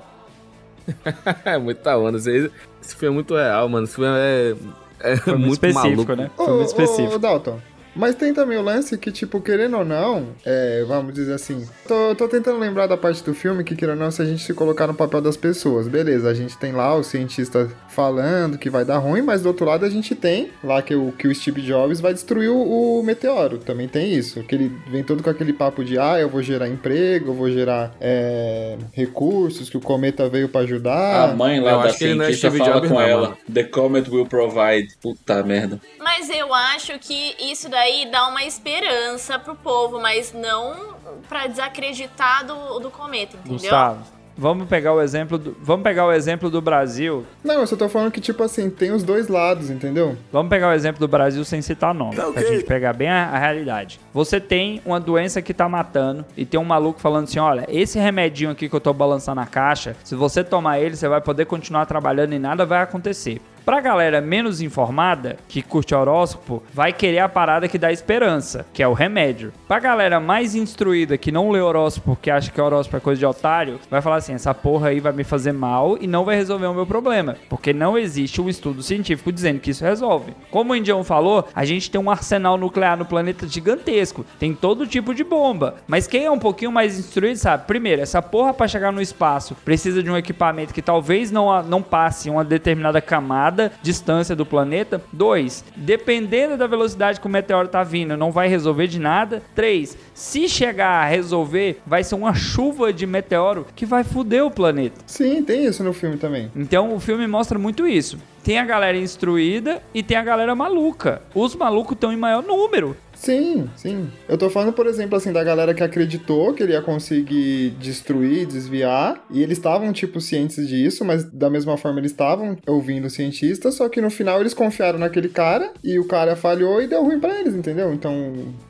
É 1.45 1.59
muita 1.59 1.97
onda. 1.97 2.19
Esse, 2.19 2.51
esse 2.83 2.95
filme 2.97 3.15
é 3.15 3.15
muito 3.15 3.35
real, 3.35 3.69
mano. 3.69 3.85
Esse 3.85 3.95
filme 3.95 4.11
é, 4.11 4.55
é 5.01 5.17
Foi 5.17 5.33
muito, 5.35 5.47
muito 5.47 5.67
específico, 5.67 5.89
maluco. 5.89 6.17
né? 6.17 6.31
Foi 6.37 6.53
muito 6.55 6.67
específico. 6.69 7.15
ô, 7.15 7.19
Dalton. 7.19 7.61
Mas 7.97 8.17
tem 8.17 8.35
também 8.35 8.59
o 8.59 8.63
lance 8.63 8.99
que, 8.99 9.13
tipo, 9.13 9.41
querendo 9.41 9.77
ou 9.79 9.85
não, 9.85 10.31
é, 10.45 10.85
vamos 10.87 11.15
dizer 11.15 11.35
assim. 11.35 11.65
Tô, 11.87 12.13
tô 12.17 12.27
tentando 12.27 12.59
lembrar 12.59 12.89
da 12.89 12.97
parte 12.97 13.23
do 13.23 13.33
filme 13.33 13.63
que, 13.63 13.77
querendo 13.77 13.99
ou 13.99 14.05
não, 14.05 14.11
se 14.11 14.21
a 14.21 14.25
gente 14.25 14.43
se 14.43 14.53
colocar 14.53 14.89
no 14.89 14.95
papel 14.95 15.21
das 15.21 15.37
pessoas. 15.37 15.87
Beleza, 15.87 16.29
a 16.29 16.35
gente 16.35 16.59
tem 16.59 16.73
lá 16.73 16.93
o 16.97 17.05
cientista 17.05 17.71
falando 17.95 18.59
que 18.59 18.69
vai 18.69 18.85
dar 18.85 18.99
ruim, 18.99 19.23
mas 19.23 19.43
do 19.43 19.49
outro 19.49 19.65
lado 19.65 19.85
a 19.85 19.89
gente 19.89 20.15
tem 20.15 20.51
lá 20.63 20.83
que 20.83 20.95
o, 20.95 21.13
que 21.13 21.29
o 21.29 21.35
Steve 21.35 21.63
Jobs 21.63 22.01
vai 22.01 22.13
destruir 22.13 22.51
o, 22.51 22.99
o 22.99 23.03
meteoro. 23.03 23.59
Também 23.59 23.87
tem 23.89 24.13
isso. 24.13 24.43
Que 24.43 24.55
ele 24.55 24.73
vem 24.89 25.05
todo 25.05 25.23
com 25.23 25.31
aquele 25.31 25.53
papo 25.53 25.85
de, 25.85 25.99
ah, 25.99 26.19
eu 26.19 26.29
vou 26.29 26.43
gerar 26.43 26.69
emprego, 26.69 27.31
eu 27.31 27.35
vou 27.35 27.51
gerar 27.51 27.95
é, 28.01 28.77
recursos, 28.93 29.71
que 29.71 29.77
o 29.77 29.81
cometa 29.81 30.29
veio 30.29 30.49
pra 30.49 30.63
ajudar. 30.63 31.31
A 31.31 31.35
mãe 31.35 31.61
lá 31.61 31.73
eu 31.73 31.79
da 31.79 31.85
acho 31.85 31.99
que 31.99 32.05
ele 32.05 32.15
não 32.15 32.25
é 32.25 32.27
cientista 32.29 32.51
Steve 32.51 32.59
fala 32.59 32.75
Jobs, 32.75 32.89
com 32.89 32.95
não, 32.95 33.03
ela. 33.03 33.23
mano. 33.29 33.39
The 33.53 33.65
comet 33.65 34.11
will 34.11 34.27
provide. 34.27 34.97
Puta 35.01 35.43
merda. 35.43 35.81
Mas 35.99 36.29
eu 36.29 36.53
acho 36.53 36.99
que 36.99 37.35
isso 37.41 37.69
daí 37.69 38.09
dá 38.11 38.27
uma 38.27 38.45
esperança 38.45 39.39
pro 39.39 39.55
povo, 39.55 40.01
mas 40.01 40.33
não 40.33 40.95
pra 41.29 41.47
desacreditar 41.47 42.45
do, 42.45 42.79
do 42.81 42.91
cometa, 42.91 43.37
entendeu? 43.37 43.59
Gustavo, 43.59 44.05
vamos 44.37 44.69
pegar 44.69 44.93
o 44.93 45.01
exemplo 45.01 45.39
do, 45.39 45.57
vamos 45.63 45.83
pegar 45.83 46.07
o 46.07 46.13
exemplo 46.13 46.51
do 46.51 46.61
Brasil. 46.61 47.25
Não, 47.43 47.61
eu 47.61 47.67
só 47.67 47.77
tô 47.77 47.89
falando 47.89 48.11
que, 48.11 48.21
tipo 48.21 48.43
assim, 48.43 48.71
tem 48.71 48.93
os 48.93 49.03
dois 49.03 49.29
lados, 49.29 49.71
entendeu? 49.71 50.17
Vamos 50.33 50.51
pegar 50.51 50.69
o 50.69 50.73
exemplo 50.73 51.01
do 51.01 51.09
Brasil 51.09 51.45
sem 51.45 51.63
citar 51.63 51.95
nome, 51.95 52.17
pra 52.17 52.43
gente 52.43 52.65
pegar 52.65 52.93
bem 52.93 53.09
a, 53.09 53.29
a 53.29 53.39
realidade. 53.39 54.01
Você 54.13 54.41
tem 54.41 54.81
uma 54.85 55.01
doença 55.01 55.41
que 55.41 55.55
tá 55.55 55.69
matando 55.69 56.25
e 56.37 56.45
tem 56.45 56.59
um 56.59 56.65
maluco 56.65 57.01
falando 57.01 57.25
assim, 57.25 57.39
olha, 57.39 57.67
esse 57.69 57.99
remedinho 57.99 58.51
aqui 58.51 58.69
que 58.69 58.75
eu 58.75 58.81
tô 58.81 58.93
balançando 58.93 59.41
na 59.41 59.47
caixa, 59.47 59.97
se 60.05 60.15
você 60.15 60.43
tomar 60.43 60.79
ele, 60.79 60.97
você 60.97 61.09
vai 61.09 61.21
poder 61.21 61.47
continuar 61.47 61.87
trabalhando 61.87 62.35
e 62.35 62.39
nada 62.39 62.65
vai 62.65 62.83
acontecer. 62.83 63.41
Pra 63.65 63.81
galera 63.81 64.21
menos 64.21 64.61
informada, 64.61 65.39
que 65.49 65.63
curte 65.63 65.95
horóscopo, 65.95 66.63
vai 66.73 66.93
querer 66.93 67.21
a 67.21 67.29
parada 67.31 67.67
que 67.67 67.79
dá 67.79 67.91
esperança, 67.91 68.67
que 68.75 68.83
é 68.83 68.89
o 68.89 68.93
remédio. 68.93 69.55
Pra 69.67 69.79
galera 69.79 70.21
mais 70.21 70.55
instruída, 70.55 71.17
que 71.17 71.33
não 71.33 71.51
lê 71.51 71.61
horóscopo, 71.61 72.19
que 72.21 72.31
acha 72.31 72.51
que 72.51 72.61
horóscopo 72.61 72.99
é 72.99 73.01
coisa 73.01 73.19
de 73.19 73.25
otário, 73.25 73.81
vai 73.91 74.03
falar 74.03 74.17
assim: 74.17 74.35
essa 74.35 74.53
porra 74.53 74.89
aí 74.89 75.01
vai 75.01 75.13
me 75.13 75.25
fazer 75.25 75.53
mal 75.53 75.97
e 75.99 76.07
não 76.07 76.27
vai 76.27 76.37
resolver 76.37 76.67
o 76.67 76.75
meu 76.75 76.87
problema. 76.87 77.37
Porque 77.49 77.73
não 77.73 77.97
existe 77.97 78.39
um 78.39 78.51
estudo 78.51 78.83
científico 78.83 79.33
dizendo 79.33 79.61
que 79.61 79.71
isso 79.71 79.83
resolve. 79.83 80.35
Como 80.51 80.75
o 80.75 80.77
Indião 80.77 81.03
falou, 81.03 81.49
a 81.55 81.65
gente 81.65 81.91
tem 81.91 81.99
um 81.99 82.11
arsenal 82.11 82.59
nuclear 82.59 82.99
no 82.99 83.07
planeta 83.07 83.49
gigantesco. 83.49 84.27
Tem 84.39 84.55
todo 84.55 84.87
tipo 84.87 85.15
de 85.15 85.25
bomba. 85.25 85.77
Mas 85.87 86.07
quem 86.07 86.27
é 86.27 86.31
um 86.31 86.39
pouquinho 86.39 86.71
mais 86.71 86.99
instruído 86.99 87.39
sabe, 87.39 87.67
primeiro, 87.67 88.03
essa 88.03 88.21
porra 88.21 88.53
pra 88.53 88.69
chegar 88.69 88.93
no 88.93 89.01
espaço 89.01 89.57
precisa 89.65 90.03
de 90.03 90.11
um 90.11 90.17
equipamento 90.19 90.75
que 90.75 90.83
talvez 90.83 91.31
não, 91.31 91.63
não 91.63 91.83
passe 91.83 92.29
uma 92.29 92.45
determinada 92.45 93.01
camada, 93.01 93.54
distância 93.83 94.35
do 94.37 94.45
planeta. 94.47 95.01
Dois, 95.13 95.65
dependendo 95.77 96.57
da 96.57 96.67
velocidade 96.67 97.21
que 97.21 97.27
o 97.27 97.31
meteoro 97.31 97.69
tá 97.69 97.83
vindo, 97.83 98.17
não 98.17 98.31
vai 98.31 98.49
resolver 98.49 98.87
de 98.87 98.99
nada. 98.99 99.43
Três, 99.55 99.97
se 100.13 100.49
chegar 100.49 101.03
a 101.03 101.07
resolver, 101.07 101.81
vai 101.87 102.05
ser 102.05 102.15
uma 102.15 102.35
chuva 102.35 102.93
de 102.93 103.07
meteoro 103.07 103.67
que 103.75 103.87
vai 103.87 104.05
foder 104.05 104.45
o 104.45 104.51
planeta. 104.51 105.01
Sim, 105.07 105.43
tem 105.43 105.65
isso 105.65 105.83
no 105.83 105.93
filme 105.93 106.17
também. 106.17 106.51
Então 106.55 106.95
o 106.95 107.01
filme 107.01 107.27
mostra 107.27 107.59
muito 107.59 107.87
isso. 107.87 108.19
Tem 108.43 108.59
a 108.59 108.65
galera 108.65 108.99
instruída 108.99 109.83
e 109.95 110.03
tem 110.03 110.19
a 110.19 110.23
galera 110.23 110.55
maluca. 110.55 111.23
Os 111.35 111.57
malucos 111.57 111.95
estão 111.95 112.13
em 112.13 112.17
maior 112.17 112.43
número. 112.43 112.95
Sim, 113.15 113.69
sim. 113.77 114.09
Eu 114.29 114.37
tô 114.37 114.51
falando, 114.51 114.73
por 114.73 114.87
exemplo, 114.87 115.17
assim, 115.17 115.33
da 115.33 115.43
galera 115.43 115.75
que 115.75 115.83
acreditou 115.83 116.53
que 116.53 116.63
ele 116.63 116.73
ia 116.73 116.83
conseguir 116.83 117.71
destruir, 117.79 118.47
desviar, 118.47 119.25
e 119.31 119.43
eles 119.43 119.59
estavam, 119.59 119.93
tipo, 119.93 120.21
cientes 120.21 120.69
disso, 120.69 121.05
mas 121.05 121.25
da 121.25 121.49
mesma 121.49 121.77
forma 121.77 122.01
eles 122.01 122.13
estavam 122.13 122.57
ouvindo 122.67 123.07
o 123.07 123.11
cientista, 123.11 123.71
só 123.71 123.89
que 123.89 124.01
no 124.01 124.11
final 124.11 124.41
eles 124.41 124.55
confiaram 124.55 124.99
naquele 124.99 125.29
cara, 125.29 125.73
e 125.83 125.99
o 125.99 126.07
cara 126.07 126.37
falhou 126.37 126.83
e 126.83 126.87
deu 126.87 127.03
ruim 127.03 127.19
pra 127.21 127.39
eles, 127.41 127.55
entendeu? 127.55 127.93
Então, 127.93 128.15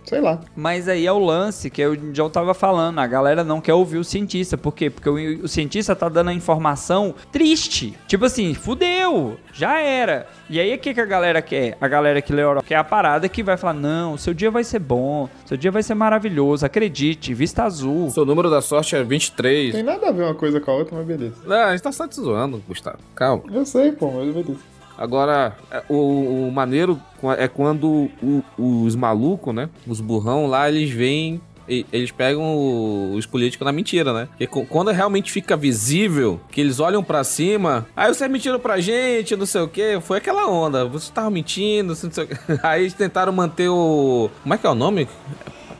sei 0.05 0.21
lá. 0.21 0.41
Mas 0.55 0.89
aí 0.89 1.07
é 1.07 1.13
o 1.13 1.19
lance 1.19 1.71
que 1.71 1.85
o 1.85 1.97
John 2.13 2.31
tava 2.31 2.55
falando. 2.55 2.99
A 2.99 3.07
galera 3.07 3.43
não 3.43 3.61
quer 3.61 3.75
ouvir 3.75 3.99
o 3.99 4.05
cientista. 4.05 4.57
Por 4.57 4.73
quê? 4.73 4.91
Porque 4.91 5.09
o, 5.09 5.45
o 5.45 5.49
cientista 5.49 5.97
tá 5.97 6.09
dando 6.09 6.31
a 6.31 6.35
informação 6.35 7.15
triste. 7.33 7.95
Tipo 8.07 8.25
assim, 8.25 8.55
fudeu, 8.55 9.37
já 9.53 9.81
era. 9.81 10.27
E 10.49 10.61
aí 10.61 10.75
o 10.75 10.79
que, 10.79 10.93
que 10.93 11.01
a 11.01 11.07
galera 11.07 11.41
quer? 11.41 11.77
A 11.81 11.89
galera 11.89 12.21
que 12.21 12.33
horóscopo 12.35 12.69
quer 12.69 12.77
a 12.77 12.85
parada 12.85 13.29
que 13.29 13.43
vai 13.43 13.57
falar: 13.57 13.75
não, 13.75 14.17
seu 14.17 14.35
dia 14.45 14.51
vai 14.51 14.63
ser 14.65 14.79
bom, 14.79 15.29
seu 15.47 15.57
dia 15.57 15.71
vai 15.71 15.83
ser 15.83 15.95
maravilhoso, 15.95 16.67
acredite, 16.67 17.33
vista 17.33 17.65
azul. 17.65 18.11
Seu 18.11 18.27
número 18.27 18.51
da 18.51 18.61
sorte 18.61 18.95
é 18.95 19.03
23. 19.03 19.73
Tem 19.73 19.83
nada 19.83 20.09
a 20.09 20.13
ver 20.13 20.25
uma 20.25 20.35
coisa 20.35 20.61
com 20.61 20.71
a 20.71 20.75
outra, 20.75 20.97
mas 20.97 21.07
beleza. 21.07 21.35
Não, 21.47 21.57
a 21.57 21.71
gente 21.71 21.83
tá 21.83 21.91
só 21.93 22.07
te 22.07 22.17
zoando, 22.17 22.63
Gustavo. 22.69 22.99
Calma. 23.15 23.43
Eu 23.51 23.65
sei, 23.65 23.93
pô, 23.93 24.11
mas 24.11 24.35
beleza. 24.35 24.59
Agora, 24.99 25.57
é, 25.71 25.83
o, 25.89 26.47
o 26.49 26.53
maneiro 26.53 27.01
é 27.39 27.49
quando 27.49 28.09
o- 28.23 28.43
os 28.57 28.95
malucos, 28.95 29.55
né? 29.55 29.69
Os 29.89 30.01
burrão 30.01 30.47
lá, 30.47 30.69
eles 30.69 30.91
vêm. 30.91 31.41
E- 31.69 31.87
Eles 31.93 32.11
pegam 32.11 33.13
os 33.15 33.27
políticos 33.27 33.65
na 33.65 33.73
mentira, 33.73 34.13
né? 34.13 34.29
Porque 34.39 34.67
quando 34.67 34.91
realmente 34.91 35.31
fica 35.33 35.57
visível, 35.57 36.41
que 36.51 36.61
eles 36.61 36.81
olham 36.81 37.03
pra 37.03 37.23
cima, 37.25 37.87
aí 37.97 38.13
vocês 38.13 38.31
mentiram 38.31 38.59
pra 38.59 38.81
gente, 38.81 39.37
não 39.37 39.47
sei 39.47 39.61
o 39.63 39.69
que, 39.69 39.99
foi 40.01 40.19
aquela 40.19 40.47
onda. 40.47 40.85
Vocês 40.85 41.05
estavam 41.05 41.31
mentindo, 41.31 41.89
não 41.89 41.95
sei 42.13 42.25
o 42.25 42.27
quê. 42.29 42.37
Aí 42.63 42.83
eles 42.83 42.93
tentaram 42.95 43.33
manter 43.33 43.69
o. 43.69 44.31
Como 44.43 44.55
é 44.55 44.59
que 44.59 44.67
é 44.67 44.71
o 44.71 44.75
nome? 44.75 45.09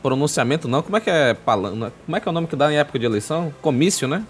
Pronunciamento 0.01 0.67
não? 0.67 0.81
Como 0.81 0.95
é 0.97 0.99
que 0.99 1.09
é 1.09 1.33
palan- 1.33 1.91
Como 2.05 2.15
é 2.17 2.19
que 2.19 2.27
é 2.27 2.31
o 2.31 2.33
nome 2.33 2.47
que 2.47 2.55
dá 2.55 2.71
em 2.71 2.77
época 2.77 2.99
de 2.99 3.05
eleição? 3.05 3.53
Comício, 3.61 4.07
né? 4.07 4.23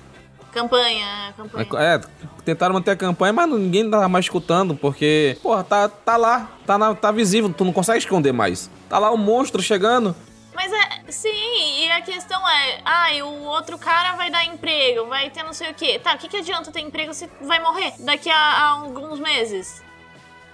Campanha, 0.54 1.34
campanha. 1.36 1.68
É, 1.82 2.00
tentaram 2.46 2.74
manter 2.76 2.91
a 2.91 2.96
campanha, 2.96 3.34
mas 3.34 3.50
ninguém 3.50 3.89
tava 3.89 4.08
mais 4.08 4.24
escutando, 4.24 4.74
porque, 4.74 5.38
porra, 5.44 5.65
tá, 5.65 5.89
tá 5.89 6.15
lá, 6.15 6.50
tá, 6.65 6.78
na- 6.78 6.96
tá 6.96 7.12
visível, 7.12 7.50
tu 7.52 7.65
não 7.65 7.74
consegue 7.74 8.00
esconder 8.00 8.32
mais. 8.32 8.70
Tá 8.88 8.98
lá 8.98 9.12
o 9.12 9.18
monstro 9.18 9.62
chegando. 9.62 10.15
Mas 10.56 10.72
é, 10.72 11.12
sim, 11.12 11.84
e 11.84 11.91
a 11.91 12.02
questão 12.02 12.48
é, 12.50 12.82
ah, 12.86 13.13
e 13.13 13.22
o 13.22 13.44
outro 13.44 13.78
cara 13.78 14.15
vai 14.15 14.32
dar 14.32 14.46
emprego, 14.46 15.06
vai 15.08 15.30
ter 15.30 15.44
não 15.44 15.54
sei 15.54 15.72
o 15.72 15.74
quê. 15.74 16.00
Tá, 16.00 16.15
o 16.15 16.18
que, 16.18 16.30
que 16.30 16.38
adianta 16.38 16.72
ter 16.72 16.80
emprego 16.80 17.13
se 17.13 17.30
vai 17.41 17.60
morrer 17.60 17.94
daqui 18.00 18.30
a, 18.30 18.38
a 18.38 18.68
alguns 18.70 19.20
meses? 19.20 19.84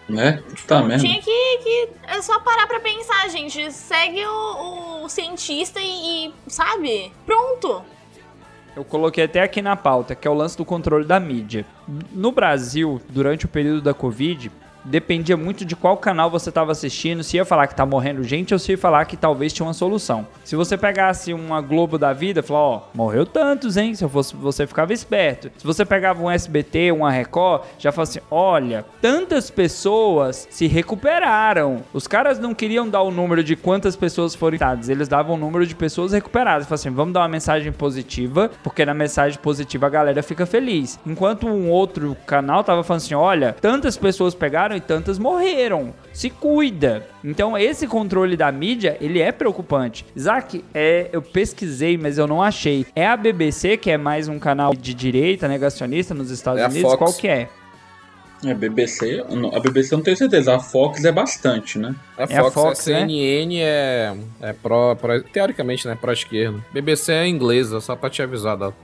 Né? 0.10 0.44
Tá 0.68 0.82
merda. 0.82 1.04
Tinha 1.04 1.22
que, 1.22 1.58
que. 1.60 1.90
É 2.08 2.22
só 2.22 2.40
parar 2.40 2.68
pra 2.68 2.80
pensar, 2.80 3.30
gente. 3.30 3.72
Segue 3.72 4.26
o, 4.26 5.04
o 5.06 5.10
cientista 5.10 5.80
e, 5.80 6.28
e, 6.28 6.34
Sabe? 6.48 7.14
Pronto. 7.26 7.84
Eu 8.76 8.84
coloquei 8.84 9.26
até 9.26 9.42
aqui 9.42 9.62
na 9.62 9.76
pauta, 9.76 10.16
que 10.16 10.28
é 10.28 10.32
o 10.32 10.34
lance 10.34 10.58
do 10.58 10.66
controle 10.66 11.06
da 11.06 11.20
mídia. 11.20 11.66
No 12.12 12.32
Brasil, 12.32 13.02
durante 13.10 13.46
o 13.46 13.48
período 13.48 13.82
da 13.82 13.94
Covid, 13.94 14.52
dependia 14.86 15.38
muito 15.38 15.63
de 15.65 15.76
qual 15.76 15.98
canal 15.98 16.30
você 16.30 16.50
estava 16.50 16.72
assistindo, 16.72 17.24
se 17.24 17.38
ia 17.38 17.46
falar 17.46 17.67
que 17.67 17.76
tá 17.76 17.86
morrendo 17.86 18.24
gente 18.24 18.54
ou 18.54 18.60
se 18.60 18.72
ia 18.72 18.78
falar 18.78 19.06
que 19.06 19.17
talvez 19.17 19.54
tinha 19.54 19.65
uma 19.65 19.74
solução. 19.74 20.26
Se 20.44 20.56
você 20.56 20.78
pegasse 20.78 21.34
uma 21.34 21.62
Globo 21.62 21.98
da 21.98 22.13
vida, 22.13 22.41
falar, 22.41 22.60
ó, 22.60 22.82
morreu 22.94 23.26
tantos, 23.26 23.78
hein? 23.78 23.94
Se 23.94 24.04
eu 24.04 24.10
fosse 24.10 24.36
você 24.36 24.65
ficava 24.65 24.94
esperto. 24.94 25.52
Se 25.58 25.65
você 25.65 25.86
pegava 25.86 26.22
um 26.24 26.30
SBT, 26.30 26.91
uma 26.91 27.12
Record, 27.12 27.63
já 27.78 27.91
falava 27.91 28.10
assim, 28.10 28.20
olha, 28.30 28.86
tantas 29.02 29.50
pessoas 29.50 30.48
se 30.50 30.67
recuperaram. 30.67 31.84
Os 31.94 32.08
caras 32.08 32.39
não 32.39 32.54
queriam 32.54 32.88
dar 32.89 33.02
o 33.02 33.12
número 33.12 33.44
de 33.44 33.56
quantas 33.56 33.96
pessoas 33.96 34.34
foram 34.34 34.56
infectadas, 34.56 34.89
eles 34.89 35.08
davam 35.08 35.36
o 35.36 35.38
número 35.38 35.65
de 35.65 35.76
pessoas 35.76 36.13
recuperadas. 36.13 36.67
Falavam 36.67 36.76
assim, 36.76 36.89
vamos 36.89 37.13
dar 37.13 37.22
uma 37.22 37.28
mensagem 37.28 37.72
positiva, 37.72 38.52
porque 38.63 38.86
na 38.86 38.94
mensagem 38.94 39.39
positiva 39.39 39.88
a 39.88 39.89
galera 39.89 40.24
fica 40.24 40.46
feliz. 40.46 41.00
Enquanto 41.06 41.48
um 41.48 41.70
outro 41.70 42.15
canal 42.26 42.63
tava 42.63 42.84
falando 42.84 43.02
assim, 43.02 43.13
olha, 43.13 43.56
tantas 43.60 43.98
pessoas 43.98 44.34
pegaram 44.34 44.71
e 44.76 44.82
tantas 44.82 45.18
morreram. 45.20 45.94
Se 46.14 46.30
cuida. 46.30 47.06
Então 47.24 47.58
esse 47.58 47.88
controle 47.88 48.36
da 48.38 48.52
mídia, 48.52 48.98
ele 49.02 49.20
é 49.20 49.32
preocupante. 49.32 50.06
Isaac, 50.16 50.64
é, 50.74 51.10
eu 51.12 51.22
pesquisei, 51.22 51.98
mas 51.98 52.17
eu 52.17 52.28
não 52.28 52.42
achei. 52.42 52.86
É 52.96 53.08
a 53.08 53.15
BBC, 53.17 53.78
que 53.78 53.90
é 53.92 53.98
mais 53.98 54.28
um 54.28 54.38
canal 54.40 54.74
de 54.74 54.94
direita 54.94 55.48
negacionista 55.48 56.13
nos 56.13 56.30
Estados 56.32 56.62
É 56.62 56.65
a 56.65 56.67
Unidos? 56.69 56.92
Fox. 56.92 56.98
Qual 56.98 57.13
que 57.13 57.28
é? 57.28 57.48
É, 58.44 58.56
BBC, 58.56 59.24
a 59.54 59.60
BBC 59.60 59.94
eu 59.94 59.98
não 60.00 60.04
tenho 60.04 60.17
certeza, 60.17 60.56
a 60.56 60.60
Fox 60.60 61.06
é 61.06 61.12
bastante, 61.12 61.78
né? 61.78 61.94
A 62.17 62.24
É 62.24 62.38
a 62.40 62.42
Fox, 62.46 62.54
Fox, 62.56 62.88
a 62.88 62.92
né? 62.92 63.00
CNN 63.02 63.60
é, 63.62 64.15
é 64.42 64.54
pró, 64.54 64.96
pró- 64.96 65.22
teoricamente, 65.32 65.88
né, 65.88 65.96
pró-esquerda. 66.00 66.58
BBC 66.74 67.12
é 67.13 67.28
inglesa, 67.28 67.80
só 67.80 67.96
pra 67.96 68.10
te 68.10 68.19
avisar, 68.24 68.58
Dalton. 68.58 68.76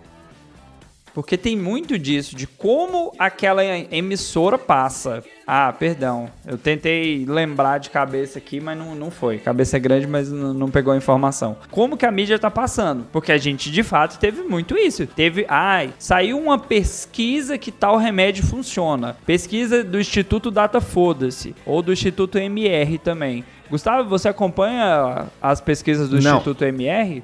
Porque 1.18 1.36
tem 1.36 1.58
muito 1.58 1.98
disso, 1.98 2.36
de 2.36 2.46
como 2.46 3.12
aquela 3.18 3.66
emissora 3.66 4.56
passa. 4.56 5.24
Ah, 5.48 5.74
perdão. 5.74 6.30
Eu 6.46 6.60
tentei 6.60 7.26
lembrar 7.28 7.80
de 7.80 7.90
cabeça 7.90 8.38
aqui, 8.38 8.60
mas 8.60 8.78
não, 8.78 8.94
não 8.94 9.10
foi. 9.10 9.40
Cabeça 9.40 9.78
é 9.78 9.80
grande, 9.80 10.06
mas 10.06 10.32
não, 10.32 10.54
não 10.54 10.70
pegou 10.70 10.94
a 10.94 10.96
informação. 10.96 11.58
Como 11.72 11.98
que 11.98 12.06
a 12.06 12.12
mídia 12.12 12.38
tá 12.38 12.52
passando? 12.52 13.08
Porque 13.12 13.32
a 13.32 13.38
gente, 13.40 13.72
de 13.72 13.82
fato, 13.82 14.20
teve 14.20 14.44
muito 14.44 14.78
isso. 14.78 15.08
Teve, 15.08 15.44
ai, 15.50 15.92
saiu 15.98 16.38
uma 16.38 16.60
pesquisa 16.60 17.58
que 17.58 17.72
tal 17.72 17.98
remédio 17.98 18.46
funciona. 18.46 19.18
Pesquisa 19.26 19.84
do 19.84 20.00
Instituto 20.00 20.52
Data 20.52 20.80
Foda-se. 20.80 21.56
Ou 21.66 21.82
do 21.82 21.92
Instituto 21.92 22.38
MR 22.38 23.00
também. 23.00 23.44
Gustavo, 23.72 24.08
você 24.08 24.30
acompanha 24.30 25.26
as 25.42 25.60
pesquisas 25.62 26.10
do 26.10 26.22
Não. 26.22 26.36
Instituto 26.38 26.64
MR? 26.64 27.24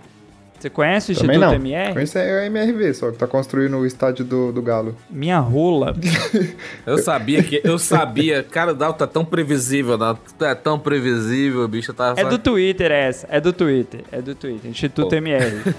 Você 0.63 0.69
conhece 0.69 1.11
o 1.11 1.15
Também 1.15 1.35
Instituto 1.35 1.49
não. 1.49 1.55
MR? 1.55 1.91
Conhece 1.93 2.17
é 2.17 2.39
o 2.39 2.45
MRV, 2.45 2.93
só 2.93 3.11
que 3.11 3.17
tá 3.17 3.27
construindo 3.27 3.75
o 3.75 3.85
estádio 3.85 4.23
do, 4.23 4.49
do 4.53 4.61
Galo. 4.61 4.95
Minha 5.09 5.37
rola. 5.37 5.93
Eu 6.87 6.97
sabia 6.99 7.43
que. 7.43 7.59
Eu 7.65 7.77
sabia. 7.77 8.41
Cara, 8.43 8.71
o 8.71 8.73
Dalton 8.73 8.97
tá 8.99 9.05
tão 9.05 9.25
previsível, 9.25 9.97
Dalton. 9.97 10.21
É 10.45 10.55
tão 10.55 10.79
previsível, 10.79 11.67
bicho. 11.67 11.93
Tá 11.93 12.13
É 12.15 12.21
só- 12.21 12.29
do 12.29 12.37
Twitter 12.39 12.93
essa, 12.93 13.27
é 13.29 13.41
do 13.41 13.51
Twitter, 13.51 14.05
é 14.09 14.21
do 14.21 14.33
Twitter, 14.33 14.71
Instituto 14.71 15.09
Pô. 15.09 15.15
MR. 15.17 15.51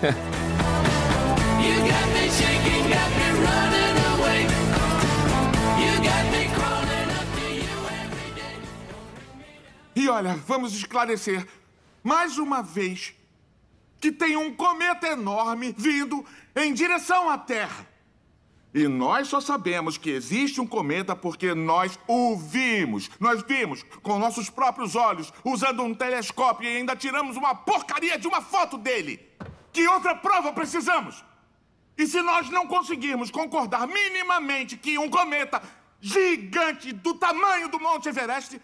E 9.96 10.08
olha, 10.08 10.34
vamos 10.46 10.74
esclarecer 10.74 11.46
mais 12.02 12.36
uma 12.36 12.62
vez 12.62 13.14
que 14.04 14.12
tem 14.12 14.36
um 14.36 14.54
cometa 14.54 15.08
enorme 15.08 15.74
vindo 15.78 16.22
em 16.54 16.74
direção 16.74 17.30
à 17.30 17.38
Terra. 17.38 17.88
E 18.74 18.86
nós 18.86 19.28
só 19.28 19.40
sabemos 19.40 19.96
que 19.96 20.10
existe 20.10 20.60
um 20.60 20.66
cometa 20.66 21.16
porque 21.16 21.54
nós 21.54 21.98
o 22.06 22.36
vimos. 22.36 23.08
Nós 23.18 23.42
vimos 23.42 23.82
com 24.02 24.18
nossos 24.18 24.50
próprios 24.50 24.94
olhos, 24.94 25.32
usando 25.42 25.82
um 25.82 25.94
telescópio 25.94 26.68
e 26.68 26.76
ainda 26.76 26.94
tiramos 26.94 27.38
uma 27.38 27.54
porcaria 27.54 28.18
de 28.18 28.28
uma 28.28 28.42
foto 28.42 28.76
dele. 28.76 29.26
Que 29.72 29.88
outra 29.88 30.14
prova 30.14 30.52
precisamos? 30.52 31.24
E 31.96 32.06
se 32.06 32.20
nós 32.20 32.50
não 32.50 32.66
conseguirmos 32.66 33.30
concordar 33.30 33.86
minimamente 33.86 34.76
que 34.76 34.98
um 34.98 35.08
cometa 35.08 35.62
gigante 35.98 36.92
do 36.92 37.14
tamanho 37.14 37.68
do 37.68 37.80
Monte 37.80 38.10
Everest 38.10 38.60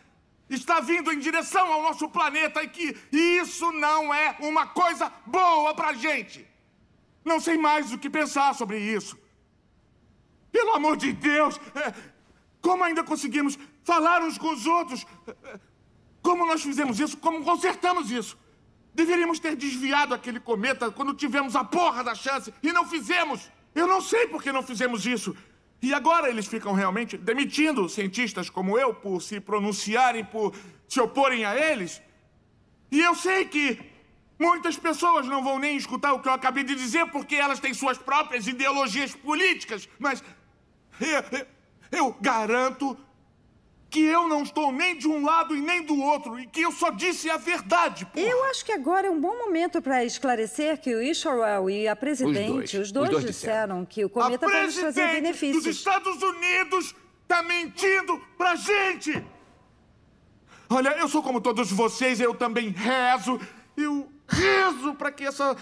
está 0.50 0.80
vindo 0.80 1.12
em 1.12 1.18
direção 1.18 1.72
ao 1.72 1.82
nosso 1.82 2.08
planeta 2.08 2.62
e 2.62 2.68
que 2.68 2.96
isso 3.12 3.70
não 3.72 4.12
é 4.12 4.36
uma 4.40 4.66
coisa 4.66 5.12
boa 5.26 5.74
pra 5.74 5.92
gente. 5.92 6.46
Não 7.24 7.38
sei 7.40 7.56
mais 7.56 7.92
o 7.92 7.98
que 7.98 8.10
pensar 8.10 8.54
sobre 8.54 8.78
isso. 8.78 9.18
Pelo 10.50 10.74
amor 10.74 10.96
de 10.96 11.12
Deus, 11.12 11.58
é, 11.74 11.94
como 12.60 12.82
ainda 12.82 13.04
conseguimos 13.04 13.58
falar 13.84 14.22
uns 14.22 14.36
com 14.36 14.52
os 14.52 14.66
outros? 14.66 15.06
É, 15.44 15.60
Como 16.22 16.46
nós 16.46 16.62
fizemos 16.62 17.00
isso? 17.00 17.16
Como 17.16 17.42
consertamos 17.44 18.10
isso? 18.10 18.36
Deveríamos 18.94 19.38
ter 19.38 19.56
desviado 19.56 20.12
aquele 20.12 20.40
cometa 20.40 20.90
quando 20.90 21.14
tivemos 21.14 21.56
a 21.56 21.64
porra 21.64 22.02
da 22.04 22.14
chance 22.14 22.52
e 22.62 22.72
não 22.72 22.84
fizemos. 22.84 23.50
Eu 23.74 23.86
não 23.86 24.00
sei 24.00 24.26
por 24.26 24.42
que 24.42 24.52
não 24.52 24.62
fizemos 24.62 25.06
isso. 25.06 25.36
E 25.82 25.94
agora 25.94 26.28
eles 26.28 26.46
ficam 26.46 26.72
realmente 26.74 27.16
demitindo 27.16 27.88
cientistas 27.88 28.50
como 28.50 28.78
eu 28.78 28.92
por 28.94 29.22
se 29.22 29.40
pronunciarem, 29.40 30.24
por 30.24 30.54
se 30.88 31.00
oporem 31.00 31.44
a 31.44 31.56
eles. 31.56 32.02
E 32.90 33.00
eu 33.00 33.14
sei 33.14 33.46
que 33.46 33.78
muitas 34.38 34.76
pessoas 34.76 35.26
não 35.26 35.42
vão 35.42 35.58
nem 35.58 35.76
escutar 35.76 36.12
o 36.12 36.20
que 36.20 36.28
eu 36.28 36.32
acabei 36.32 36.64
de 36.64 36.74
dizer 36.74 37.06
porque 37.06 37.34
elas 37.36 37.60
têm 37.60 37.72
suas 37.72 37.96
próprias 37.96 38.46
ideologias 38.46 39.14
políticas, 39.14 39.88
mas 39.98 40.22
eu, 41.00 41.38
eu- 41.38 41.46
eu 41.92 42.16
garanto 42.20 42.96
que 43.90 44.00
eu 44.00 44.28
não 44.28 44.42
estou 44.44 44.70
nem 44.70 44.96
de 44.96 45.08
um 45.08 45.24
lado 45.24 45.54
e 45.56 45.60
nem 45.60 45.82
do 45.82 45.98
outro 46.00 46.38
e 46.38 46.46
que 46.46 46.60
eu 46.60 46.70
só 46.70 46.90
disse 46.90 47.28
a 47.28 47.36
verdade. 47.36 48.06
porra. 48.06 48.24
Eu 48.24 48.44
acho 48.44 48.64
que 48.64 48.72
agora 48.72 49.08
é 49.08 49.10
um 49.10 49.20
bom 49.20 49.36
momento 49.36 49.82
para 49.82 50.04
esclarecer 50.04 50.80
que 50.80 50.94
o 50.94 51.02
Isherwell 51.02 51.68
e 51.68 51.88
a 51.88 51.96
presidente, 51.96 52.78
os 52.78 52.92
dois, 52.92 53.10
dois 53.10 53.24
disseram 53.24 53.84
que 53.84 54.04
o 54.04 54.08
cometa 54.08 54.46
vai 54.46 54.66
nos 54.66 54.76
trazer 54.76 55.02
presidente 55.02 55.22
benefícios. 55.22 55.64
dos 55.64 55.76
Estados 55.76 56.22
Unidos 56.22 56.94
tá 57.26 57.42
mentindo 57.42 58.20
pra 58.38 58.54
gente. 58.54 59.24
Olha, 60.68 60.90
eu 60.90 61.08
sou 61.08 61.20
como 61.20 61.40
todos 61.40 61.72
vocês, 61.72 62.20
eu 62.20 62.32
também 62.32 62.68
rezo. 62.68 63.40
Eu 63.76 64.08
rezo 64.28 64.94
pra 64.94 65.10
que 65.10 65.24
essa 65.24 65.56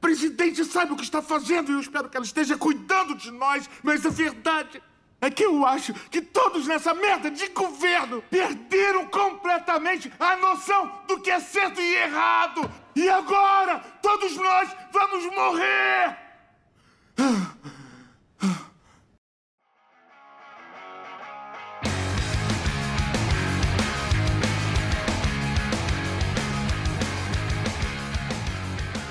presidente 0.00 0.64
saiba 0.64 0.94
o 0.94 0.96
que 0.96 1.02
está 1.02 1.20
fazendo 1.20 1.70
e 1.70 1.74
eu 1.74 1.80
espero 1.80 2.08
que 2.08 2.16
ela 2.16 2.24
esteja 2.24 2.56
cuidando 2.56 3.14
de 3.14 3.30
nós. 3.30 3.68
Mas 3.82 4.06
a 4.06 4.08
verdade 4.08 4.82
é 5.26 5.30
que 5.30 5.44
eu 5.44 5.66
acho 5.66 5.92
que 6.10 6.22
todos 6.22 6.66
nessa 6.66 6.94
merda 6.94 7.30
de 7.30 7.48
governo 7.48 8.22
perderam 8.30 9.06
completamente 9.06 10.12
a 10.18 10.36
noção 10.36 10.90
do 11.06 11.20
que 11.20 11.30
é 11.30 11.40
certo 11.40 11.80
e 11.80 11.94
errado. 11.96 12.70
E 12.94 13.08
agora 13.08 13.80
todos 14.00 14.36
nós 14.36 14.68
vamos 14.92 15.24
morrer. 15.34 16.16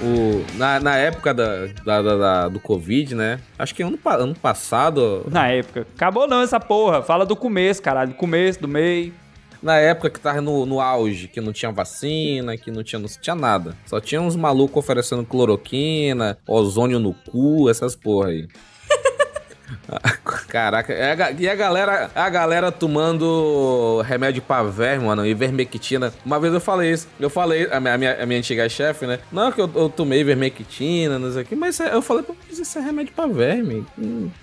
O, 0.06 0.46
na, 0.58 0.80
na 0.80 0.96
época 0.98 1.34
da, 1.34 1.66
da- 1.84 2.02
da- 2.02 2.18
da- 2.18 2.48
do 2.50 2.60
Covid, 2.60 3.16
né? 3.16 3.40
Acho 3.58 3.74
que 3.74 3.82
ano, 3.82 3.98
ano 4.06 4.36
passado. 4.36 5.26
Na 5.32 5.48
época. 5.48 5.88
Acabou 5.96 6.28
não 6.28 6.42
essa 6.42 6.60
porra. 6.60 7.02
Fala 7.02 7.26
do 7.26 7.36
começo, 7.36 7.82
caralho. 7.82 8.10
Do 8.12 8.16
começo, 8.16 8.62
do 8.62 8.68
meio. 8.68 9.12
Na 9.64 9.78
época 9.78 10.12
que 10.12 10.20
tava 10.20 10.42
no, 10.42 10.64
no 10.66 10.80
auge, 10.80 11.28
que 11.28 11.42
não 11.42 11.52
tinha 11.52 11.72
vacina, 11.72 12.56
que 12.56 12.70
não 12.70 12.84
tinha, 12.84 13.00
não 13.00 13.08
tinha 13.10 13.36
nada. 13.36 13.76
Só 13.88 14.00
tinha 14.00 14.22
uns 14.22 14.36
malucos 14.36 14.78
oferecendo 14.78 15.26
cloroquina, 15.26 16.38
ozônio 16.48 17.00
no 17.00 17.14
cu, 17.14 17.68
essas 17.68 17.96
porra 17.96 18.30
aí. 18.30 18.48
Caraca, 20.48 20.94
é 20.94 21.16
e 21.38 21.50
a 21.50 21.56
galera, 21.56 22.10
a 22.16 22.30
galera 22.30 22.72
tomando 22.72 24.02
remédio 24.06 24.42
pra 24.42 24.64
verme, 24.64 25.06
mano, 25.06 25.26
ivermectina. 25.26 26.14
Uma 26.26 26.40
vez 26.40 26.54
eu 26.54 26.60
falei 26.62 26.92
isso, 26.92 27.08
eu 27.20 27.30
falei, 27.30 27.68
a 27.72 27.80
minha, 27.80 28.22
a 28.22 28.26
minha, 28.26 28.40
antiga 28.40 28.68
chefe, 28.70 29.06
né? 29.06 29.20
Não, 29.32 29.52
que 29.52 29.62
eu, 29.62 29.70
eu 29.76 29.90
tomei 29.90 30.22
ivermectina, 30.22 31.18
não 31.20 31.32
sei 31.32 31.44
o 31.44 31.46
que, 31.46 31.56
mas 31.56 31.80
é- 31.80 31.94
eu 31.94 32.02
falei, 32.02 32.24
pô, 32.24 32.36
isso 32.50 32.78
é 32.78 32.82
remédio 32.82 33.14
pra 33.14 33.28
verme. 33.28 33.86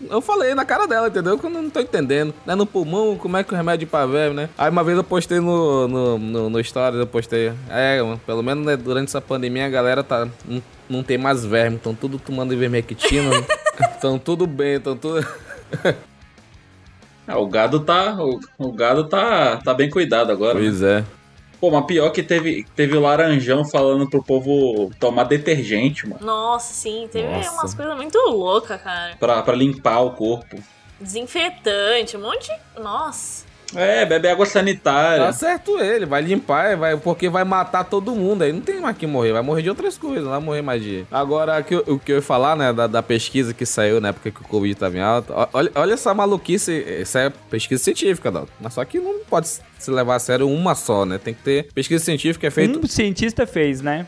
Eu 0.08 0.20
falei 0.20 0.54
na 0.54 0.64
cara 0.64 0.86
dela, 0.86 1.08
entendeu? 1.08 1.38
Que 1.38 1.46
eu 1.46 1.50
não 1.50 1.70
tô 1.70 1.80
entendendo. 1.80 2.34
Né? 2.46 2.54
No 2.54 2.66
pulmão, 2.66 3.16
como 3.16 3.36
é 3.36 3.44
que 3.44 3.52
o 3.52 3.56
remédio 3.56 3.86
pra 3.86 4.06
verme, 4.06 4.36
né? 4.36 4.48
Aí 4.56 4.70
uma 4.70 4.84
vez 4.84 4.96
eu 4.96 5.04
postei 5.04 5.40
no, 5.40 5.88
no, 5.88 6.18
no, 6.18 6.50
no 6.50 6.64
Stories, 6.64 6.98
eu 6.98 7.06
postei. 7.06 7.52
É, 7.70 7.98
pelo 8.26 8.42
menos 8.42 8.64
né, 8.64 8.76
durante 8.76 9.08
essa 9.08 9.20
pandemia 9.20 9.66
a 9.66 9.70
galera 9.70 10.02
tá. 10.02 10.28
Não, 10.46 10.62
não 10.88 11.02
tem 11.02 11.16
mais 11.16 11.44
verme, 11.44 11.76
estão 11.76 11.94
tudo 11.94 12.18
tomando 12.18 12.52
ivermectina. 12.52 13.30
Estão 13.80 14.18
tudo 14.18 14.46
bem, 14.46 14.74
estão 14.76 14.96
tudo. 14.96 15.26
Ah, 17.26 17.38
o 17.38 17.46
gado 17.46 17.80
tá. 17.80 18.16
O, 18.18 18.40
o 18.58 18.72
gado 18.72 19.08
tá, 19.08 19.56
tá 19.58 19.72
bem 19.72 19.88
cuidado 19.88 20.30
agora. 20.32 20.54
né? 20.54 20.60
Pois 20.60 20.82
é. 20.82 21.04
Pô, 21.60 21.70
mas 21.70 21.86
pior 21.86 22.10
que 22.10 22.22
teve, 22.24 22.66
teve 22.74 22.96
o 22.96 23.00
Laranjão 23.00 23.64
falando 23.64 24.10
pro 24.10 24.22
povo 24.22 24.90
tomar 24.98 25.24
detergente, 25.24 26.08
mano. 26.08 26.24
Nossa, 26.24 26.74
sim, 26.74 27.08
teve 27.10 27.28
Nossa. 27.28 27.52
umas 27.52 27.74
coisas 27.74 27.96
muito 27.96 28.18
loucas, 28.18 28.82
cara. 28.82 29.14
Pra, 29.16 29.40
pra 29.42 29.54
limpar 29.54 30.00
o 30.00 30.10
corpo. 30.10 30.60
Desinfetante, 31.00 32.16
um 32.16 32.22
monte 32.22 32.48
de. 32.48 32.82
Nossa. 32.82 33.44
É, 33.74 34.04
bebe 34.04 34.28
água 34.28 34.44
sanitária. 34.46 35.24
Tá 35.26 35.32
certo 35.32 35.78
ele, 35.80 36.06
vai 36.06 36.22
limpar, 36.22 36.76
vai, 36.76 36.96
porque 36.96 37.28
vai 37.28 37.44
matar 37.44 37.84
todo 37.84 38.14
mundo. 38.14 38.42
Aí 38.42 38.52
não 38.52 38.60
tem 38.60 38.80
mais 38.80 38.96
que 38.96 39.06
morrer, 39.06 39.32
vai 39.32 39.42
morrer 39.42 39.62
de 39.62 39.68
outras 39.68 39.96
coisas, 39.98 40.24
não 40.24 40.30
vai 40.30 40.40
morrer 40.40 40.62
mais 40.62 40.82
de. 40.82 41.04
Agora, 41.10 41.60
o 41.60 41.64
que 41.64 41.74
eu- 41.74 41.84
o 41.86 41.98
que 41.98 42.12
eu 42.12 42.16
ia 42.16 42.22
falar, 42.22 42.56
né, 42.56 42.72
da, 42.72 42.86
da 42.86 43.02
pesquisa 43.02 43.52
que 43.54 43.64
saiu 43.66 44.00
na 44.00 44.08
época 44.08 44.30
que 44.30 44.40
o 44.40 44.44
Covid 44.48 44.74
tava 44.74 44.96
em 44.96 45.00
alta. 45.00 45.48
Olha, 45.52 45.70
olha 45.74 45.92
essa 45.94 46.12
maluquice, 46.14 46.84
essa 47.00 47.20
é 47.20 47.30
pesquisa 47.50 47.82
científica, 47.82 48.30
Dalton. 48.30 48.52
Mas 48.60 48.74
só 48.74 48.84
que 48.84 48.98
não 48.98 49.20
pode 49.28 49.48
se 49.48 49.90
levar 49.90 50.16
a 50.16 50.18
sério 50.18 50.48
uma 50.48 50.74
só, 50.74 51.04
né? 51.04 51.18
Tem 51.18 51.34
que 51.34 51.42
ter. 51.42 51.68
Pesquisa 51.74 52.04
científica 52.04 52.46
é 52.46 52.50
feito. 52.50 52.78
Um 52.78 52.86
cientista 52.86 53.46
fez, 53.46 53.80
né? 53.80 54.06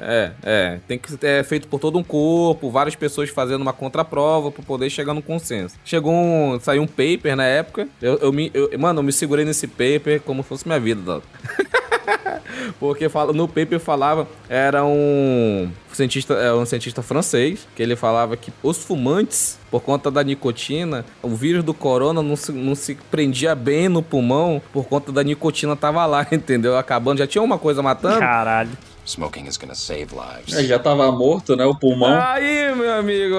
É, 0.00 0.32
é. 0.42 0.78
Tem 0.86 0.98
que 0.98 1.10
ser 1.12 1.44
feito 1.44 1.68
por 1.68 1.78
todo 1.80 1.98
um 1.98 2.02
corpo, 2.04 2.70
várias 2.70 2.94
pessoas 2.94 3.30
fazendo 3.30 3.62
uma 3.62 3.72
contraprova 3.72 4.50
pra 4.50 4.62
poder 4.64 4.90
chegar 4.90 5.14
no 5.14 5.22
consenso. 5.22 5.76
Chegou 5.84 6.12
um. 6.12 6.58
Saiu 6.60 6.82
um 6.82 6.86
paper 6.86 7.36
na 7.36 7.44
época. 7.44 7.88
Eu, 8.00 8.16
eu 8.18 8.32
me. 8.32 8.50
eu- 8.54 8.70
mano, 8.78 9.00
eu 9.00 9.04
me 9.04 9.12
segurei 9.12 9.44
nesse 9.44 9.66
paper 9.66 10.20
como 10.22 10.42
se 10.42 10.48
fosse 10.48 10.66
minha 10.66 10.80
vida, 10.80 11.00
Dalton. 11.00 11.26
Porque 12.78 13.08
no 13.34 13.48
paper 13.48 13.78
falava, 13.78 14.26
era 14.48 14.84
um 14.84 15.70
cientista, 15.92 16.34
é 16.34 16.52
um 16.52 16.66
cientista 16.66 17.02
francês, 17.02 17.66
que 17.74 17.82
ele 17.82 17.96
falava 17.96 18.36
que 18.36 18.52
os 18.62 18.78
fumantes, 18.82 19.58
por 19.70 19.80
conta 19.82 20.10
da 20.10 20.22
nicotina, 20.22 21.04
o 21.22 21.28
vírus 21.30 21.62
do 21.64 21.72
corona 21.74 22.22
não 22.22 22.36
se, 22.36 22.52
não 22.52 22.74
se 22.74 22.96
prendia 23.10 23.54
bem 23.54 23.88
no 23.88 24.02
pulmão 24.02 24.60
por 24.72 24.84
conta 24.86 25.10
da 25.12 25.22
nicotina 25.22 25.76
tava 25.76 26.04
lá, 26.06 26.26
entendeu? 26.30 26.76
Acabando, 26.76 27.18
já 27.18 27.26
tinha 27.26 27.42
uma 27.42 27.58
coisa 27.58 27.82
matando. 27.82 28.18
Caralho. 28.18 28.70
Smoking 29.06 29.46
is 29.46 29.56
gonna 29.56 29.74
save 29.74 30.08
lives. 30.14 30.54
É, 30.54 30.64
já 30.64 30.78
tava 30.78 31.10
morto, 31.12 31.54
né? 31.56 31.64
O 31.64 31.74
pulmão. 31.74 32.20
Aí, 32.20 32.74
meu 32.74 32.92
amigo. 32.98 33.36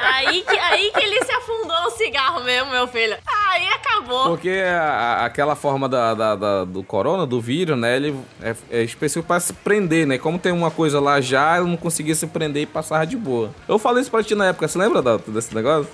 Aí 0.00 0.42
que, 0.42 0.56
aí 0.56 0.90
que 0.92 1.04
ele 1.04 1.24
se 1.24 1.32
afundou 1.32 1.82
no 1.82 1.90
cigarro 1.90 2.42
mesmo, 2.44 2.70
meu 2.70 2.86
filho. 2.86 3.16
Aí 3.26 3.66
acabou. 3.68 4.28
Porque 4.28 4.50
a- 4.50 4.82
a- 5.20 5.24
aquela 5.24 5.56
forma 5.56 5.88
da, 5.88 6.14
da- 6.14 6.36
da- 6.36 6.64
do 6.64 6.82
corona, 6.84 7.26
do 7.26 7.40
vírus, 7.40 7.76
né? 7.76 7.96
Ele 7.96 8.16
é, 8.40 8.54
é 8.70 8.82
específico 8.82 9.26
pra 9.26 9.40
se 9.40 9.52
prender, 9.52 10.06
né? 10.06 10.16
Como 10.18 10.38
tem 10.38 10.52
uma 10.52 10.70
coisa 10.70 11.00
lá 11.00 11.20
já, 11.20 11.56
eu 11.58 11.66
não 11.66 11.76
conseguia 11.76 12.14
se 12.14 12.26
prender 12.26 12.62
e 12.62 12.66
passar 12.66 13.04
de 13.06 13.16
boa. 13.16 13.50
Eu 13.68 13.78
falei 13.78 14.02
isso 14.02 14.10
pra 14.10 14.22
ti 14.22 14.34
na 14.34 14.46
época, 14.48 14.68
você 14.68 14.78
lembra 14.78 15.02
da- 15.02 15.16
desse 15.16 15.54
negócio? 15.54 15.90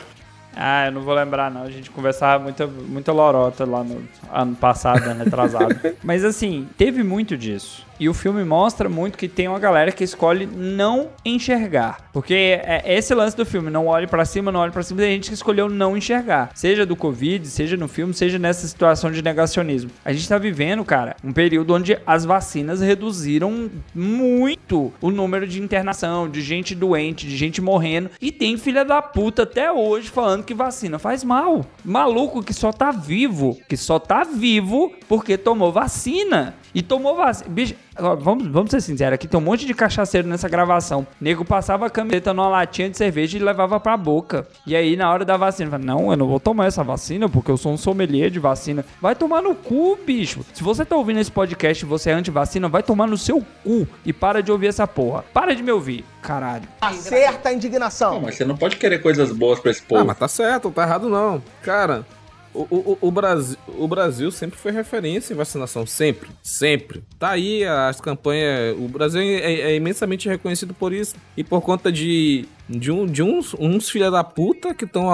Ah, 0.55 0.87
eu 0.87 0.93
não 0.93 1.03
vou 1.03 1.15
lembrar, 1.15 1.51
não. 1.51 1.63
A 1.63 1.71
gente 1.71 1.91
conversava 1.91 2.43
muita, 2.43 2.67
muita 2.67 3.13
lorota 3.13 3.65
lá 3.65 3.83
no 3.85 4.03
ano 4.33 4.57
passado, 4.57 5.05
ano 5.09 5.23
atrasado. 5.23 5.75
Mas 6.03 6.25
assim, 6.25 6.69
teve 6.77 7.03
muito 7.03 7.37
disso. 7.37 7.87
E 8.01 8.09
o 8.09 8.15
filme 8.15 8.43
mostra 8.45 8.89
muito 8.89 9.19
que 9.19 9.29
tem 9.29 9.47
uma 9.47 9.59
galera 9.59 9.93
que 9.93 10.03
escolhe 10.03 10.47
não 10.47 11.11
enxergar. 11.23 12.09
Porque 12.15 12.33
é 12.35 12.83
esse 12.87 13.15
lance 13.15 13.37
do 13.37 13.45
filme, 13.45 13.71
não 13.71 13.87
olhe 13.89 14.07
pra 14.07 14.25
cima, 14.25 14.51
não 14.51 14.61
olhe 14.61 14.73
pra 14.73 14.83
cima, 14.83 15.03
tem 15.03 15.13
gente 15.13 15.29
que 15.29 15.35
escolheu 15.35 15.69
não 15.69 15.95
enxergar. 15.95 16.51
Seja 16.55 16.87
do 16.87 16.97
Covid, 16.97 17.47
seja 17.47 17.77
no 17.77 17.87
filme, 17.87 18.15
seja 18.15 18.39
nessa 18.39 18.67
situação 18.67 19.13
de 19.13 19.21
negacionismo. 19.21 19.91
A 20.03 20.15
gente 20.15 20.27
tá 20.27 20.39
vivendo, 20.39 20.83
cara, 20.83 21.15
um 21.23 21.31
período 21.31 21.75
onde 21.75 21.99
as 22.07 22.25
vacinas 22.25 22.81
reduziram 22.81 23.71
muito 23.95 24.91
o 24.99 25.11
número 25.11 25.47
de 25.47 25.61
internação, 25.61 26.27
de 26.27 26.41
gente 26.41 26.75
doente, 26.75 27.27
de 27.27 27.37
gente 27.37 27.61
morrendo. 27.61 28.11
E 28.19 28.33
tem 28.33 28.57
filha 28.57 28.83
da 28.83 29.03
puta 29.03 29.43
até 29.43 29.71
hoje 29.71 30.09
falando 30.09 30.43
que 30.43 30.55
vacina 30.55 30.99
faz 30.99 31.23
mal. 31.23 31.67
Maluco 31.85 32.43
que 32.43 32.55
só 32.55 32.73
tá 32.73 32.91
vivo, 32.91 33.61
que 33.69 33.77
só 33.77 33.99
tá 33.99 34.25
vivo 34.25 34.91
porque 35.07 35.37
tomou 35.37 35.71
vacina. 35.71 36.55
E 36.75 36.83
tomou 36.83 37.17
vacina. 37.17 37.49
Bicho, 37.51 37.75
vamos, 38.21 38.47
vamos 38.47 38.71
ser 38.71 38.81
sinceros, 38.81 39.15
aqui 39.15 39.27
tem 39.27 39.39
um 39.39 39.43
monte 39.43 39.67
de 39.67 39.75
cachaceiro 39.75 40.29
nessa 40.29 40.49
gravação. 40.49 41.07
Nego 41.21 41.45
passava 41.45 41.87
a 41.87 41.91
camiseta 41.91 42.33
numa 42.33 42.49
latinha 42.49 42.89
de 42.89 42.97
cerveja 42.97 43.37
e 43.37 43.41
levava 43.41 43.81
pra 43.81 43.97
boca. 43.97 44.47
E 44.67 44.77
aí, 44.77 44.97
na 44.97 45.11
hora 45.13 45.25
da 45.25 45.37
vacina, 45.37 45.71
fala, 45.71 45.83
não, 45.83 46.11
eu 46.11 46.17
não 46.17 46.29
vou 46.29 46.41
tomar 46.41 46.67
essa 46.67 46.85
vacina 46.85 47.29
porque 47.29 47.51
eu 47.51 47.57
sou 47.57 47.73
um 47.73 47.77
sommelier 47.77 48.31
de 48.31 48.39
vacina. 48.39 48.85
Vai 49.01 49.15
tomar 49.15 49.43
no 49.43 49.55
cu, 49.55 49.99
bicho. 50.05 50.45
Se 50.53 50.63
você 50.63 50.85
tá 50.85 50.97
ouvindo 50.97 51.21
esse 51.21 51.31
podcast 51.31 51.85
e 51.85 51.89
você 51.89 52.11
é 52.11 52.13
anti-vacina, 52.13 52.69
vai 52.69 52.83
tomar 52.83 53.07
no 53.07 53.19
seu 53.19 53.45
cu 53.65 53.87
e 54.05 54.13
para 54.13 54.43
de 54.43 54.53
ouvir 54.53 54.69
essa 54.69 54.87
porra. 54.87 55.25
Para 55.33 55.55
de 55.55 55.63
me 55.63 55.73
ouvir, 55.73 56.05
caralho. 56.23 56.69
Acerta 56.81 57.49
a 57.49 57.53
indignação. 57.53 58.15
Não, 58.15 58.21
mas 58.23 58.37
você 58.37 58.45
não 58.45 58.57
pode 58.57 58.77
querer 58.77 59.01
coisas 59.01 59.33
boas 59.33 59.59
pra 59.59 59.71
esse 59.71 59.83
povo. 59.83 60.03
Ah, 60.03 60.05
mas 60.05 60.19
tá 60.19 60.29
certo, 60.29 60.67
não 60.67 60.73
tá 60.73 60.83
errado 60.83 61.09
não. 61.09 61.43
Cara, 61.63 62.07
o, 62.53 62.63
o, 62.63 62.99
o, 63.01 63.11
Brasil, 63.11 63.57
o 63.69 63.87
Brasil 63.87 64.31
sempre 64.31 64.59
foi 64.59 64.73
referência 64.73 65.33
em 65.33 65.37
vacinação, 65.37 65.87
sempre, 65.87 66.31
sempre. 66.43 67.03
Tá 67.19 67.31
aí 67.31 67.65
as 67.65 68.01
campanhas, 68.01 68.77
o 68.77 68.89
Brasil 68.89 69.21
é, 69.21 69.53
é 69.53 69.77
imensamente 69.77 70.29
reconhecido 70.29 70.75
por 70.75 70.93
isso. 70.93 71.15
E 71.37 71.45
por 71.45 71.61
conta 71.61 71.93
de, 71.93 72.47
de, 72.71 72.93
um, 72.93 73.05
de 73.05 73.23
uns, 73.23 73.55
uns 73.59 73.91
filha 73.91 74.11
da 74.11 74.23
puta 74.23 74.73
que 74.73 74.85
estão 74.85 75.09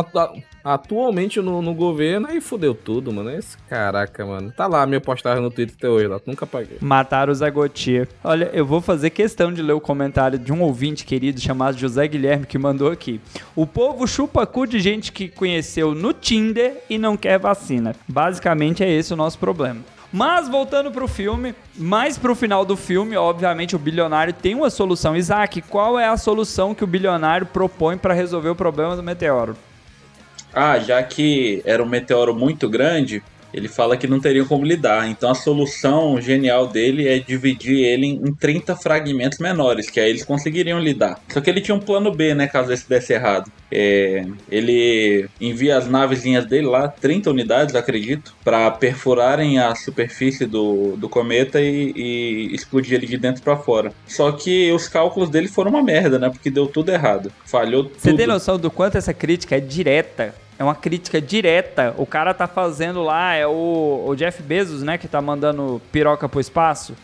atualmente 0.63 1.41
no, 1.41 1.63
no 1.63 1.73
governo, 1.73 2.27
aí 2.29 2.41
fudeu 2.41 2.75
tudo, 2.75 3.13
mano. 3.13 3.31
Esse 3.31 3.57
caraca, 3.69 4.25
mano. 4.27 4.53
Tá 4.53 4.67
lá 4.67 4.87
minha 4.87 5.01
postagem 5.01 5.43
no 5.43 5.51
Twitter 5.51 5.75
até 5.79 5.89
hoje, 5.89 6.07
lá. 6.07 6.21
Nunca 6.27 6.47
paguei. 6.47 6.77
Mataram 6.81 7.33
o 7.33 7.35
Zé 7.35 7.51
Gotia. 7.51 8.07
Olha, 8.23 8.51
eu 8.53 8.67
vou 8.67 8.81
fazer 8.81 9.11
questão 9.11 9.53
de 9.53 9.63
ler 9.63 9.73
o 9.73 9.81
comentário 9.81 10.39
de 10.39 10.53
um 10.53 10.63
ouvinte 10.63 11.05
querido 11.05 11.41
chamado 11.41 11.79
José 11.79 12.07
Guilherme 12.07 12.47
que 12.47 12.59
mandou 12.59 12.91
aqui. 12.91 13.21
O 13.55 13.67
povo 13.67 14.07
chupa 14.07 14.47
cu 14.47 14.67
de 14.67 14.79
gente 14.79 15.11
que 15.11 15.29
conheceu 15.29 15.95
no 15.95 16.13
Tinder 16.13 16.83
e 16.91 16.99
não 16.99 17.17
quer 17.17 17.39
vacina. 17.39 17.95
Basicamente 18.07 18.85
é 18.85 18.91
esse 18.91 19.15
o 19.15 19.17
nosso 19.17 19.39
problema. 19.39 19.81
Mas 20.17 20.49
voltando 20.49 20.91
pro 20.91 21.07
filme, 21.07 21.55
mais 21.75 22.17
pro 22.17 22.35
final 22.35 22.65
do 22.65 22.75
filme, 22.75 23.19
obviamente 23.19 23.77
o 23.77 23.79
bilionário 23.79 24.33
tem 24.33 24.55
uma 24.55 24.71
solução. 24.71 25.15
Isaac, 25.15 25.61
qual 25.61 25.99
é 25.99 26.09
a 26.09 26.17
solução 26.17 26.75
que 26.75 26.83
o 26.83 26.87
bilionário 26.87 27.47
propõe 27.47 27.99
para 27.99 28.15
resolver 28.15 28.49
o 28.49 28.55
problema 28.55 28.97
do 28.97 29.03
meteoro? 29.03 29.55
Ah, 30.55 30.79
já 30.79 31.03
que 31.03 31.61
era 31.67 31.83
um 31.83 31.87
meteoro 31.87 32.35
muito 32.35 32.67
grande, 32.67 33.23
ele 33.57 33.69
fala 33.69 33.97
que 33.97 34.07
não 34.07 34.21
teriam 34.21 34.47
como 34.47 34.65
lidar. 34.65 35.09
Então 35.09 35.31
a 35.31 35.35
solução 35.35 36.21
genial 36.21 36.67
dele 36.67 37.09
é 37.09 37.19
dividir 37.19 37.85
ele 37.85 38.07
em 38.07 38.35
30 38.35 38.77
fragmentos 38.77 39.39
menores, 39.39 39.89
que 39.89 39.99
aí 39.99 40.11
eles 40.11 40.25
conseguiriam 40.25 40.79
lidar. 40.79 41.19
Só 41.29 41.41
que 41.41 41.49
ele 41.49 41.63
tinha 41.63 41.75
um 41.75 41.81
plano 41.81 42.13
B, 42.13 42.35
né, 42.35 42.47
caso 42.47 42.71
esse 42.71 42.87
desse 42.87 43.15
errado. 43.15 43.51
É, 43.73 44.27
ele 44.51 45.29
envia 45.41 45.79
as 45.79 45.89
navezinhas 45.89 46.45
dele 46.45 46.67
lá, 46.67 46.87
30 46.87 47.31
unidades, 47.31 47.75
acredito, 47.75 48.35
para 48.45 48.71
perfurarem 48.71 49.59
a 49.59 49.75
superfície 49.75 50.45
do, 50.45 50.95
do 50.97 51.09
cometa 51.09 51.61
e, 51.61 51.93
e 51.97 52.55
explodir 52.55 52.95
ele 52.95 53.07
de 53.07 53.17
dentro 53.17 53.43
para 53.43 53.57
fora. 53.57 53.93
Só 54.07 54.31
que 54.33 54.71
os 54.71 54.87
cálculos 54.87 55.31
dele 55.31 55.49
foram 55.49 55.71
uma 55.71 55.83
merda, 55.83 56.19
né, 56.19 56.29
porque 56.29 56.51
deu 56.51 56.67
tudo 56.67 56.93
errado. 56.93 57.33
Falhou 57.47 57.85
tudo. 57.85 57.99
Você 57.99 58.13
tem 58.13 58.27
noção 58.27 58.59
do 58.59 58.71
quanto 58.71 58.99
essa 58.99 59.15
crítica 59.15 59.57
é 59.57 59.61
direta? 59.61 60.35
É 60.59 60.65
uma 60.65 60.75
crítica 60.75 61.21
direta. 61.21 61.95
O 61.99 62.07
cara 62.07 62.33
tá 62.33 62.47
fazendo 62.47 63.03
lá, 63.03 63.35
é 63.35 63.47
o, 63.47 64.05
o 64.07 64.15
Jeff 64.15 64.43
Bezos, 64.43 64.83
né, 64.83 64.97
que 64.97 65.07
tá 65.07 65.21
mandando 65.21 65.81
piroca 65.93 66.29
pro 66.29 66.41
espaço. 66.41 66.95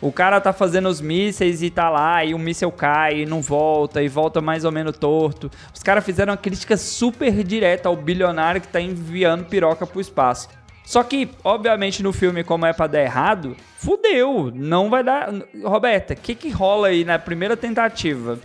O 0.00 0.12
cara 0.12 0.40
tá 0.40 0.52
fazendo 0.52 0.88
os 0.88 1.00
mísseis 1.00 1.60
e 1.60 1.70
tá 1.70 1.90
lá, 1.90 2.24
e 2.24 2.32
o 2.32 2.38
míssel 2.38 2.70
cai 2.70 3.22
e 3.22 3.26
não 3.26 3.42
volta, 3.42 4.00
e 4.00 4.08
volta 4.08 4.40
mais 4.40 4.64
ou 4.64 4.70
menos 4.70 4.96
torto. 4.96 5.50
Os 5.74 5.82
caras 5.82 6.04
fizeram 6.04 6.32
uma 6.32 6.36
crítica 6.36 6.76
super 6.76 7.42
direta 7.42 7.88
ao 7.88 7.96
bilionário 7.96 8.60
que 8.60 8.68
tá 8.68 8.80
enviando 8.80 9.46
piroca 9.46 9.84
pro 9.86 10.00
espaço. 10.00 10.48
Só 10.84 11.02
que, 11.02 11.28
obviamente, 11.44 12.02
no 12.02 12.12
filme, 12.12 12.44
como 12.44 12.64
é 12.64 12.72
pra 12.72 12.86
dar 12.86 13.02
errado, 13.02 13.56
fudeu. 13.76 14.50
Não 14.54 14.88
vai 14.88 15.02
dar. 15.02 15.30
Roberta, 15.62 16.14
o 16.14 16.16
que 16.16 16.34
que 16.34 16.48
rola 16.48 16.88
aí 16.88 17.04
na 17.04 17.18
primeira 17.18 17.56
tentativa? 17.56 18.38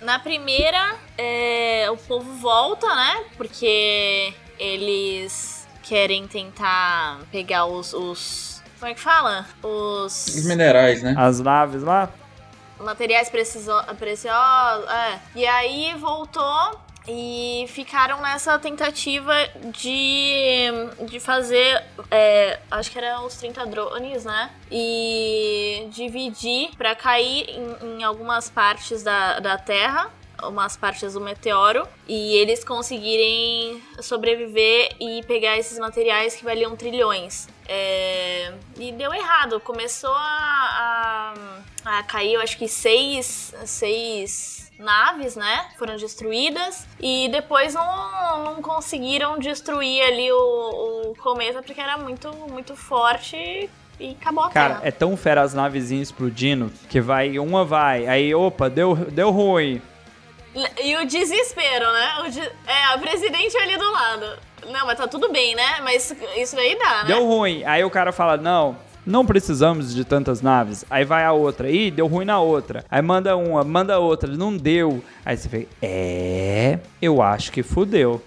Na 0.00 0.18
primeira, 0.18 0.96
é, 1.16 1.88
o 1.90 1.96
povo 1.96 2.32
volta, 2.34 2.86
né? 2.94 3.24
Porque 3.36 4.32
eles 4.58 5.66
querem 5.82 6.26
tentar 6.26 7.20
pegar 7.30 7.66
os, 7.66 7.92
os. 7.92 8.62
Como 8.78 8.90
é 8.90 8.94
que 8.94 9.00
fala? 9.00 9.46
Os. 9.62 10.26
Os 10.28 10.44
minerais, 10.44 11.02
né? 11.02 11.14
As 11.16 11.40
naves 11.40 11.82
lá? 11.82 12.10
Materiais 12.78 13.30
preciso, 13.30 13.72
preciosos. 13.98 14.88
É. 14.90 15.20
E 15.34 15.46
aí 15.46 15.94
voltou 15.98 16.80
e 17.08 17.66
ficaram 17.68 18.20
nessa 18.20 18.58
tentativa 18.58 19.32
de, 19.72 20.66
de 21.08 21.20
fazer, 21.20 21.82
é, 22.10 22.58
acho 22.70 22.90
que 22.90 22.98
eram 22.98 23.26
os 23.26 23.36
30 23.36 23.66
drones, 23.66 24.24
né? 24.24 24.50
E 24.70 25.86
dividir 25.90 26.70
para 26.76 26.94
cair 26.96 27.48
em, 27.48 27.98
em, 27.98 28.04
algumas 28.04 28.50
partes 28.50 29.02
da, 29.02 29.38
da 29.38 29.56
Terra, 29.56 30.10
umas 30.42 30.76
partes 30.76 31.14
do 31.14 31.20
meteoro, 31.20 31.86
e 32.08 32.36
eles 32.36 32.64
conseguirem 32.64 33.82
sobreviver 34.00 34.94
e 35.00 35.22
pegar 35.24 35.56
esses 35.56 35.78
materiais 35.78 36.34
que 36.34 36.44
valiam 36.44 36.76
trilhões. 36.76 37.48
É, 37.68 38.52
e 38.78 38.92
deu 38.92 39.14
errado, 39.14 39.60
começou 39.60 40.12
a, 40.12 41.32
a, 41.84 41.98
a 41.98 42.02
cair, 42.02 42.34
eu 42.34 42.40
acho 42.40 42.58
que 42.58 42.68
seis. 42.68 43.54
seis 43.64 44.65
naves, 44.78 45.36
né? 45.36 45.66
Foram 45.78 45.96
destruídas 45.96 46.86
e 47.00 47.28
depois 47.30 47.74
não, 47.74 48.44
não 48.44 48.62
conseguiram 48.62 49.38
destruir 49.38 50.02
ali 50.02 50.30
o, 50.30 51.10
o 51.10 51.14
cometa 51.16 51.62
porque 51.62 51.80
era 51.80 51.96
muito, 51.96 52.30
muito 52.50 52.76
forte 52.76 53.70
e 53.98 54.16
acabou 54.20 54.44
a 54.44 54.50
Cara, 54.50 54.74
terra. 54.74 54.88
é 54.88 54.90
tão 54.90 55.16
fera 55.16 55.42
as 55.42 55.54
navezinhas 55.54 56.08
explodindo 56.08 56.70
que 56.88 57.00
vai, 57.00 57.38
uma 57.38 57.64
vai, 57.64 58.06
aí 58.06 58.34
opa, 58.34 58.68
deu, 58.68 58.94
deu 58.94 59.30
ruim. 59.30 59.80
E 60.82 60.96
o 60.96 61.06
desespero, 61.06 61.92
né? 61.92 62.18
O 62.24 62.30
de... 62.30 62.40
É, 62.40 62.84
a 62.94 62.98
presidente 62.98 63.56
ali 63.58 63.76
do 63.76 63.90
lado. 63.92 64.38
Não, 64.70 64.86
mas 64.86 64.96
tá 64.96 65.06
tudo 65.06 65.30
bem, 65.30 65.54
né? 65.54 65.80
Mas 65.82 66.16
isso 66.36 66.58
aí 66.58 66.76
dá, 66.78 67.02
né? 67.02 67.08
Deu 67.08 67.26
ruim. 67.26 67.62
Aí 67.64 67.84
o 67.84 67.90
cara 67.90 68.10
fala, 68.10 68.38
não, 68.38 68.76
não 69.06 69.24
precisamos 69.24 69.94
de 69.94 70.04
tantas 70.04 70.42
naves. 70.42 70.84
Aí 70.90 71.04
vai 71.04 71.24
a 71.24 71.32
outra, 71.32 71.70
ih, 71.70 71.90
deu 71.90 72.06
ruim 72.06 72.24
na 72.24 72.40
outra. 72.40 72.84
Aí 72.90 73.00
manda 73.00 73.36
uma, 73.36 73.62
manda 73.62 73.98
outra, 73.98 74.28
não 74.36 74.56
deu. 74.56 75.02
Aí 75.24 75.36
você 75.36 75.48
fica, 75.48 75.68
é, 75.80 76.80
eu 77.00 77.22
acho 77.22 77.52
que 77.52 77.62
fudeu. 77.62 78.20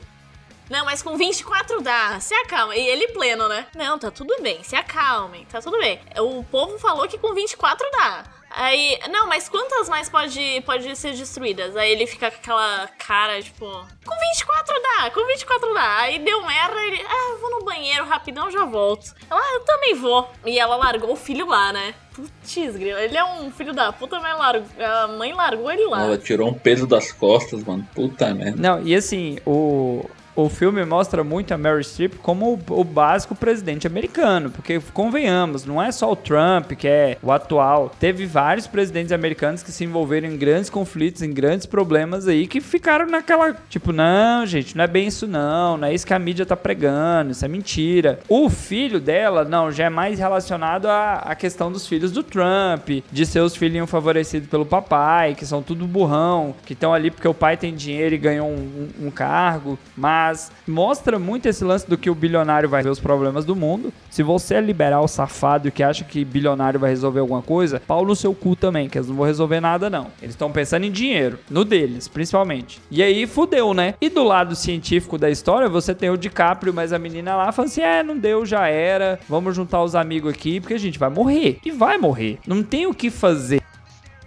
Não, 0.70 0.86
mas 0.86 1.02
com 1.02 1.18
24 1.18 1.82
dá, 1.82 2.20
se 2.20 2.34
acalma. 2.34 2.76
E 2.76 2.88
ele 2.88 3.08
pleno, 3.10 3.48
né? 3.50 3.66
Não, 3.76 3.98
tá 3.98 4.12
tudo 4.12 4.42
bem, 4.42 4.64
se 4.64 4.76
acalmem, 4.76 5.46
tá 5.46 5.60
tudo 5.60 5.78
bem. 5.80 6.00
O 6.20 6.44
povo 6.44 6.78
falou 6.78 7.08
que 7.08 7.18
com 7.18 7.34
24 7.34 7.86
dá. 7.92 8.24
Aí, 8.60 9.00
não, 9.10 9.26
mas 9.26 9.48
quantas 9.48 9.88
mais 9.88 10.10
pode, 10.10 10.62
pode 10.66 10.94
ser 10.98 11.14
destruídas? 11.14 11.78
Aí 11.78 11.94
ele 11.94 12.06
fica 12.06 12.30
com 12.30 12.36
aquela 12.36 12.90
cara, 12.98 13.42
tipo, 13.42 13.66
com 13.66 14.20
24 14.34 14.76
dá, 14.82 15.10
com 15.12 15.26
24 15.26 15.74
dá. 15.74 15.98
Aí 16.00 16.20
deu 16.20 16.46
merda, 16.46 16.76
ele, 16.86 17.02
ah, 17.08 17.38
vou 17.40 17.52
no 17.52 17.64
banheiro 17.64 18.04
rapidão, 18.04 18.52
já 18.52 18.66
volto. 18.66 19.16
Ela, 19.32 19.40
ah, 19.40 19.54
eu 19.54 19.62
também 19.62 19.96
vou. 19.96 20.30
E 20.46 20.60
ela 20.60 20.76
largou 20.76 21.14
o 21.14 21.16
filho 21.16 21.48
lá, 21.48 21.72
né? 21.72 21.96
Putz, 22.14 22.76
grilo, 22.76 23.00
ele 23.00 23.16
é 23.16 23.24
um 23.24 23.50
filho 23.50 23.72
da 23.72 23.94
puta, 23.94 24.20
mas 24.20 24.38
largou, 24.38 24.68
a 24.86 25.08
mãe 25.08 25.32
largou 25.32 25.72
ele 25.72 25.86
lá. 25.86 26.04
Ela 26.04 26.18
tirou 26.18 26.50
um 26.50 26.54
peso 26.54 26.86
das 26.86 27.14
costas, 27.14 27.64
mano. 27.64 27.88
Puta 27.96 28.34
merda. 28.34 28.62
Não, 28.62 28.86
e 28.86 28.94
assim, 28.94 29.38
o, 29.46 30.04
o 30.46 30.50
filme 30.50 30.84
mostra 30.86 31.24
muito 31.24 31.54
a 31.54 31.58
Mary 31.58 31.84
Streep 31.84 32.16
como 32.22 32.60
o, 32.70 32.80
o 32.80 32.84
básico 32.84 33.36
presidente 33.36 33.88
americano, 33.88 34.50
porque 34.50 34.80
convenhamos, 34.94 35.66
não 35.66 35.82
é 35.82 35.92
só 35.92 36.12
o 36.12 36.16
Trump 36.16 36.72
que 36.74 36.88
é 36.88 37.18
o 37.22 37.32
atual. 37.32 37.92
Teve 38.00 38.26
vários 38.26 38.68
presidentes 38.68 39.12
americanos 39.12 39.64
que 39.64 39.72
se 39.72 39.84
envolveram 39.84 40.28
em 40.28 40.38
grandes 40.38 40.70
conflitos, 40.70 41.22
em 41.22 41.32
grandes 41.32 41.66
problemas 41.66 42.28
aí, 42.28 42.48
que 42.48 42.62
ficaram 42.62 43.06
naquela, 43.06 43.54
tipo, 43.70 43.92
não, 43.92 44.46
gente, 44.46 44.76
não 44.78 44.84
é 44.84 44.88
bem 44.88 45.08
isso 45.08 45.28
não, 45.28 45.78
não 45.78 45.88
é 45.88 45.94
isso 45.94 46.06
que 46.06 46.14
a 46.14 46.20
mídia 46.20 46.46
tá 46.46 46.56
pregando, 46.56 47.32
isso 47.32 47.44
é 47.44 47.48
mentira. 47.48 48.20
O 48.28 48.50
filho 48.50 49.00
dela, 49.00 49.44
não, 49.44 49.72
já 49.72 49.86
é 49.86 49.90
mais 49.90 50.20
relacionado 50.20 50.88
à, 50.88 51.16
à 51.16 51.36
questão 51.36 51.72
dos 51.72 51.88
filhos 51.88 52.12
do 52.12 52.24
Trump, 52.24 53.04
de 53.12 53.26
ser 53.26 53.42
os 53.42 53.56
filhinhos 53.56 53.90
favorecidos 53.90 54.50
pelo 54.50 54.66
papai, 54.66 55.36
que 55.36 55.46
são 55.46 55.62
tudo 55.62 55.88
burrão, 55.88 56.56
que 56.66 56.74
estão 56.74 56.94
ali 56.94 57.12
porque 57.12 57.28
o 57.28 57.34
pai 57.34 57.58
tem 57.58 57.74
dinheiro 57.74 58.16
e 58.16 58.18
ganhou 58.18 58.48
um, 58.48 58.90
um, 59.02 59.08
um 59.08 59.12
cargo, 59.12 59.78
mas 59.96 60.29
mostra 60.68 61.18
muito 61.20 61.48
esse 61.48 61.64
lance 61.64 61.90
do 61.90 61.98
que 61.98 62.10
o 62.10 62.16
bilionário 62.16 62.70
vai 62.70 62.84
ver 62.84 62.90
os 62.90 63.00
problemas 63.00 63.46
do 63.46 63.56
mundo. 63.56 63.94
Se 64.10 64.24
você 64.24 64.56
é 64.56 64.62
liberal 64.62 65.08
safado 65.08 65.72
que 65.72 65.84
acha 65.84 66.04
que 66.04 66.26
bilionário 66.26 66.80
vai 66.80 66.90
resolver 66.90 67.20
alguma 67.20 67.42
coisa, 67.42 67.82
pau 67.86 68.06
no 68.06 68.16
seu 68.16 68.34
cu 68.34 68.56
também, 68.56 68.90
que 68.90 68.98
eles 68.98 69.08
não 69.08 69.16
vão 69.16 69.26
resolver 69.26 69.60
nada 69.60 69.90
não. 69.90 70.08
Eles 70.22 70.36
estão 70.36 70.52
pensando 70.52 70.86
em 70.86 70.92
dinheiro, 70.92 71.40
no 71.50 71.64
deles, 71.66 72.08
principalmente. 72.08 72.80
E 72.90 73.02
aí 73.02 73.26
fudeu, 73.26 73.74
né? 73.74 73.94
E 74.02 74.10
do 74.10 74.24
lado 74.24 74.56
científico 74.56 75.18
da 75.18 75.30
história, 75.30 75.70
você 75.70 75.94
tem 75.94 76.10
o 76.10 76.18
DiCaprio, 76.18 76.74
mas 76.74 76.94
a 76.94 77.00
menina 77.00 77.36
lá 77.36 77.52
fala 77.52 77.68
assim: 77.68 77.82
"É, 77.82 78.04
não 78.04 78.18
deu, 78.18 78.46
já 78.46 78.68
era. 78.68 79.20
Vamos 79.28 79.56
juntar 79.56 79.84
os 79.84 79.96
amigos 79.96 80.34
aqui 80.34 80.60
porque 80.60 80.74
a 80.74 80.80
gente 80.80 81.00
vai 81.00 81.10
morrer". 81.10 81.60
E 81.66 81.72
vai 81.72 81.98
morrer. 81.98 82.40
Não 82.48 82.64
tem 82.64 82.86
o 82.86 82.94
que 82.94 83.10
fazer. 83.10 83.62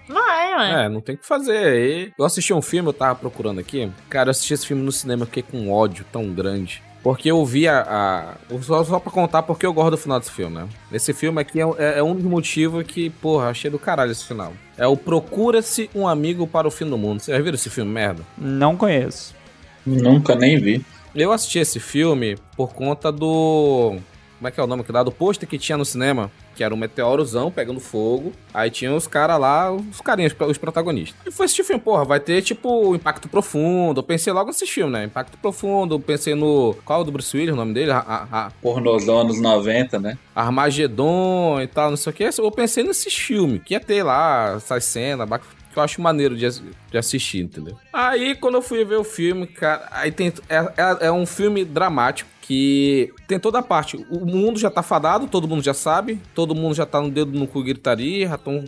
Vai, 0.08 0.54
ué. 0.54 0.84
É, 0.84 0.88
não 0.88 1.00
tem 1.00 1.14
o 1.14 1.18
que 1.18 1.26
fazer. 1.26 1.56
Aí, 1.56 2.12
eu 2.18 2.24
assisti 2.24 2.52
um 2.52 2.62
filme, 2.62 2.88
eu 2.88 2.92
tava 2.92 3.14
procurando 3.14 3.58
aqui. 3.60 3.90
Cara, 4.10 4.28
eu 4.28 4.30
assisti 4.32 4.54
esse 4.54 4.66
filme 4.66 4.82
no 4.82 4.92
cinema, 4.92 5.24
fiquei 5.26 5.42
com 5.42 5.58
um 5.58 5.72
ódio 5.72 6.04
tão 6.12 6.30
grande. 6.32 6.82
Porque 7.02 7.28
eu 7.28 7.44
vi 7.44 7.66
a. 7.66 7.80
a- 7.80 8.60
só, 8.62 8.84
só 8.84 9.00
pra 9.00 9.10
contar 9.10 9.42
porque 9.42 9.66
eu 9.66 9.72
gosto 9.72 9.90
do 9.92 9.96
final 9.98 10.20
desse 10.20 10.30
filme, 10.30 10.54
né? 10.56 10.68
Esse 10.92 11.12
filme 11.12 11.40
aqui 11.40 11.60
é, 11.60 11.64
é- 11.78 11.98
é 11.98 12.02
um 12.02 12.14
dos 12.14 12.22
motivos 12.24 12.84
que, 12.84 13.10
porra, 13.10 13.48
achei 13.48 13.68
do 13.70 13.78
caralho 13.78 14.12
esse 14.12 14.24
final. 14.24 14.52
É 14.78 14.86
o 14.86 14.96
Procura-se 14.96 15.90
um 15.94 16.06
Amigo 16.06 16.46
para 16.46 16.68
o 16.68 16.70
Fim 16.70 16.88
do 16.88 16.96
Mundo. 16.96 17.18
Vocês 17.20 17.36
já 17.36 17.42
viram 17.42 17.56
esse 17.56 17.68
filme, 17.70 17.90
merda? 17.90 18.22
Não 18.38 18.76
conheço. 18.76 19.34
Nunca 19.84 20.36
nem 20.36 20.60
vi. 20.60 20.84
Eu 21.12 21.32
assisti 21.32 21.58
esse 21.58 21.80
filme 21.80 22.36
por 22.56 22.72
conta 22.72 23.10
do. 23.10 23.96
Como 24.38 24.48
é 24.48 24.50
que 24.52 24.60
é 24.60 24.62
o 24.62 24.66
nome 24.68 24.84
que 24.84 24.92
dá? 24.92 25.02
Do 25.02 25.10
pôster 25.10 25.48
que 25.48 25.58
tinha 25.58 25.76
no 25.76 25.84
cinema. 25.84 26.30
Que 26.54 26.62
era 26.62 26.74
um 26.74 26.76
meteorozão 26.76 27.50
pegando 27.50 27.80
fogo. 27.80 28.32
Aí 28.52 28.70
tinha 28.70 28.94
os 28.94 29.06
caras 29.06 29.40
lá, 29.40 29.72
os 29.72 30.00
carinhas, 30.00 30.34
os 30.48 30.58
protagonistas. 30.58 31.18
E 31.26 31.30
foi 31.30 31.46
assistir 31.46 31.62
o 31.62 31.64
filme, 31.64 31.82
porra, 31.82 32.04
vai 32.04 32.20
ter 32.20 32.42
tipo 32.42 32.94
Impacto 32.94 33.28
Profundo. 33.28 34.00
Eu 34.00 34.04
pensei 34.04 34.32
logo 34.32 34.48
nesse 34.48 34.66
filme, 34.66 34.92
né? 34.92 35.04
Impacto 35.04 35.38
Profundo. 35.38 35.94
Eu 35.94 36.00
pensei 36.00 36.34
no. 36.34 36.76
Qual 36.84 37.00
é 37.00 37.02
o 37.02 37.04
do 37.04 37.12
Bruce 37.12 37.36
Willis, 37.36 37.52
o 37.52 37.56
nome 37.56 37.72
dele? 37.72 37.90
A, 37.90 37.98
a, 37.98 38.46
a 38.46 38.50
Pornozão 38.50 39.20
anos 39.20 39.40
90, 39.40 39.98
né? 39.98 40.18
Armagedon 40.34 41.60
e 41.60 41.66
tal, 41.66 41.90
não 41.90 41.96
sei 41.96 42.10
o 42.10 42.14
que. 42.14 42.24
Eu 42.24 42.50
pensei 42.50 42.84
nesse 42.84 43.10
filme, 43.10 43.58
que 43.58 43.74
ia 43.74 43.80
ter 43.80 44.02
lá 44.02 44.54
essas 44.56 44.84
cenas, 44.84 45.28
que 45.72 45.78
eu 45.78 45.82
acho 45.82 46.00
maneiro 46.00 46.36
de, 46.36 46.46
de 46.48 46.98
assistir, 46.98 47.42
entendeu? 47.42 47.76
Aí 47.92 48.34
quando 48.34 48.56
eu 48.56 48.62
fui 48.62 48.84
ver 48.84 48.96
o 48.96 49.04
filme, 49.04 49.46
cara, 49.46 49.88
aí 49.90 50.12
tem. 50.12 50.32
É, 50.48 50.56
é, 50.56 51.06
é 51.06 51.12
um 51.12 51.26
filme 51.26 51.64
dramático 51.64 52.30
que 52.52 53.14
tem 53.26 53.40
toda 53.40 53.60
a 53.60 53.62
parte. 53.62 54.04
O 54.10 54.26
mundo 54.26 54.58
já 54.58 54.70
tá 54.70 54.82
fadado, 54.82 55.26
todo 55.26 55.48
mundo 55.48 55.62
já 55.62 55.72
sabe, 55.72 56.20
todo 56.34 56.54
mundo 56.54 56.74
já 56.74 56.84
tá 56.84 57.00
no 57.00 57.10
dedo 57.10 57.32
no 57.38 57.46
cu 57.46 57.62
gritaria, 57.62 58.28
já 58.28 58.34
estão 58.34 58.62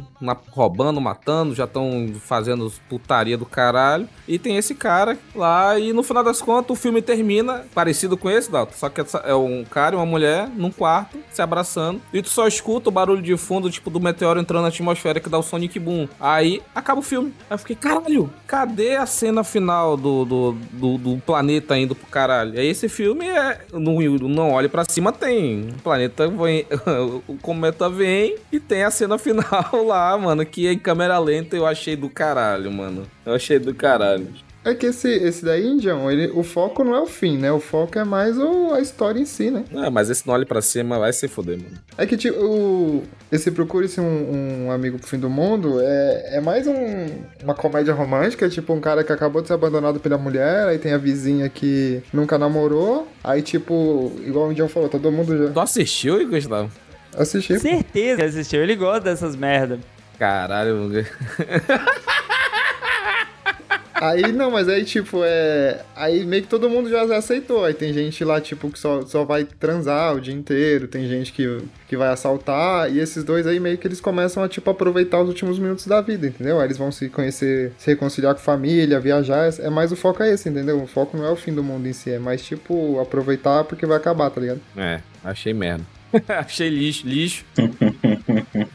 roubando, 0.50 0.98
matando, 1.02 1.54
já 1.54 1.64
estão 1.64 2.10
fazendo 2.18 2.72
putaria 2.88 3.36
do 3.36 3.44
caralho. 3.44 4.08
E 4.26 4.38
tem 4.38 4.56
esse 4.56 4.74
cara 4.74 5.18
lá, 5.34 5.78
e 5.78 5.92
no 5.92 6.02
final 6.02 6.24
das 6.24 6.40
contas 6.40 6.70
o 6.70 6.80
filme 6.80 7.02
termina 7.02 7.66
parecido 7.74 8.16
com 8.16 8.30
esse, 8.30 8.50
Dalton. 8.50 8.72
Só 8.74 8.88
que 8.88 9.02
é 9.22 9.34
um 9.34 9.64
cara 9.64 9.94
e 9.94 9.98
uma 9.98 10.06
mulher 10.06 10.48
num 10.48 10.70
quarto 10.70 11.18
se 11.30 11.42
abraçando. 11.42 12.00
E 12.10 12.22
tu 12.22 12.30
só 12.30 12.48
escuta 12.48 12.88
o 12.88 12.92
barulho 12.92 13.20
de 13.20 13.36
fundo, 13.36 13.70
tipo, 13.70 13.90
do 13.90 14.00
meteoro 14.00 14.40
entrando 14.40 14.62
na 14.62 14.68
atmosfera 14.68 15.20
que 15.20 15.28
dá 15.28 15.38
o 15.38 15.42
Sonic 15.42 15.78
Boom. 15.78 16.08
Aí 16.18 16.62
acaba 16.74 17.00
o 17.00 17.02
filme. 17.02 17.34
Aí 17.50 17.54
eu 17.54 17.58
fiquei, 17.58 17.76
caralho, 17.76 18.32
cadê 18.46 18.96
a 18.96 19.04
cena 19.04 19.44
final 19.44 19.94
do, 19.94 20.24
do, 20.24 20.52
do, 20.72 20.98
do 20.98 21.18
planeta 21.18 21.76
indo 21.76 21.94
pro 21.94 22.06
caralho? 22.06 22.58
Aí 22.58 22.66
esse 22.66 22.88
filme 22.88 23.26
é. 23.28 23.60
No, 23.78 24.00
não 24.28 24.52
olhe 24.52 24.68
pra 24.68 24.84
cima, 24.88 25.12
tem. 25.12 25.68
O 25.68 25.82
planeta 25.82 26.28
vem. 26.28 26.66
o 27.28 27.36
cometa 27.38 27.88
vem 27.88 28.36
e 28.50 28.60
tem 28.60 28.84
a 28.84 28.90
cena 28.90 29.18
final 29.18 29.84
lá, 29.84 30.16
mano. 30.16 30.44
Que 30.46 30.68
em 30.68 30.78
câmera 30.78 31.18
lenta 31.18 31.56
eu 31.56 31.66
achei 31.66 31.96
do 31.96 32.08
caralho, 32.08 32.72
mano. 32.72 33.06
Eu 33.26 33.34
achei 33.34 33.58
do 33.58 33.74
caralho. 33.74 34.28
É 34.64 34.74
que 34.74 34.86
esse, 34.86 35.08
esse 35.08 35.44
daí, 35.44 35.66
Indião, 35.66 36.10
ele, 36.10 36.32
o 36.34 36.42
foco 36.42 36.82
não 36.82 36.94
é 36.94 37.00
o 37.00 37.06
fim, 37.06 37.36
né? 37.36 37.52
O 37.52 37.60
foco 37.60 37.98
é 37.98 38.04
mais 38.04 38.38
o, 38.38 38.72
a 38.72 38.80
história 38.80 39.20
em 39.20 39.26
si, 39.26 39.50
né? 39.50 39.64
Ah, 39.74 39.90
mas 39.90 40.08
esse 40.08 40.26
não 40.26 40.32
olhe 40.34 40.46
pra 40.46 40.62
cima 40.62 40.98
vai 40.98 41.12
se 41.12 41.28
foder, 41.28 41.58
mano. 41.58 41.76
É 41.98 42.06
que, 42.06 42.16
tipo, 42.16 42.38
o, 42.38 43.02
esse 43.30 43.50
Procure-se 43.50 44.00
um, 44.00 44.66
um 44.66 44.70
Amigo 44.70 44.98
pro 44.98 45.06
Fim 45.06 45.18
do 45.18 45.28
Mundo 45.28 45.80
é, 45.80 46.36
é 46.36 46.40
mais 46.40 46.66
um, 46.66 46.74
uma 47.42 47.54
comédia 47.54 47.92
romântica, 47.92 48.48
tipo, 48.48 48.72
um 48.72 48.80
cara 48.80 49.04
que 49.04 49.12
acabou 49.12 49.42
de 49.42 49.48
ser 49.48 49.54
abandonado 49.54 50.00
pela 50.00 50.16
mulher, 50.16 50.66
aí 50.66 50.78
tem 50.78 50.92
a 50.92 50.98
vizinha 50.98 51.48
que 51.48 52.02
nunca 52.12 52.38
namorou, 52.38 53.06
aí, 53.22 53.42
tipo, 53.42 54.12
igual 54.24 54.48
o 54.48 54.52
Indião 54.52 54.68
falou, 54.68 54.88
todo 54.88 55.12
mundo 55.12 55.36
já... 55.36 55.52
Tu 55.52 55.60
assistiu, 55.60 56.26
Gustavo? 56.26 56.70
Assisti. 57.16 57.58
Certeza 57.58 58.16
que 58.16 58.28
assistiu. 58.28 58.62
Ele 58.62 58.74
gosta 58.74 59.00
dessas 59.02 59.36
merda. 59.36 59.78
Caralho, 60.18 60.90
Aí, 63.94 64.32
não, 64.32 64.50
mas 64.50 64.68
aí, 64.68 64.84
tipo, 64.84 65.20
é. 65.24 65.82
Aí 65.94 66.24
meio 66.24 66.42
que 66.42 66.48
todo 66.48 66.68
mundo 66.68 66.90
já 66.90 67.02
aceitou. 67.16 67.64
Aí 67.64 67.72
tem 67.72 67.92
gente 67.92 68.24
lá, 68.24 68.40
tipo, 68.40 68.70
que 68.70 68.78
só, 68.78 69.02
só 69.02 69.24
vai 69.24 69.44
transar 69.44 70.14
o 70.14 70.20
dia 70.20 70.34
inteiro. 70.34 70.88
Tem 70.88 71.06
gente 71.06 71.32
que, 71.32 71.58
que 71.88 71.96
vai 71.96 72.08
assaltar. 72.08 72.92
E 72.92 72.98
esses 72.98 73.22
dois 73.22 73.46
aí 73.46 73.60
meio 73.60 73.78
que 73.78 73.86
eles 73.86 74.00
começam 74.00 74.42
a, 74.42 74.48
tipo, 74.48 74.68
aproveitar 74.70 75.20
os 75.20 75.28
últimos 75.28 75.58
minutos 75.58 75.86
da 75.86 76.00
vida, 76.00 76.26
entendeu? 76.26 76.58
Aí 76.58 76.66
eles 76.66 76.76
vão 76.76 76.90
se 76.90 77.08
conhecer, 77.08 77.72
se 77.78 77.90
reconciliar 77.90 78.34
com 78.34 78.40
família, 78.40 78.98
viajar. 78.98 79.48
É 79.58 79.70
mais 79.70 79.92
o 79.92 79.96
foco 79.96 80.22
é 80.22 80.32
esse, 80.32 80.48
entendeu? 80.48 80.82
O 80.82 80.86
foco 80.86 81.16
não 81.16 81.24
é 81.24 81.30
o 81.30 81.36
fim 81.36 81.54
do 81.54 81.62
mundo 81.62 81.86
em 81.86 81.92
si. 81.92 82.10
É 82.10 82.18
mais, 82.18 82.44
tipo, 82.44 82.98
aproveitar 83.00 83.64
porque 83.64 83.86
vai 83.86 83.96
acabar, 83.96 84.30
tá 84.30 84.40
ligado? 84.40 84.60
É, 84.76 85.00
achei 85.22 85.54
merda. 85.54 85.84
achei 86.28 86.68
lixo, 86.68 87.06
lixo. 87.06 87.44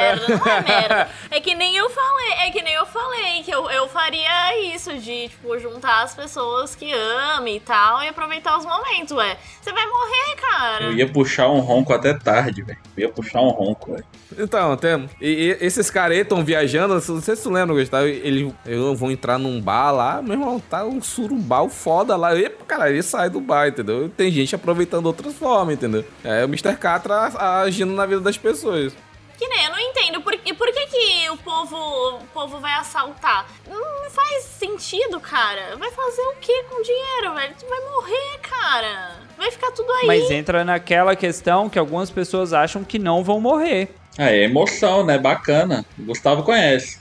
Merda, 0.00 0.28
não 0.28 0.52
é 0.52 0.60
merda. 0.66 1.08
É 1.30 1.40
que 1.40 1.54
nem 1.54 1.76
eu 1.76 1.88
falei, 1.90 2.32
é 2.46 2.50
que 2.50 2.62
nem 2.62 2.74
eu 2.74 2.86
falei, 2.86 3.42
que 3.42 3.50
eu, 3.50 3.70
eu 3.70 3.88
faria 3.88 4.74
isso, 4.74 4.92
de, 4.98 5.28
tipo, 5.28 5.58
juntar 5.58 6.02
as 6.02 6.14
pessoas 6.14 6.74
que 6.74 6.92
amam 6.92 7.48
e 7.48 7.60
tal, 7.60 8.02
e 8.02 8.08
aproveitar 8.08 8.56
os 8.58 8.64
momentos, 8.64 9.12
ué. 9.12 9.36
Você 9.60 9.72
vai 9.72 9.86
morrer, 9.86 10.36
cara. 10.36 10.84
Eu 10.84 10.92
ia 10.94 11.08
puxar 11.08 11.48
um 11.48 11.60
ronco 11.60 11.92
até 11.92 12.14
tarde, 12.14 12.62
velho. 12.62 12.78
Eu 12.96 13.02
ia 13.02 13.08
puxar 13.08 13.40
um 13.40 13.48
ronco, 13.48 13.92
velho. 13.92 14.04
Então, 14.38 14.76
tem, 14.76 15.08
e, 15.20 15.28
e 15.28 15.64
esses 15.64 15.90
caras 15.90 16.16
aí 16.16 16.22
estão 16.22 16.44
viajando, 16.44 16.94
não 16.94 17.20
sei 17.20 17.36
se 17.36 17.42
tu 17.42 17.50
lembra, 17.50 17.74
Gustavo, 17.74 18.06
eles 18.06 18.52
eles 18.66 18.98
vão 18.98 19.10
entrar 19.10 19.38
num 19.38 19.60
bar 19.60 19.92
lá, 19.92 20.22
meu 20.22 20.34
irmão, 20.34 20.60
tá 20.60 20.84
um 20.84 21.02
surubal 21.02 21.68
foda 21.68 22.16
lá. 22.16 22.34
E, 22.34 22.48
cara, 22.66 22.90
ele 22.90 23.02
sai 23.02 23.30
do 23.30 23.40
bar, 23.40 23.68
entendeu? 23.68 24.08
Tem 24.08 24.30
gente 24.30 24.54
aproveitando 24.54 25.06
outras 25.06 25.34
formas, 25.34 25.74
entendeu? 25.74 26.04
É 26.22 26.44
o 26.44 26.48
Mr. 26.48 26.76
Catra 26.76 27.30
agindo 27.62 27.92
na 27.92 28.06
vida 28.06 28.20
das 28.20 28.36
pessoas. 28.36 28.94
Que 29.38 29.46
nem, 29.46 29.64
eu 29.66 29.70
não 29.70 29.78
entendo. 29.78 30.20
Por, 30.20 30.36
que- 30.36 30.52
por 30.52 30.66
que, 30.72 30.86
que 30.86 31.30
o 31.30 31.36
povo, 31.36 31.76
o 32.16 32.24
povo 32.34 32.58
vai 32.58 32.72
assaltar? 32.74 33.46
Não 33.68 34.10
faz 34.10 34.42
sentido, 34.44 35.20
cara. 35.20 35.76
Vai 35.76 35.90
fazer 35.92 36.22
o 36.22 36.34
que 36.40 36.64
com 36.64 36.80
o 36.80 36.82
dinheiro, 36.82 37.34
velho? 37.34 37.54
Tu 37.58 37.66
vai 37.68 37.80
morrer, 37.82 38.38
cara. 38.42 39.20
Vai 39.36 39.50
ficar 39.52 39.70
tudo 39.70 39.90
aí. 39.92 40.06
Mas 40.08 40.30
entra 40.30 40.64
naquela 40.64 41.14
questão 41.14 41.68
que 41.70 41.78
algumas 41.78 42.10
pessoas 42.10 42.52
acham 42.52 42.82
que 42.82 42.98
não 42.98 43.22
vão 43.22 43.40
morrer. 43.40 43.94
Ah, 44.18 44.32
é 44.32 44.42
emoção, 44.42 45.04
né? 45.06 45.16
Bacana. 45.16 45.86
O 45.96 46.02
Gustavo 46.06 46.42
conhece. 46.42 46.98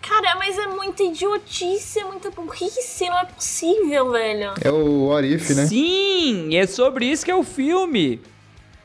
Cara, 0.00 0.36
mas 0.36 0.56
é 0.56 0.66
muita 0.68 1.02
idiotice, 1.02 1.98
é 1.98 2.04
muita 2.04 2.30
burrice, 2.30 3.06
não 3.10 3.18
é 3.18 3.24
possível, 3.24 4.12
velho. 4.12 4.54
É 4.64 4.70
o 4.70 5.08
Orif, 5.08 5.52
né? 5.52 5.66
Sim, 5.66 6.56
é 6.56 6.66
sobre 6.66 7.06
isso 7.06 7.24
que 7.24 7.30
é 7.30 7.34
o 7.34 7.42
filme. 7.42 8.22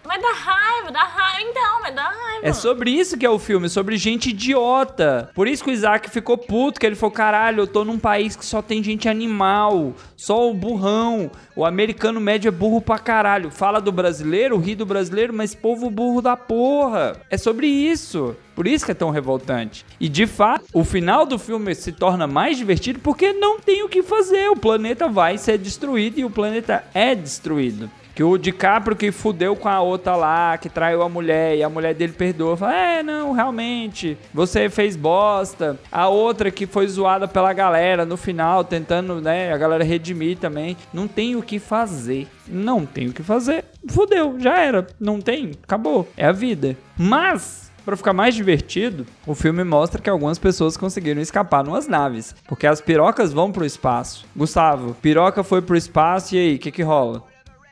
Mas 0.05 0.21
dá 0.21 0.31
raiva, 0.31 0.91
dá 0.91 1.03
raiva. 1.03 1.41
Então, 1.49 1.81
mas 1.81 1.95
dá 1.95 2.03
raiva. 2.03 2.47
É 2.47 2.53
sobre 2.53 2.91
isso 2.91 3.17
que 3.17 3.25
é 3.25 3.29
o 3.29 3.39
filme, 3.39 3.69
sobre 3.69 3.97
gente 3.97 4.29
idiota. 4.29 5.29
Por 5.33 5.47
isso 5.47 5.63
que 5.63 5.69
o 5.69 5.73
Isaac 5.73 6.09
ficou 6.09 6.37
puto, 6.37 6.79
que 6.79 6.85
ele 6.85 6.95
falou: 6.95 7.11
caralho, 7.11 7.61
eu 7.61 7.67
tô 7.67 7.85
num 7.85 7.99
país 7.99 8.35
que 8.35 8.45
só 8.45 8.61
tem 8.61 8.83
gente 8.83 9.07
animal, 9.07 9.93
só 10.17 10.49
o 10.49 10.53
burrão. 10.53 11.31
O 11.55 11.65
americano 11.65 12.19
médio 12.19 12.47
é 12.47 12.51
burro 12.51 12.81
pra 12.81 12.97
caralho. 12.97 13.51
Fala 13.51 13.79
do 13.79 13.91
brasileiro, 13.91 14.57
ri 14.57 14.75
do 14.75 14.85
brasileiro, 14.85 15.33
mas 15.33 15.53
povo 15.53 15.89
burro 15.89 16.21
da 16.21 16.35
porra. 16.35 17.21
É 17.29 17.37
sobre 17.37 17.67
isso. 17.67 18.35
Por 18.55 18.67
isso 18.67 18.85
que 18.85 18.91
é 18.91 18.95
tão 18.95 19.09
revoltante. 19.09 19.85
E 19.99 20.09
de 20.09 20.27
fato, 20.27 20.65
o 20.73 20.83
final 20.83 21.25
do 21.25 21.39
filme 21.39 21.73
se 21.73 21.91
torna 21.91 22.27
mais 22.27 22.57
divertido 22.57 22.99
porque 22.99 23.33
não 23.33 23.59
tem 23.59 23.83
o 23.83 23.89
que 23.89 24.03
fazer. 24.03 24.49
O 24.49 24.55
planeta 24.55 25.07
vai 25.07 25.37
ser 25.37 25.57
destruído 25.57 26.19
e 26.19 26.25
o 26.25 26.29
planeta 26.29 26.83
é 26.93 27.15
destruído. 27.15 27.89
Que 28.13 28.23
o 28.23 28.37
DiCaprio 28.37 28.95
que 28.95 29.11
fudeu 29.11 29.55
com 29.55 29.69
a 29.69 29.81
outra 29.81 30.15
lá, 30.15 30.57
que 30.57 30.69
traiu 30.69 31.01
a 31.01 31.09
mulher, 31.09 31.57
e 31.57 31.63
a 31.63 31.69
mulher 31.69 31.93
dele 31.93 32.13
perdoa. 32.13 32.57
Fala, 32.57 32.75
é, 32.75 33.03
não, 33.03 33.31
realmente, 33.31 34.17
você 34.33 34.69
fez 34.69 34.95
bosta. 34.95 35.79
A 35.91 36.07
outra 36.07 36.51
que 36.51 36.65
foi 36.65 36.87
zoada 36.87 37.27
pela 37.27 37.53
galera 37.53 38.05
no 38.05 38.17
final, 38.17 38.63
tentando, 38.63 39.21
né, 39.21 39.53
a 39.53 39.57
galera 39.57 39.83
redimir 39.83 40.37
também. 40.37 40.75
Não 40.93 41.07
tem 41.07 41.35
o 41.35 41.41
que 41.41 41.59
fazer. 41.59 42.27
Não 42.47 42.85
tem 42.85 43.07
o 43.07 43.13
que 43.13 43.23
fazer. 43.23 43.65
Fudeu, 43.87 44.39
já 44.39 44.59
era. 44.59 44.87
Não 44.99 45.21
tem, 45.21 45.51
acabou. 45.63 46.07
É 46.17 46.25
a 46.25 46.31
vida. 46.31 46.75
Mas 46.97 47.71
para 47.85 47.97
ficar 47.97 48.13
mais 48.13 48.35
divertido, 48.35 49.05
o 49.25 49.33
filme 49.33 49.63
mostra 49.63 50.01
que 50.01 50.09
algumas 50.09 50.37
pessoas 50.37 50.77
conseguiram 50.77 51.21
escapar 51.21 51.63
numas 51.63 51.87
naves, 51.87 52.35
porque 52.47 52.67
as 52.67 52.79
pirocas 52.79 53.33
vão 53.33 53.51
pro 53.51 53.65
espaço. 53.65 54.25
Gustavo, 54.35 54.95
piroca 55.01 55.43
foi 55.43 55.61
pro 55.61 55.75
espaço 55.75 56.35
e 56.35 56.39
aí, 56.39 56.55
o 56.55 56.59
que 56.59 56.71
que 56.71 56.83
rola? 56.83 57.23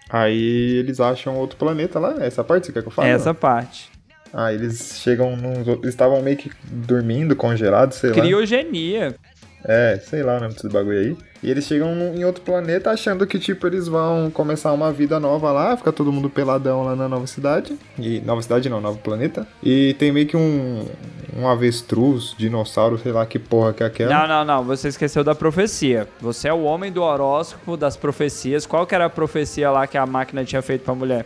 Aí 0.09 0.77
eles 0.77 0.99
acham 0.99 1.35
outro 1.35 1.57
planeta 1.57 1.99
lá. 1.99 2.15
Essa 2.19 2.43
parte 2.43 2.67
você 2.67 2.73
quer 2.73 2.81
que 2.81 2.87
eu 2.87 2.91
fale? 2.91 3.09
Essa 3.09 3.33
parte. 3.33 3.89
Ah, 4.33 4.53
eles 4.53 4.99
chegam 5.01 5.35
num. 5.35 5.61
Eles 5.61 5.89
estavam 5.89 6.21
meio 6.21 6.37
que 6.37 6.51
dormindo, 6.63 7.35
congelados, 7.35 7.97
sei 7.97 8.11
lá. 8.11 8.15
Criogenia. 8.15 9.15
É, 9.63 9.99
sei 10.01 10.23
lá 10.23 10.37
o 10.37 10.39
nome 10.39 10.53
desse 10.53 10.69
bagulho 10.69 10.97
aí. 10.97 11.17
E 11.41 11.49
eles 11.49 11.65
chegam 11.65 11.93
em 12.15 12.25
outro 12.25 12.41
planeta 12.41 12.91
achando 12.91 13.25
que, 13.25 13.39
tipo, 13.39 13.65
eles 13.67 13.87
vão 13.87 14.29
começar 14.29 14.73
uma 14.73 14.91
vida 14.91 15.19
nova 15.19 15.51
lá, 15.51 15.75
fica 15.77 15.91
todo 15.91 16.11
mundo 16.11 16.29
peladão 16.29 16.83
lá 16.83 16.95
na 16.95 17.07
nova 17.07 17.27
cidade. 17.27 17.77
E. 17.97 18.19
Nova 18.21 18.41
cidade 18.41 18.69
não, 18.69 18.81
novo 18.81 18.99
planeta. 18.99 19.47
E 19.63 19.95
tem 19.97 20.11
meio 20.11 20.27
que 20.27 20.37
um. 20.37 20.85
Um 21.37 21.47
avestruz, 21.47 22.33
dinossauro, 22.37 22.97
sei 22.97 23.11
lá 23.11 23.25
que 23.25 23.37
porra 23.37 23.71
que 23.71 23.83
é 23.83 23.85
aquela. 23.85 24.13
Não, 24.13 24.27
não, 24.27 24.43
não. 24.43 24.63
Você 24.65 24.87
esqueceu 24.87 25.23
da 25.23 25.35
profecia. 25.35 26.07
Você 26.19 26.49
é 26.49 26.53
o 26.53 26.63
homem 26.63 26.91
do 26.91 27.03
horóscopo 27.03 27.77
das 27.77 27.95
profecias. 27.95 28.65
Qual 28.65 28.85
que 28.85 28.95
era 28.95 29.05
a 29.05 29.09
profecia 29.09 29.69
lá 29.69 29.85
que 29.87 29.97
a 29.97 30.05
máquina 30.05 30.43
tinha 30.43 30.61
feito 30.61 30.83
pra 30.83 30.95
mulher? 30.95 31.25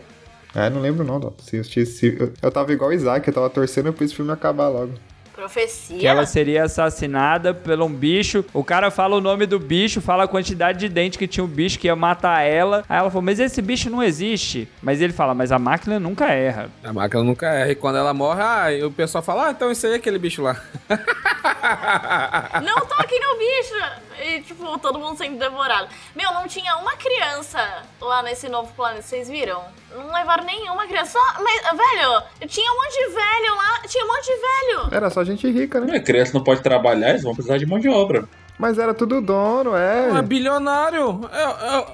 É, 0.53 0.69
não 0.69 0.81
lembro 0.81 1.03
não, 1.03 1.19
Dó. 1.19 1.33
Se 1.39 1.57
eu, 1.57 1.63
se, 1.63 2.17
eu, 2.19 2.31
eu 2.39 2.51
tava 2.51 2.71
igual 2.73 2.91
o 2.91 2.93
Isaac, 2.93 3.27
eu 3.27 3.33
tava 3.33 3.49
torcendo 3.49 3.91
pra 3.91 4.05
esse 4.05 4.13
filme 4.13 4.31
acabar 4.31 4.67
logo. 4.67 4.91
Profecia. 5.35 5.97
Que 5.97 6.05
ela 6.05 6.25
seria 6.25 6.63
assassinada 6.63 7.53
por 7.53 7.81
um 7.81 7.91
bicho. 7.91 8.45
O 8.53 8.63
cara 8.63 8.91
fala 8.91 9.15
o 9.15 9.21
nome 9.21 9.45
do 9.45 9.59
bicho, 9.59 9.99
fala 9.99 10.23
a 10.25 10.27
quantidade 10.27 10.79
de 10.79 10.89
dente 10.89 11.17
que 11.17 11.27
tinha 11.27 11.43
o 11.43 11.47
bicho 11.47 11.79
que 11.79 11.87
ia 11.87 11.95
matar 11.95 12.41
ela. 12.43 12.83
Aí 12.87 12.99
ela 12.99 13.09
falou, 13.09 13.23
mas 13.23 13.39
esse 13.39 13.61
bicho 13.61 13.89
não 13.89 14.03
existe. 14.03 14.67
Mas 14.81 15.01
ele 15.01 15.11
fala, 15.11 15.33
mas 15.33 15.51
a 15.51 15.57
máquina 15.57 15.99
nunca 15.99 16.31
erra. 16.31 16.69
A 16.83 16.93
máquina 16.93 17.23
nunca 17.23 17.47
erra. 17.47 17.71
E 17.71 17.75
quando 17.75 17.97
ela 17.97 18.13
morre, 18.13 18.41
ah, 18.41 18.67
o 18.85 18.91
pessoal 18.91 19.23
fala, 19.23 19.47
ah, 19.47 19.51
então 19.51 19.71
isso 19.71 19.85
aí 19.87 19.93
é 19.93 19.95
aquele 19.95 20.19
bicho 20.19 20.43
lá. 20.43 20.61
Não 22.63 22.79
toque 22.85 23.19
no 23.19 23.37
bicho! 23.37 24.12
E, 24.23 24.41
tipo, 24.41 24.79
todo 24.79 24.97
mundo 24.97 25.17
sendo 25.17 25.37
devorado. 25.37 25.89
Meu, 26.15 26.31
não 26.31 26.47
tinha 26.47 26.77
uma 26.77 26.95
criança 26.95 27.59
lá 27.99 28.23
nesse 28.23 28.47
novo 28.47 28.71
planeta, 28.73 29.01
vocês 29.01 29.27
viram? 29.27 29.61
Não 29.93 30.13
levaram 30.13 30.45
nenhuma 30.45 30.87
criança. 30.87 31.11
Só, 31.11 31.43
mas, 31.43 31.61
velho, 31.61 32.47
tinha 32.47 32.71
um 32.71 32.75
monte 32.75 32.93
de 32.93 33.07
velho 33.13 33.55
lá, 33.55 33.81
tinha 33.85 34.05
um 34.05 34.07
monte 34.07 34.25
de 34.25 34.35
velho. 34.35 34.95
Era 34.95 35.09
só 35.09 35.23
gente 35.25 35.51
rica, 35.51 35.81
né? 35.81 35.97
A 35.97 35.99
criança 35.99 36.33
não 36.33 36.43
pode 36.43 36.61
trabalhar, 36.61 37.09
eles 37.09 37.23
vão 37.23 37.33
precisar 37.33 37.57
de 37.57 37.65
mão 37.65 37.79
de 37.79 37.89
obra. 37.89 38.23
Mas 38.57 38.79
era 38.79 38.93
tudo 38.93 39.19
dono, 39.19 39.75
é. 39.75 40.09
É 40.17 40.21
bilionário. 40.21 41.29
É, 41.31 41.77
é... 41.77 41.85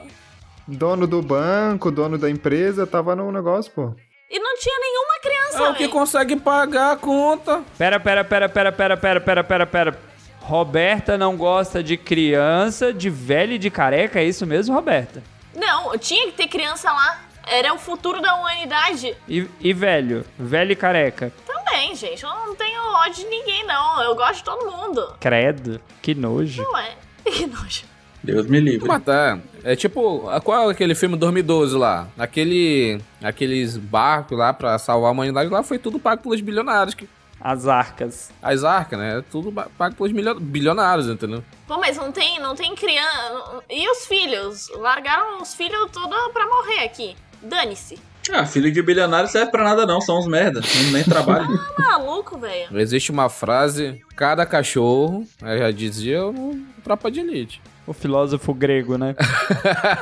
Dono 0.68 1.08
do 1.08 1.22
banco, 1.24 1.90
dono 1.90 2.16
da 2.16 2.30
empresa, 2.30 2.86
tava 2.86 3.16
no 3.16 3.32
negócio, 3.32 3.72
pô. 3.72 3.96
E 4.30 4.40
não 4.40 4.56
tinha 4.58 4.78
nenhuma 4.80 5.20
criança, 5.20 5.64
É 5.64 5.70
o 5.72 5.74
que 5.74 5.88
consegue 5.88 6.36
pagar 6.36 6.92
a 6.92 6.96
conta. 6.96 7.64
Pera, 7.76 8.00
pera, 8.00 8.24
pera, 8.24 8.48
pera, 8.48 8.72
pera, 8.72 8.98
pera, 8.98 9.20
pera, 9.20 9.44
pera, 9.44 9.66
pera. 9.66 10.09
Roberta 10.50 11.16
não 11.16 11.38
gosta 11.38 11.84
de 11.84 11.96
criança, 11.96 12.92
de 12.92 13.08
velho 13.08 13.54
e 13.54 13.60
de 13.60 13.70
careca, 13.70 14.20
é 14.20 14.24
isso 14.24 14.48
mesmo, 14.48 14.74
Roberta? 14.74 15.22
Não, 15.56 15.96
tinha 15.96 16.26
que 16.26 16.32
ter 16.32 16.48
criança 16.48 16.92
lá. 16.92 17.20
Era 17.46 17.72
o 17.72 17.78
futuro 17.78 18.20
da 18.20 18.34
humanidade. 18.34 19.16
E, 19.28 19.48
e 19.60 19.74
velho? 19.74 20.26
Velho 20.40 20.72
e 20.72 20.76
careca? 20.76 21.32
Também, 21.46 21.96
gente. 21.96 22.24
Eu 22.24 22.30
não 22.30 22.56
tenho 22.56 22.82
ódio 22.96 23.24
de 23.24 23.30
ninguém, 23.30 23.64
não. 23.68 24.02
Eu 24.02 24.16
gosto 24.16 24.38
de 24.38 24.44
todo 24.44 24.72
mundo. 24.72 25.14
Credo, 25.20 25.80
que 26.02 26.16
nojo. 26.16 26.64
Não 26.64 26.78
é? 26.78 26.96
Que 27.30 27.46
nojo. 27.46 27.84
Deus 28.24 28.48
me 28.48 28.60
livre. 28.60 28.88
Mas 28.88 29.04
tá. 29.04 29.38
É 29.64 29.76
tipo, 29.76 30.28
qual 30.44 30.68
é 30.68 30.72
aquele 30.72 30.96
filme 30.96 31.16
2012 31.16 31.78
lá? 31.78 32.08
Aquele. 32.18 33.00
Aqueles 33.22 33.78
barcos 33.78 34.36
lá 34.36 34.52
pra 34.52 34.80
salvar 34.80 35.10
a 35.10 35.12
humanidade 35.12 35.48
lá 35.48 35.62
foi 35.62 35.78
tudo 35.78 36.00
pago 36.00 36.24
pelos 36.24 36.42
bilionários. 36.42 36.96
Que... 36.96 37.08
As 37.42 37.68
arcas. 37.68 38.32
As 38.42 38.64
arcas, 38.64 39.00
né? 39.00 39.24
Tudo 39.32 39.52
pago 39.52 39.96
pelos 39.96 40.12
bilionários, 40.40 41.08
entendeu? 41.08 41.44
Pô, 41.68 41.78
mas 41.78 41.96
não 41.98 42.12
tem, 42.12 42.40
não 42.40 42.56
tem 42.56 42.76
criança. 42.76 43.64
E 43.70 43.90
os 43.90 44.06
filhos? 44.06 44.70
Largaram 44.76 45.42
os 45.42 45.54
filhos 45.54 45.90
tudo 45.92 46.16
pra 46.34 46.46
morrer 46.46 46.84
aqui. 46.84 47.16
Dane-se. 47.42 48.00
Ah, 48.32 48.46
filho 48.46 48.72
de 48.72 48.82
bilionário 48.82 49.30
serve 49.30 49.52
pra 49.52 49.64
nada 49.64 49.86
não, 49.86 50.00
são 50.00 50.20
uns 50.20 50.28
merda, 50.28 50.62
nem 50.92 51.04
trabalham. 51.04 51.50
Ah, 51.80 51.98
maluco, 51.98 52.38
velho. 52.38 52.80
Existe 52.80 53.12
uma 53.12 53.30
frase, 53.30 54.02
cada 54.16 54.46
cachorro, 54.46 55.26
eu 55.42 55.58
já 55.58 55.72
dizia 55.72 56.22
no 56.32 56.60
Tropa 56.84 57.10
de 57.10 57.20
Elite. 57.20 57.62
O 57.88 57.94
filósofo 57.94 58.54
grego, 58.54 58.98
né? 58.98 59.16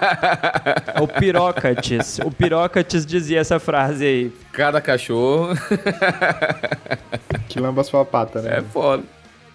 o 1.02 1.08
Pirócates. 1.08 2.20
O 2.20 2.30
Pirócates 2.30 3.06
dizia 3.06 3.40
essa 3.40 3.60
frase 3.60 4.06
aí. 4.06 4.34
Cada 4.52 4.82
cachorro. 4.82 5.56
que 7.48 7.60
lamba 7.62 7.86
sua 7.86 8.04
pata, 8.04 8.42
né? 8.42 8.58
É 8.58 8.62
foda. 8.62 9.04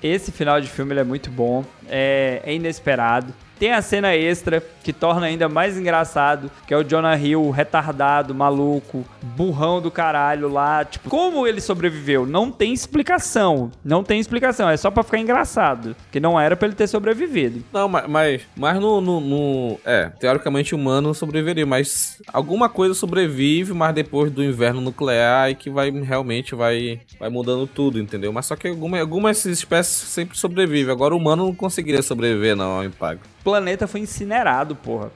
Esse 0.03 0.33
final 0.33 0.61
de 0.61 0.68
filme 0.68 0.97
é 0.97 1.05
muito 1.05 1.31
bom. 1.31 1.64
É, 1.89 2.41
é 2.45 2.55
inesperado. 2.55 3.35
Tem 3.63 3.71
a 3.71 3.81
cena 3.81 4.13
extra 4.13 4.61
que 4.83 4.93
torna 4.93 5.27
ainda 5.27 5.49
mais 5.49 5.79
engraçado, 5.79 6.51
que 6.67 6.75
é 6.75 6.77
o 6.77 6.83
Jonah 6.83 7.17
Hill 7.17 7.49
retardado, 7.51 8.35
maluco, 8.35 9.05
burrão 9.23 9.81
do 9.81 9.89
caralho 9.89 10.49
lá. 10.49 10.85
Tipo, 10.85 11.09
como 11.09 11.47
ele 11.47 11.61
sobreviveu? 11.61 12.27
Não 12.27 12.51
tem 12.51 12.73
explicação. 12.73 13.71
Não 13.85 14.03
tem 14.03 14.19
explicação. 14.19 14.69
É 14.69 14.77
só 14.77 14.91
pra 14.91 15.05
ficar 15.05 15.19
engraçado. 15.19 15.95
Que 16.11 16.19
não 16.19 16.41
era 16.41 16.57
pra 16.57 16.67
ele 16.67 16.75
ter 16.75 16.89
sobrevivido. 16.89 17.63
Não, 17.73 17.89
mas, 17.89 18.09
mas, 18.09 18.43
mas 18.57 18.81
no, 18.81 19.01
no, 19.01 19.21
no, 19.21 19.79
É, 19.85 20.11
teoricamente 20.19 20.75
humano 20.75 21.15
sobreviveria, 21.15 21.65
mas 21.65 22.21
alguma 22.33 22.69
coisa 22.69 22.95
sobrevive, 22.95 23.73
mas 23.73 23.95
depois 23.95 24.33
do 24.33 24.43
inverno 24.43 24.81
nuclear 24.81 25.51
e 25.51 25.55
que 25.55 25.71
vai 25.71 25.89
realmente 25.89 26.57
vai, 26.57 27.01
vai 27.17 27.29
mudando 27.29 27.69
tudo, 27.69 28.01
entendeu? 28.01 28.33
Mas 28.33 28.47
só 28.47 28.57
que 28.57 28.67
alguma, 28.67 28.99
algumas 28.99 29.45
espécies 29.45 30.09
sempre 30.09 30.37
sobrevivem. 30.37 30.93
Agora 30.93 31.15
o 31.15 31.17
humano 31.17 31.47
não 31.47 31.55
conseguiria 31.55 32.03
sobreviver, 32.03 32.57
não, 32.57 32.79
ao 32.79 32.85
impacto 32.85 33.31
planeta 33.53 33.87
foi 33.87 34.01
incinerado, 34.01 34.75
porra. 34.75 35.13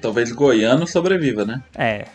Talvez 0.00 0.30
goiano 0.30 0.86
sobreviva, 0.86 1.44
né? 1.44 1.60
É. 1.74 2.06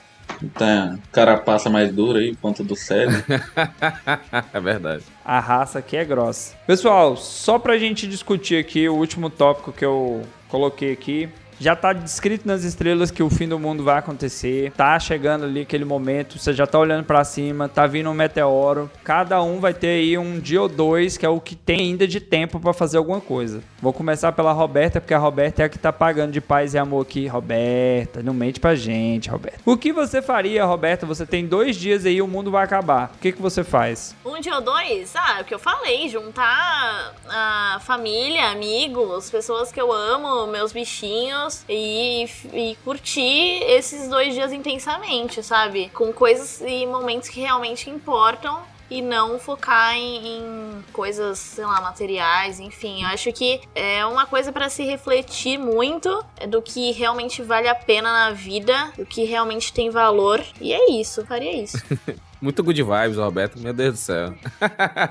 Tem 0.58 0.98
carapaça 1.12 1.70
mais 1.70 1.92
dura 1.92 2.20
aí, 2.20 2.34
ponta 2.34 2.64
do 2.64 2.74
cérebro. 2.74 3.22
é 4.54 4.60
verdade. 4.62 5.04
A 5.26 5.42
raça 5.42 5.80
aqui 5.80 5.98
é 5.98 6.06
grossa. 6.06 6.56
Pessoal, 6.66 7.18
só 7.18 7.60
pra 7.60 7.78
gente 7.78 8.08
discutir 8.08 8.58
aqui 8.58 8.88
o 8.88 8.96
último 8.96 9.30
tópico 9.30 9.74
que 9.74 9.84
eu 9.84 10.22
coloquei 10.48 10.94
aqui. 10.94 11.30
Já 11.60 11.76
tá 11.76 11.92
descrito 11.92 12.48
nas 12.48 12.64
estrelas 12.64 13.10
que 13.10 13.24
o 13.24 13.32
fim 13.32 13.48
do 13.48 13.58
mundo 13.58 13.84
vai 13.84 13.98
acontecer. 13.98 14.72
Tá 14.74 15.00
chegando 15.00 15.46
ali 15.46 15.62
aquele 15.62 15.86
momento, 15.86 16.38
você 16.38 16.54
já 16.54 16.68
tá 16.68 16.78
olhando 16.78 17.04
para 17.04 17.24
cima, 17.24 17.68
tá 17.68 17.88
vindo 17.88 18.12
um 18.12 18.14
meteoro. 18.14 18.92
Cada 19.04 19.42
um 19.42 19.60
vai 19.60 19.74
ter 19.74 19.88
aí 19.88 20.18
um 20.20 20.40
dia 20.40 20.62
ou 20.62 20.70
dois, 20.70 21.18
que 21.18 21.26
é 21.26 21.30
o 21.30 21.42
que 21.42 21.56
tem 21.56 21.80
ainda 21.80 22.08
de 22.08 22.20
tempo 22.20 22.60
para 22.60 22.74
fazer 22.74 22.98
alguma 22.98 23.20
coisa. 23.20 23.64
Vou 23.82 23.92
começar 23.92 24.32
pela 24.34 24.52
Roberta, 24.52 25.02
porque 25.02 25.16
a 25.16 25.18
Roberta 25.18 25.64
é 25.64 25.66
a 25.66 25.70
que 25.70 25.80
tá 25.80 25.92
pagando 25.92 26.32
de 26.32 26.42
paz 26.42 26.76
e 26.76 26.78
amor 26.78 27.02
aqui. 27.02 27.26
Roberta, 27.26 28.22
não 28.22 28.36
mente 28.36 28.60
pra 28.60 28.76
gente, 28.76 29.30
Roberta. 29.30 29.60
O 29.66 29.76
que 29.76 29.92
você 29.92 30.22
faria, 30.22 30.64
Roberta? 30.64 31.08
Você 31.08 31.26
tem 31.26 31.48
dois 31.48 31.76
dias 31.76 32.06
aí, 32.06 32.22
o 32.22 32.28
mundo 32.28 32.52
vai 32.52 32.64
acabar. 32.64 33.12
O 33.16 33.20
que, 33.20 33.32
que 33.32 33.42
você 33.42 33.64
faz? 33.64 34.16
Um 34.24 34.40
dia 34.40 34.56
ou 34.56 34.62
dois? 34.62 35.16
Ah, 35.16 35.38
é 35.40 35.42
o 35.42 35.46
que 35.46 35.56
eu 35.56 35.60
falei, 35.60 36.08
juntar 36.08 37.16
a 37.28 37.80
família, 37.82 38.52
amigos, 38.52 39.32
pessoas 39.32 39.72
que 39.72 39.82
eu 39.82 39.92
amo, 39.92 40.46
meus 40.48 40.72
bichinhos 40.72 41.47
e, 41.70 42.26
e 42.54 42.78
curtir 42.84 43.64
esses 43.64 44.08
dois 44.08 44.34
dias 44.34 44.52
intensamente, 44.52 45.42
sabe? 45.44 45.90
Com 45.94 46.12
coisas 46.12 46.62
e 46.62 46.86
momentos 46.86 47.30
que 47.30 47.40
realmente 47.40 47.90
importam 47.90 48.62
e 48.90 49.02
não 49.02 49.38
focar 49.38 49.96
em, 49.96 50.38
em 50.38 50.84
coisas, 50.94 51.40
sei 51.40 51.66
lá, 51.66 51.82
materiais, 51.82 52.60
enfim. 52.60 53.04
Eu 53.04 53.10
acho 53.10 53.32
que 53.34 53.62
é 53.76 54.06
uma 54.06 54.26
coisa 54.26 54.52
para 54.52 54.70
se 54.70 54.84
refletir 54.84 55.58
muito 55.58 56.24
do 56.48 56.62
que 56.62 56.92
realmente 56.92 57.42
vale 57.42 57.68
a 57.68 57.76
pena 57.76 58.12
na 58.12 58.32
vida, 58.32 58.94
do 58.98 59.06
que 59.06 59.26
realmente 59.26 59.74
tem 59.74 59.90
valor. 59.90 60.44
E 60.62 60.74
é 60.74 60.92
isso, 60.92 61.26
faria 61.26 61.52
isso. 61.52 61.78
Muito 62.42 62.64
good 62.64 62.82
vibes, 62.82 63.18
Roberto. 63.18 63.60
Meu 63.60 63.74
Deus 63.74 63.94
do 63.94 63.98
céu. 63.98 64.34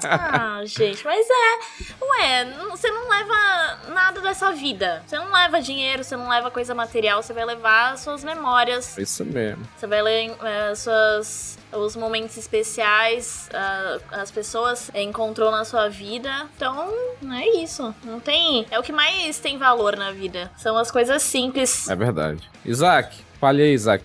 Ah, 0.08 0.62
gente, 0.64 1.04
mas 1.04 1.26
é. 1.28 1.94
Ué, 2.02 2.44
você 2.70 2.90
não 2.90 3.08
leva 3.08 3.78
nada 3.92 4.20
dessa 4.20 4.52
vida. 4.52 5.02
Você 5.06 5.18
não 5.18 5.30
leva 5.32 5.60
dinheiro, 5.60 6.02
você 6.02 6.16
não 6.16 6.28
leva 6.28 6.50
coisa 6.50 6.74
material, 6.74 7.22
você 7.22 7.32
vai 7.32 7.44
levar 7.44 7.92
as 7.92 8.00
suas 8.00 8.24
memórias. 8.24 8.96
Isso 8.96 9.24
mesmo. 9.24 9.66
Você 9.76 9.86
vai 9.86 10.02
ler 10.02 10.34
é, 10.42 10.74
suas, 10.74 11.58
os 11.72 11.96
momentos 11.96 12.36
especiais, 12.36 13.48
as 14.10 14.30
pessoas 14.30 14.90
é, 14.94 15.02
encontrou 15.02 15.50
na 15.50 15.64
sua 15.64 15.88
vida. 15.88 16.48
Então, 16.56 16.90
é 17.32 17.62
isso. 17.62 17.94
Não 18.04 18.18
tem. 18.20 18.66
É 18.70 18.78
o 18.78 18.82
que 18.82 18.92
mais 18.92 19.38
tem 19.38 19.58
valor 19.58 19.96
na 19.96 20.12
vida. 20.12 20.50
São 20.56 20.76
as 20.76 20.90
coisas 20.90 21.22
simples. 21.22 21.88
É 21.88 21.96
verdade. 21.96 22.48
Isaac, 22.64 23.16
fale 23.40 23.62
aí, 23.62 23.72
Isaac. 23.72 24.04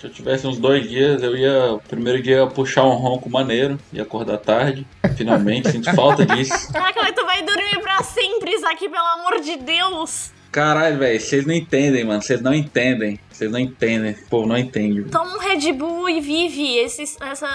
Se 0.00 0.06
eu 0.06 0.10
tivesse 0.10 0.46
uns 0.46 0.58
dois 0.58 0.88
dias, 0.88 1.22
eu 1.22 1.36
ia. 1.36 1.74
O 1.74 1.78
primeiro 1.78 2.22
dia 2.22 2.36
eu 2.36 2.46
ia 2.46 2.50
puxar 2.50 2.84
um 2.84 2.94
ronco 2.94 3.28
maneiro, 3.28 3.78
ia 3.92 4.02
acordar 4.02 4.38
tarde. 4.38 4.86
Finalmente, 5.14 5.70
sinto 5.70 5.92
falta 5.94 6.24
disso. 6.24 6.72
Caraca, 6.72 7.02
mas 7.02 7.14
tu 7.14 7.22
vai 7.26 7.42
dormir 7.42 7.78
pra 7.82 8.02
sempre, 8.02 8.54
Isaac, 8.54 8.88
pelo 8.88 9.06
amor 9.18 9.42
de 9.42 9.58
Deus! 9.58 10.32
Caralho, 10.50 10.98
velho, 10.98 11.20
vocês 11.20 11.44
não 11.44 11.52
entendem, 11.52 12.02
mano. 12.02 12.22
Vocês 12.22 12.40
não 12.40 12.54
entendem. 12.54 13.20
Vocês 13.30 13.50
não 13.50 13.58
entendem. 13.58 14.14
Pô, 14.30 14.46
não 14.46 14.56
entende. 14.56 15.02
Toma 15.10 15.36
um 15.36 15.38
Red 15.38 15.70
Bull 15.74 16.08
e 16.08 16.18
vive 16.18 16.78
esses, 16.78 17.18
essas, 17.20 17.50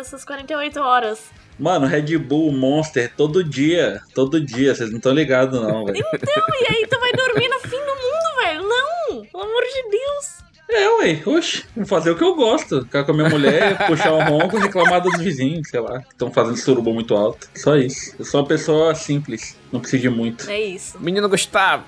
essas 0.00 0.24
48 0.24 0.80
horas. 0.80 1.30
Mano, 1.58 1.86
Red 1.86 2.16
Bull, 2.16 2.52
Monster, 2.52 3.12
todo 3.14 3.44
dia. 3.44 4.00
Todo 4.14 4.40
dia. 4.40 4.74
Vocês 4.74 4.88
não 4.88 4.96
estão 4.96 5.12
ligados, 5.12 5.60
não, 5.60 5.84
velho. 5.84 6.02
Então, 6.14 6.44
e 6.62 6.74
aí 6.74 6.86
tu 6.88 6.98
vai 6.98 7.12
dormir 7.12 7.48
no 7.48 7.60
fim 7.60 7.78
do 7.78 7.94
mundo, 7.94 8.36
velho? 8.42 8.62
Não! 8.62 9.26
Pelo 9.26 9.44
amor 9.44 9.62
de 9.62 9.90
Deus! 9.90 10.51
É, 10.74 10.88
ué, 10.98 11.22
oxe, 11.26 11.64
vou 11.76 11.84
fazer 11.84 12.10
o 12.10 12.16
que 12.16 12.24
eu 12.24 12.34
gosto. 12.34 12.82
Ficar 12.82 13.04
com 13.04 13.12
a 13.12 13.14
minha 13.14 13.28
mulher, 13.28 13.76
puxar 13.86 14.12
um 14.12 14.24
ronco 14.24 14.56
e 14.56 14.60
reclamar 14.60 15.02
dos 15.02 15.18
vizinhos, 15.18 15.68
sei 15.68 15.80
lá, 15.80 16.00
que 16.00 16.08
estão 16.08 16.30
fazendo 16.32 16.56
suruba 16.56 16.90
muito 16.92 17.14
alto. 17.14 17.48
Só 17.54 17.76
isso. 17.76 18.14
Eu 18.18 18.24
sou 18.24 18.40
uma 18.40 18.46
pessoa 18.46 18.94
simples, 18.94 19.56
não 19.70 19.80
preciso 19.80 20.02
de 20.02 20.10
muito. 20.10 20.48
É 20.48 20.60
isso. 20.60 20.98
Menino 20.98 21.28
Gustavo. 21.28 21.84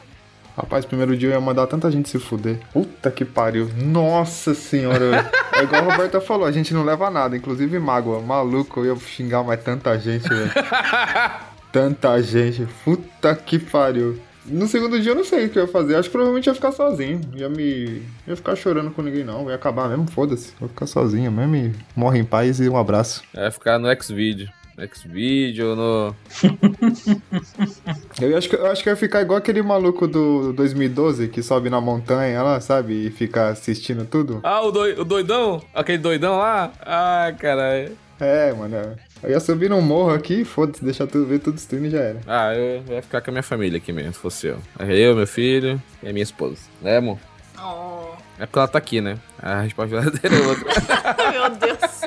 Rapaz, 0.57 0.85
primeiro 0.85 1.17
dia 1.17 1.31
eu 1.31 1.33
ia 1.33 1.41
mandar 1.41 1.67
tanta 1.67 1.91
gente 1.91 2.09
se 2.09 2.19
fuder. 2.19 2.61
Puta 2.73 3.11
que 3.11 3.25
pariu. 3.25 3.69
Nossa 3.77 4.55
senhora. 4.55 5.29
é 5.53 5.63
igual 5.65 5.83
a 5.83 5.93
Roberta 5.93 6.21
falou, 6.21 6.47
a 6.47 6.53
gente 6.53 6.73
não 6.73 6.85
leva 6.85 7.11
nada, 7.11 7.37
inclusive 7.37 7.77
mágoa. 7.79 8.21
Maluco, 8.21 8.81
eu 8.81 8.95
ia 8.95 9.01
xingar 9.01 9.43
mais 9.43 9.61
tanta 9.63 9.99
gente, 9.99 10.29
velho. 10.29 10.53
tanta 11.73 12.23
gente. 12.23 12.69
Puta 12.85 13.35
que 13.35 13.59
pariu. 13.59 14.21
No 14.47 14.67
segundo 14.69 15.01
dia 15.01 15.13
eu 15.13 15.17
não 15.17 15.25
sei 15.25 15.47
o 15.47 15.49
que 15.51 15.59
eu 15.59 15.63
ia 15.65 15.69
fazer. 15.73 15.97
Acho 15.97 16.09
que 16.09 16.13
provavelmente 16.13 16.47
ia 16.47 16.55
ficar 16.55 16.73
sozinho. 16.73 17.21
Ia 17.35 17.49
me. 17.49 18.03
ia 18.27 18.37
ficar 18.37 18.55
chorando 18.57 18.91
com 18.91 19.01
ninguém, 19.03 19.25
não. 19.25 19.49
Ia 19.49 19.55
acabar 19.57 19.89
mesmo, 19.89 20.11
foda-se. 20.11 20.53
Vou 20.61 20.69
ficar 20.69 20.87
sozinho 20.87 21.33
mesmo 21.33 21.57
e 21.57 21.73
morre 21.97 22.19
em 22.19 22.25
paz 22.25 22.61
e 22.61 22.69
um 22.69 22.77
abraço. 22.77 23.23
Vai 23.35 23.51
ficar 23.51 23.79
no 23.79 23.89
Xvideo. 24.03 24.49
No 24.77 24.87
Xvideo, 24.95 25.75
no. 25.77 26.17
Eu 28.21 28.37
acho, 28.37 28.49
que, 28.49 28.57
eu 28.57 28.67
acho 28.67 28.83
que 28.83 28.89
ia 28.89 28.97
ficar 28.97 29.23
igual 29.23 29.39
aquele 29.39 29.63
maluco 29.63 30.07
do 30.07 30.53
2012 30.53 31.29
que 31.29 31.43
sobe 31.43 31.69
na 31.71 31.81
montanha 31.81 32.43
lá, 32.43 32.61
sabe? 32.61 33.07
E 33.07 33.11
fica 33.11 33.49
assistindo 33.49 34.05
tudo. 34.05 34.41
Ah, 34.43 34.61
o, 34.63 34.71
doi- 34.71 34.95
o 34.99 35.05
doidão? 35.05 35.63
Aquele 35.75 35.99
doidão 35.99 36.39
lá? 36.39 36.73
Ah, 36.81 37.33
caralho. 37.39 37.93
É, 38.21 38.53
mano. 38.53 38.77
Eu 39.23 39.31
ia 39.31 39.41
subir 39.41 39.71
num 39.71 39.81
morro 39.81 40.11
aqui, 40.13 40.45
foda-se, 40.45 40.85
deixar 40.85 41.07
tudo 41.07 41.25
ver 41.27 41.39
tudo 41.39 41.55
destruindo 41.55 41.87
e 41.87 41.91
já 41.91 41.99
era. 42.01 42.21
Ah, 42.27 42.55
eu 42.55 42.83
ia 42.93 43.01
ficar 43.03 43.21
com 43.23 43.31
a 43.31 43.33
minha 43.33 43.43
família 43.43 43.79
aqui 43.79 43.91
mesmo, 43.93 44.13
se 44.13 44.19
fosse 44.19 44.47
eu. 44.49 44.59
Eu, 44.79 45.17
meu 45.17 45.27
filho 45.27 45.81
e 46.03 46.09
a 46.09 46.13
minha 46.13 46.23
esposa. 46.23 46.59
Né, 46.83 46.99
amor? 46.99 47.19
Oh, 47.59 48.13
É 48.39 48.45
porque 48.45 48.59
ela 48.59 48.69
tá 48.69 48.77
aqui, 48.79 49.01
né? 49.01 49.19
A 49.39 49.61
resposta 49.63 49.99
verdadeira 50.01 50.37
é 50.37 50.47
outra. 50.47 50.65
meu 51.33 51.51
Deus. 51.57 52.01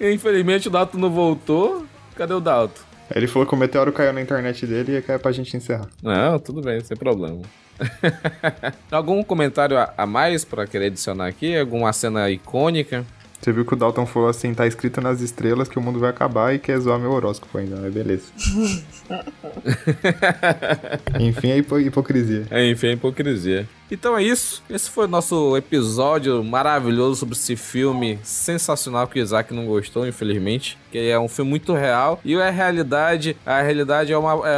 Infelizmente 0.00 0.68
o 0.68 0.70
Dalton 0.70 0.98
não 0.98 1.10
voltou. 1.10 1.86
Cadê 2.16 2.34
o 2.34 2.40
Dalton? 2.40 2.82
Ele 3.14 3.26
falou 3.26 3.46
que 3.46 3.54
o 3.54 3.56
meteoro 3.56 3.92
caiu 3.92 4.12
na 4.12 4.20
internet 4.20 4.66
dele 4.66 4.92
e 4.92 5.12
é 5.12 5.18
pra 5.18 5.30
gente 5.32 5.56
encerrar. 5.56 5.88
Não, 6.02 6.38
tudo 6.38 6.60
bem, 6.60 6.80
sem 6.82 6.96
problema. 6.96 7.40
Algum 8.90 9.22
comentário 9.22 9.78
a, 9.78 9.92
a 9.96 10.06
mais 10.06 10.44
pra 10.44 10.66
querer 10.66 10.86
adicionar 10.86 11.26
aqui? 11.26 11.56
Alguma 11.56 11.92
cena 11.92 12.28
icônica? 12.30 13.04
Você 13.40 13.52
viu 13.52 13.64
que 13.66 13.74
o 13.74 13.76
Dalton 13.76 14.06
falou 14.06 14.28
assim, 14.28 14.54
tá 14.54 14.66
escrito 14.66 15.00
nas 15.00 15.20
estrelas 15.20 15.68
que 15.68 15.78
o 15.78 15.82
mundo 15.82 16.00
vai 16.00 16.10
acabar 16.10 16.54
e 16.54 16.58
quer 16.58 16.78
zoar 16.80 16.98
meu 16.98 17.12
horóscopo 17.12 17.58
ainda, 17.58 17.76
mas 17.76 17.92
beleza. 17.92 18.24
Enfim, 21.20 21.50
é 21.50 21.58
hipo- 21.58 21.78
hipocrisia. 21.78 22.46
É, 22.50 22.68
enfim, 22.70 22.88
é 22.88 22.92
hipocrisia. 22.92 23.68
Então 23.90 24.16
é 24.16 24.22
isso. 24.22 24.62
Esse 24.68 24.90
foi 24.90 25.04
o 25.04 25.08
nosso 25.08 25.56
episódio 25.56 26.42
maravilhoso 26.42 27.20
sobre 27.20 27.34
esse 27.36 27.54
filme 27.56 28.18
sensacional 28.22 29.06
que 29.06 29.20
o 29.20 29.22
Isaac 29.22 29.54
não 29.54 29.66
gostou, 29.66 30.06
infelizmente. 30.06 30.76
Que 30.90 31.10
é 31.10 31.18
um 31.18 31.28
filme 31.28 31.50
muito 31.50 31.72
real. 31.74 32.20
E 32.24 32.34
a 32.40 32.50
realidade, 32.50 33.36
a 33.44 33.60
realidade 33.62 34.12
é 34.12 34.18
uma, 34.18 34.48
é, 34.48 34.52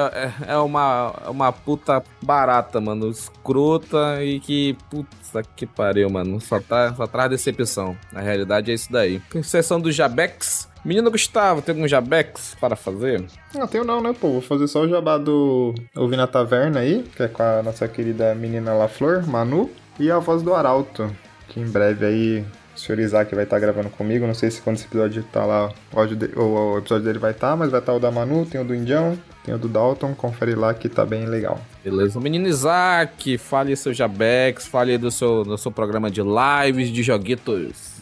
é- 0.48 0.52
é 0.52 0.56
uma, 0.58 1.14
é 1.26 1.28
uma 1.30 1.52
puta 1.52 2.02
barata, 2.22 2.80
mano. 2.80 3.10
Escrota 3.10 4.22
e 4.22 4.40
que, 4.40 4.76
puta 4.90 5.42
que 5.56 5.66
pariu, 5.66 6.08
mano. 6.10 6.40
Só, 6.40 6.60
tá, 6.60 6.94
só 6.94 7.06
traz 7.06 7.30
decepção. 7.30 7.96
A 8.14 8.20
realidade 8.20 8.70
é 8.70 8.74
isso 8.74 8.90
daí. 8.90 9.20
Sessão 9.42 9.80
do 9.80 9.90
Jabex. 9.92 10.67
Menino 10.88 11.10
Gustavo, 11.10 11.60
tem 11.60 11.74
algum 11.74 11.86
Jabex 11.86 12.56
para 12.58 12.74
fazer? 12.74 13.22
Não, 13.54 13.66
tenho 13.68 13.84
não, 13.84 14.00
né, 14.02 14.14
pô? 14.18 14.28
Vou 14.32 14.40
fazer 14.40 14.66
só 14.68 14.80
o 14.80 14.88
jabá 14.88 15.18
do 15.18 15.74
Ouvir 15.94 16.16
na 16.16 16.26
Taverna 16.26 16.80
aí, 16.80 17.04
que 17.14 17.22
é 17.22 17.28
com 17.28 17.42
a 17.42 17.62
nossa 17.62 17.86
querida 17.86 18.34
menina 18.34 18.72
La 18.72 18.88
Flor, 18.88 19.26
Manu, 19.26 19.70
e 20.00 20.10
a 20.10 20.18
voz 20.18 20.40
do 20.42 20.54
Arauto, 20.54 21.14
que 21.48 21.60
em 21.60 21.66
breve 21.66 22.06
aí 22.06 22.44
o 22.74 22.78
senhor 22.80 22.98
Isaac 23.00 23.34
vai 23.34 23.44
estar 23.44 23.58
gravando 23.58 23.90
comigo. 23.90 24.26
Não 24.26 24.32
sei 24.32 24.50
se 24.50 24.62
quando 24.62 24.76
esse 24.76 24.86
episódio 24.86 25.22
tá 25.30 25.44
lá, 25.44 25.70
o, 25.92 26.06
de- 26.06 26.30
o- 26.38 26.72
o 26.74 26.78
episódio 26.78 27.04
dele 27.04 27.18
vai 27.18 27.32
estar, 27.32 27.54
mas 27.54 27.70
vai 27.70 27.80
estar 27.80 27.92
o 27.92 28.00
da 28.00 28.10
Manu, 28.10 28.46
tem 28.46 28.58
o 28.58 28.64
do 28.64 28.74
Indião, 28.74 29.18
tem 29.44 29.54
o 29.54 29.58
do 29.58 29.68
Dalton, 29.68 30.14
confere 30.14 30.54
lá 30.54 30.72
que 30.72 30.88
tá 30.88 31.04
bem 31.04 31.26
legal. 31.26 31.60
Beleza. 31.84 32.18
Menino 32.18 32.48
Isaac, 32.48 33.36
fale 33.36 33.76
seu 33.76 33.92
Jabex, 33.92 34.66
fale 34.66 34.96
do 34.96 35.10
seu, 35.10 35.44
do 35.44 35.58
seu 35.58 35.70
programa 35.70 36.10
de 36.10 36.22
lives, 36.22 36.88
de 36.88 37.02
joguitos. 37.02 37.97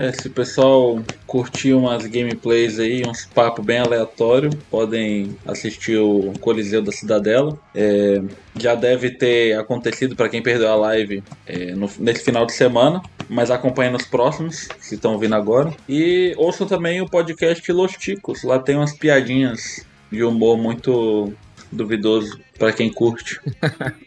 É, 0.00 0.10
se 0.12 0.28
o 0.28 0.30
pessoal 0.30 0.98
curtir 1.26 1.74
umas 1.74 2.06
gameplays 2.06 2.78
aí, 2.78 3.02
uns 3.06 3.26
papos 3.26 3.62
bem 3.62 3.80
aleatórios, 3.80 4.54
podem 4.70 5.36
assistir 5.46 5.98
o 5.98 6.32
Coliseu 6.40 6.80
da 6.80 6.90
Cidadela. 6.90 7.58
É, 7.74 8.22
já 8.58 8.74
deve 8.74 9.10
ter 9.10 9.58
acontecido 9.58 10.16
para 10.16 10.30
quem 10.30 10.42
perdeu 10.42 10.70
a 10.70 10.74
live 10.74 11.22
é, 11.46 11.74
no- 11.74 11.90
nesse 11.98 12.24
final 12.24 12.46
de 12.46 12.54
semana, 12.54 13.02
mas 13.28 13.50
acompanhem 13.50 13.92
nos 13.92 14.06
próximos, 14.06 14.68
que 14.68 14.94
estão 14.94 15.18
vindo 15.18 15.34
agora. 15.34 15.70
E 15.86 16.32
ouçam 16.38 16.66
também 16.66 17.02
o 17.02 17.06
podcast 17.06 17.70
Los 17.70 17.92
Ticos, 17.92 18.42
lá 18.42 18.58
tem 18.58 18.76
umas 18.76 18.96
piadinhas 18.96 19.84
de 20.10 20.24
humor 20.24 20.56
muito 20.56 21.30
duvidoso 21.70 22.40
para 22.60 22.72
quem 22.74 22.92
curte. 22.92 23.40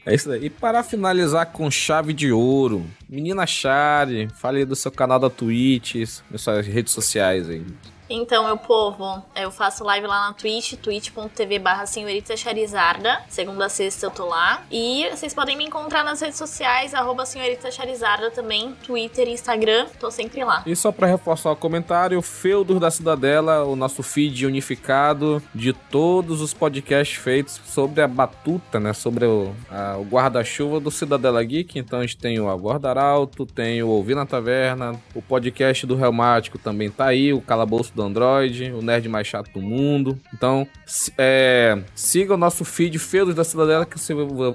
É 0.06 0.14
isso 0.14 0.30
aí. 0.32 0.46
E 0.46 0.50
para 0.50 0.84
finalizar 0.84 1.46
com 1.48 1.72
chave 1.72 2.14
de 2.14 2.32
ouro, 2.32 2.86
menina 3.10 3.48
Chari, 3.48 4.28
fale 4.36 4.66
do 4.66 4.76
seu 4.76 4.92
canal 4.92 5.18
da 5.18 5.30
Twitch, 5.30 5.96
suas 6.36 6.68
redes 6.68 6.92
sociais 6.92 7.50
aí. 7.50 7.66
Então, 8.16 8.46
meu 8.46 8.58
povo, 8.58 9.24
eu 9.36 9.50
faço 9.50 9.84
live 9.84 10.06
lá 10.06 10.28
na 10.28 10.34
Twitch, 10.34 10.74
twitch.tv 10.76 11.58
barra 11.58 11.88
senhorita 11.88 12.38
Charizarda. 12.38 13.24
Segunda 13.28 13.66
a 13.66 13.70
sexta 13.70 14.06
eu 14.06 14.12
tô 14.12 14.28
lá. 14.28 14.62
E 14.70 15.10
vocês 15.10 15.34
podem 15.34 15.58
me 15.58 15.66
encontrar 15.66 16.04
nas 16.04 16.22
redes 16.22 16.38
sociais, 16.38 16.94
arroba 16.94 17.26
senhorita 17.26 17.72
Charizarda 17.72 18.30
também, 18.30 18.76
Twitter 18.86 19.28
e 19.28 19.32
Instagram. 19.32 19.88
Tô 20.00 20.12
sempre 20.12 20.44
lá. 20.44 20.62
E 20.64 20.76
só 20.76 20.92
para 20.92 21.08
reforçar 21.08 21.50
o 21.50 21.56
comentário, 21.56 22.22
Feudos 22.22 22.80
da 22.80 22.92
Cidadela, 22.92 23.64
o 23.64 23.76
nosso 23.76 24.04
feed 24.04 24.46
unificado 24.46 25.42
de 25.52 25.74
todos 25.74 26.40
os 26.40 26.54
podcasts 26.54 27.18
feitos 27.18 27.60
sobre 27.66 28.04
a 28.04 28.08
batuta, 28.08 28.80
né? 28.80 28.94
Sobre 28.94 29.26
o, 29.26 29.56
o 29.98 30.04
guarda-chuva 30.04 30.80
do 30.80 30.92
Cidadela 30.92 31.44
Geek. 31.44 31.80
Então 31.80 31.98
a 31.98 32.02
gente 32.04 32.18
tem 32.18 32.40
o 32.40 32.48
Aguarda 32.48 32.92
Arauto, 32.92 33.44
tem 33.44 33.82
o 33.82 33.88
Ouvir 33.88 34.14
na 34.14 34.28
Taverna, 34.28 35.02
o 35.16 35.22
podcast 35.22 35.88
do 35.88 35.96
Reumático 35.96 36.60
também 36.60 36.92
tá 36.92 37.06
aí, 37.06 37.34
o 37.34 37.42
Calabouço 37.42 37.92
do 37.96 38.03
Android, 38.06 38.72
o 38.72 38.82
nerd 38.82 39.08
mais 39.10 39.28
chato 39.28 39.52
do 39.52 39.62
mundo. 39.62 40.18
Então, 40.34 40.68
é, 41.18 41.82
siga 41.96 42.34
o 42.34 42.38
nosso 42.38 42.64
feed 42.64 42.98
Feudos 43.00 43.36
da 43.36 43.44
Cidadela 43.44 43.86
que 43.86 43.98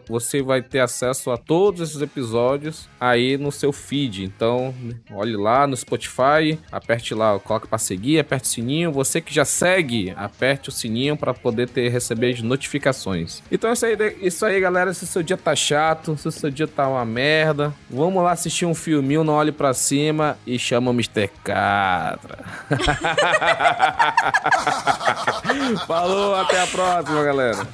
você, 0.08 0.42
vai 0.42 0.62
ter 0.62 0.80
acesso 0.80 1.30
a 1.30 1.36
todos 1.36 1.80
esses 1.80 2.00
episódios 2.00 2.88
aí 3.00 3.36
no 3.36 3.50
seu 3.50 3.72
feed. 3.72 4.24
Então, 4.24 4.74
olhe 5.12 5.36
lá 5.36 5.66
no 5.66 5.76
Spotify, 5.76 6.58
aperte 6.70 7.14
lá, 7.14 7.38
coloque 7.38 7.66
para 7.66 7.78
seguir, 7.78 8.18
aperte 8.18 8.44
o 8.44 8.52
sininho. 8.52 8.92
Você 8.92 9.20
que 9.20 9.34
já 9.34 9.44
segue, 9.44 10.12
aperte 10.16 10.68
o 10.68 10.72
sininho 10.72 11.16
para 11.16 11.34
poder 11.34 11.68
ter 11.68 11.88
receber 11.88 12.32
as 12.32 12.42
notificações. 12.42 13.42
Então 13.50 13.70
é 13.70 13.72
isso 13.72 13.86
aí, 13.86 13.96
isso 14.22 14.46
aí, 14.46 14.60
galera. 14.60 14.92
Se 14.94 15.04
o 15.04 15.06
seu 15.06 15.22
dia 15.22 15.36
tá 15.36 15.54
chato, 15.54 16.16
se 16.16 16.28
o 16.28 16.32
seu 16.32 16.50
dia 16.50 16.66
tá 16.66 16.88
uma 16.88 17.04
merda, 17.04 17.74
vamos 17.90 18.22
lá 18.22 18.32
assistir 18.32 18.66
um 18.66 18.74
filminho, 18.74 19.24
não 19.24 19.34
olhe 19.34 19.52
pra 19.52 19.74
cima 19.74 20.38
e 20.46 20.58
chama 20.58 20.90
o 20.90 20.94
Mr. 20.94 21.28
Catra. 21.42 22.44
Falou, 25.86 26.34
até 26.36 26.62
a 26.62 26.66
próxima, 26.66 27.22
galera. 27.22 27.68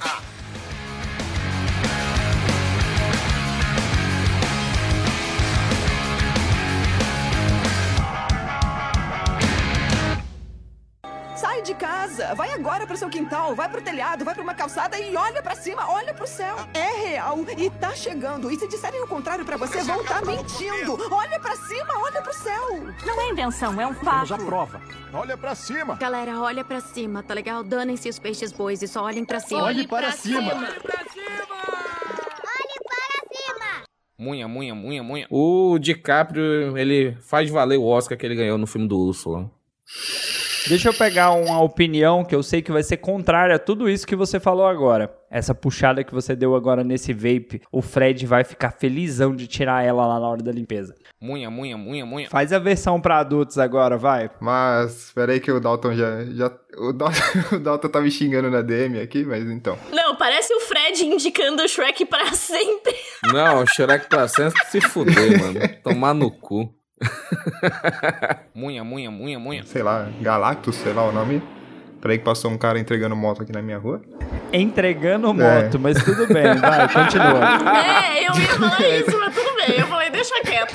Sai 11.55 11.63
de 11.63 11.75
casa, 11.75 12.35
vai 12.35 12.51
agora 12.51 12.85
pro 12.85 12.97
seu 12.97 13.09
quintal, 13.09 13.55
vai 13.55 13.69
pro 13.69 13.81
telhado, 13.81 14.25
vai 14.25 14.35
pra 14.35 14.43
uma 14.43 14.55
calçada 14.55 14.99
e 14.99 15.15
olha 15.15 15.41
pra 15.41 15.55
cima, 15.55 15.89
olha 15.89 16.13
pro 16.13 16.27
céu. 16.27 16.57
É 16.75 17.11
real 17.11 17.39
e 17.57 17.71
tá 17.71 17.95
chegando. 17.95 18.51
E 18.51 18.59
se 18.59 18.67
disserem 18.67 19.01
o 19.05 19.07
contrário 19.07 19.45
pra 19.45 19.57
você, 19.57 19.81
vão 19.85 20.01
estar 20.01 20.27
mentindo. 20.27 20.99
Olha 21.13 21.39
pra 21.39 21.55
cima, 21.55 21.97
olha 21.97 22.21
pro 22.23 22.35
céu. 22.35 22.83
Não 23.07 23.21
é 23.21 23.29
invenção, 23.31 23.81
é 23.81 23.87
um 23.87 23.95
fato. 23.95 24.27
Temos 24.27 24.33
a 24.33 24.39
prova. 24.39 24.83
Olha 25.13 25.37
pra 25.37 25.55
cima. 25.55 25.95
Galera, 25.95 26.41
olha 26.41 26.65
pra 26.65 26.81
cima, 26.81 27.23
tá 27.23 27.33
legal? 27.33 27.63
Danem-se 27.63 28.09
os 28.09 28.19
peixes 28.19 28.51
bois 28.51 28.83
e 28.83 28.89
só 28.89 29.05
olhem 29.05 29.25
pra 29.25 29.39
cima. 29.39 29.63
Olhe 29.63 29.87
para 29.87 30.11
cima. 30.11 30.51
Munha, 34.19 34.49
munha, 34.49 34.75
munha, 34.75 35.05
munha. 35.05 35.27
O 35.31 35.79
DiCaprio, 35.79 36.77
ele 36.77 37.17
faz 37.21 37.49
valer 37.49 37.79
o 37.79 37.87
Oscar 37.87 38.19
que 38.19 38.27
ele 38.27 38.35
ganhou 38.35 38.59
no 38.59 38.67
filme 38.67 38.89
do 38.89 38.99
Úrsula. 38.99 39.49
Deixa 40.69 40.89
eu 40.89 40.95
pegar 40.95 41.33
uma 41.33 41.61
opinião 41.61 42.25
que 42.25 42.35
eu 42.35 42.43
sei 42.43 42.63
que 42.63 42.73
vai 42.73 42.83
ser 42.83 42.97
contrária 42.97 43.57
a 43.57 43.59
tudo 43.59 43.89
isso 43.89 44.07
que 44.07 44.17
você 44.17 44.41
falou 44.41 44.67
agora. 44.67 45.15
Essa 45.31 45.55
puxada 45.55 46.05
que 46.05 46.15
você 46.15 46.35
deu 46.35 46.55
agora 46.55 46.83
nesse 46.83 47.13
vape, 47.13 47.61
o 47.71 47.83
Fred 47.83 48.25
vai 48.27 48.45
ficar 48.45 48.71
felizão 48.71 49.35
de 49.35 49.47
tirar 49.47 49.85
ela 49.85 50.07
lá 50.07 50.19
na 50.19 50.29
hora 50.29 50.43
da 50.43 50.53
limpeza. 50.53 50.95
Munha, 51.21 51.51
munha, 51.51 51.77
munha, 51.77 52.07
munha. 52.07 52.29
Faz 52.31 52.53
a 52.53 52.59
versão 52.59 53.01
pra 53.01 53.19
adultos 53.19 53.59
agora, 53.59 53.99
vai. 53.99 54.31
Mas, 54.41 55.11
peraí 55.15 55.41
que 55.41 55.51
o 55.51 55.61
Dalton 55.61 55.95
já... 55.95 56.25
já 56.27 56.51
o, 56.79 56.93
Dalton, 56.93 57.21
o 57.57 57.59
Dalton 57.59 57.89
tá 57.89 58.01
me 58.01 58.11
xingando 58.11 58.51
na 58.51 58.63
DM 58.63 59.01
aqui, 59.01 59.25
mas 59.25 59.45
então. 59.45 59.79
Não, 59.93 60.17
parece 60.17 60.55
o 60.55 60.61
Fred 60.61 61.05
indicando 61.05 61.63
o 61.63 61.69
Shrek 61.69 62.07
pra 62.07 62.27
sempre. 62.33 62.95
Não, 63.33 63.63
o 63.63 63.67
Shrek 63.67 64.09
pra 64.09 64.29
sempre 64.29 64.65
se 64.67 64.81
fuder, 64.81 65.41
mano. 65.41 65.61
Tomar 65.83 66.15
no 66.15 66.31
cu. 66.31 66.73
munha, 68.55 68.85
munha, 68.85 69.11
munha, 69.11 69.39
munha. 69.39 69.63
Sei 69.65 69.83
lá, 69.83 70.09
Galactus, 70.21 70.77
sei 70.77 70.93
lá 70.93 71.09
o 71.09 71.13
nome. 71.13 71.43
Peraí 72.01 72.19
que 72.19 72.25
passou 72.25 72.51
um 72.51 72.59
cara 72.59 72.79
entregando 72.79 73.17
moto 73.17 73.43
aqui 73.43 73.53
na 73.53 73.63
minha 73.63 73.79
rua. 73.79 74.03
Entregando 74.53 75.33
moto, 75.33 75.79
mas 75.81 76.03
tudo 76.05 76.27
bem, 76.27 76.55
vai, 76.57 76.87
continua. 76.93 77.83
É, 77.83 78.29
eu 78.29 78.35
ia 78.35 78.49
falar 78.49 78.89
isso, 78.89 79.19
mas 79.19 79.35
tudo 79.35 79.57
bem. 79.57 79.81
Eu 79.81 79.87
falei, 79.87 80.11
deixa 80.11 80.35
quieto. 80.43 80.75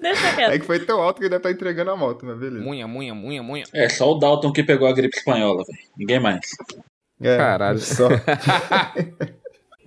Deixa 0.00 0.34
quieto. 0.34 0.52
É 0.52 0.58
que 0.58 0.66
foi 0.66 0.80
tão 0.80 1.00
alto 1.00 1.18
que 1.18 1.22
ele 1.22 1.30
deve 1.30 1.38
estar 1.38 1.50
entregando 1.52 1.92
a 1.92 1.96
moto, 1.96 2.26
mas 2.26 2.36
beleza. 2.36 2.64
Munha, 2.64 2.88
munha, 2.88 3.14
munha, 3.14 3.42
munha. 3.42 3.64
É, 3.72 3.88
só 3.88 4.10
o 4.10 4.18
Dalton 4.18 4.52
que 4.52 4.64
pegou 4.64 4.88
a 4.88 4.92
gripe 4.92 5.16
espanhola, 5.16 5.62
velho. 5.64 5.78
Ninguém 5.96 6.18
mais. 6.18 6.40
É, 7.22 7.36
Caralho. 7.36 7.78
Só. 7.78 8.08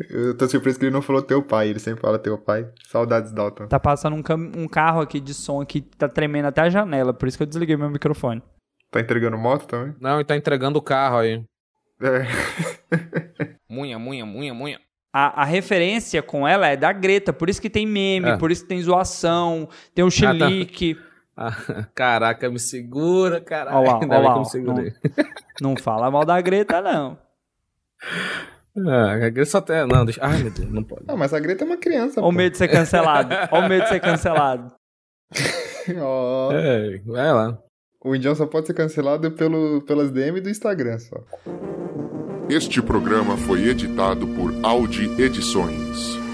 Eu 0.10 0.38
tô 0.38 0.48
surpreso 0.48 0.78
que 0.80 0.86
ele 0.86 0.92
não 0.94 1.02
falou 1.02 1.22
teu 1.22 1.42
pai, 1.42 1.70
ele 1.70 1.80
sempre 1.80 2.02
fala 2.02 2.20
teu 2.20 2.38
pai. 2.38 2.68
Saudades, 2.88 3.32
Dalton. 3.32 3.68
Tá 3.68 3.80
passando 3.80 4.16
um, 4.16 4.22
cam- 4.22 4.52
um 4.56 4.68
carro 4.68 5.02
aqui 5.02 5.20
de 5.20 5.34
som 5.34 5.62
aqui, 5.62 5.82
tá 5.82 6.08
tremendo 6.08 6.46
até 6.46 6.62
a 6.62 6.70
janela, 6.70 7.14
por 7.14 7.28
isso 7.28 7.38
que 7.38 7.44
eu 7.44 7.48
desliguei 7.48 7.76
meu 7.78 7.90
microfone. 7.90 8.42
Tá 8.92 9.00
entregando 9.00 9.38
moto 9.38 9.66
também? 9.66 9.96
Não, 10.00 10.16
ele 10.16 10.24
tá 10.26 10.36
entregando 10.38 10.78
o 10.80 10.82
carro 10.82 11.18
aí. 11.18 11.44
É. 12.02 12.26
Munha, 13.70 13.98
munha, 14.00 14.26
munha, 14.26 14.54
munha. 14.54 14.80
A, 15.12 15.42
a 15.42 15.46
referência 15.46 16.22
com 16.22 16.48
ela 16.48 16.68
é 16.68 16.78
da 16.78 16.92
Greta, 16.94 17.34
por 17.34 17.50
isso 17.50 17.62
que 17.62 17.70
tem 17.70 17.86
meme, 17.88 18.30
É. 18.30 18.38
por 18.38 18.52
isso 18.52 18.62
que 18.64 18.70
tem 18.70 18.82
zoação, 18.82 19.68
tem 19.96 20.06
o 20.06 20.12
chilique. 20.12 20.98
Ah, 21.40 21.52
caraca, 21.94 22.50
me 22.50 22.58
segura, 22.58 23.40
caralho. 23.40 23.78
Olha 23.78 23.92
lá, 23.92 24.00
olha 24.00 24.20
lá. 24.30 24.44
que. 24.44 24.58
Não, 24.60 24.76
não 25.62 25.78
fala 25.78 26.10
mal 26.10 26.26
da 26.26 26.42
Greta, 26.42 26.82
não. 26.82 27.16
Ah, 28.86 29.14
a 29.14 29.30
Greta 29.30 29.50
só 29.50 29.62
tem... 29.62 29.88
Não, 29.88 30.06
deixa... 30.06 30.20
Ai, 30.24 30.44
meu 30.44 30.52
Deus, 30.52 30.72
não 30.72 30.84
pode. 30.84 31.08
Não, 31.08 31.18
mas 31.18 31.34
a 31.34 31.40
Greta 31.40 31.64
é 31.64 31.68
uma 31.68 31.78
criança, 31.78 32.22
Olha 32.22 32.30
o 32.30 32.32
medo 32.32 32.52
de 32.52 32.58
ser 32.58 32.68
cancelado. 32.68 33.34
Olha 33.52 33.66
o 33.66 33.70
medo 33.70 33.84
de 33.84 33.90
ser 33.90 34.00
cancelado. 34.00 34.74
Ó. 36.00 36.52
É, 36.52 37.00
vai 37.06 37.34
lá. 37.34 37.58
O 38.04 38.16
Indião 38.16 38.36
só 38.36 38.46
pode 38.46 38.68
ser 38.68 38.74
cancelado 38.74 39.32
pelo, 39.32 39.82
pelas 39.82 40.12
DM 40.12 40.40
do 40.40 40.50
Instagram 40.50 41.00
só. 41.00 41.18
Este 42.50 42.82
programa 42.82 43.36
foi 43.36 43.68
editado 43.68 44.28
por 44.28 44.54
Audi 44.64 45.10
Edições. 45.22 46.27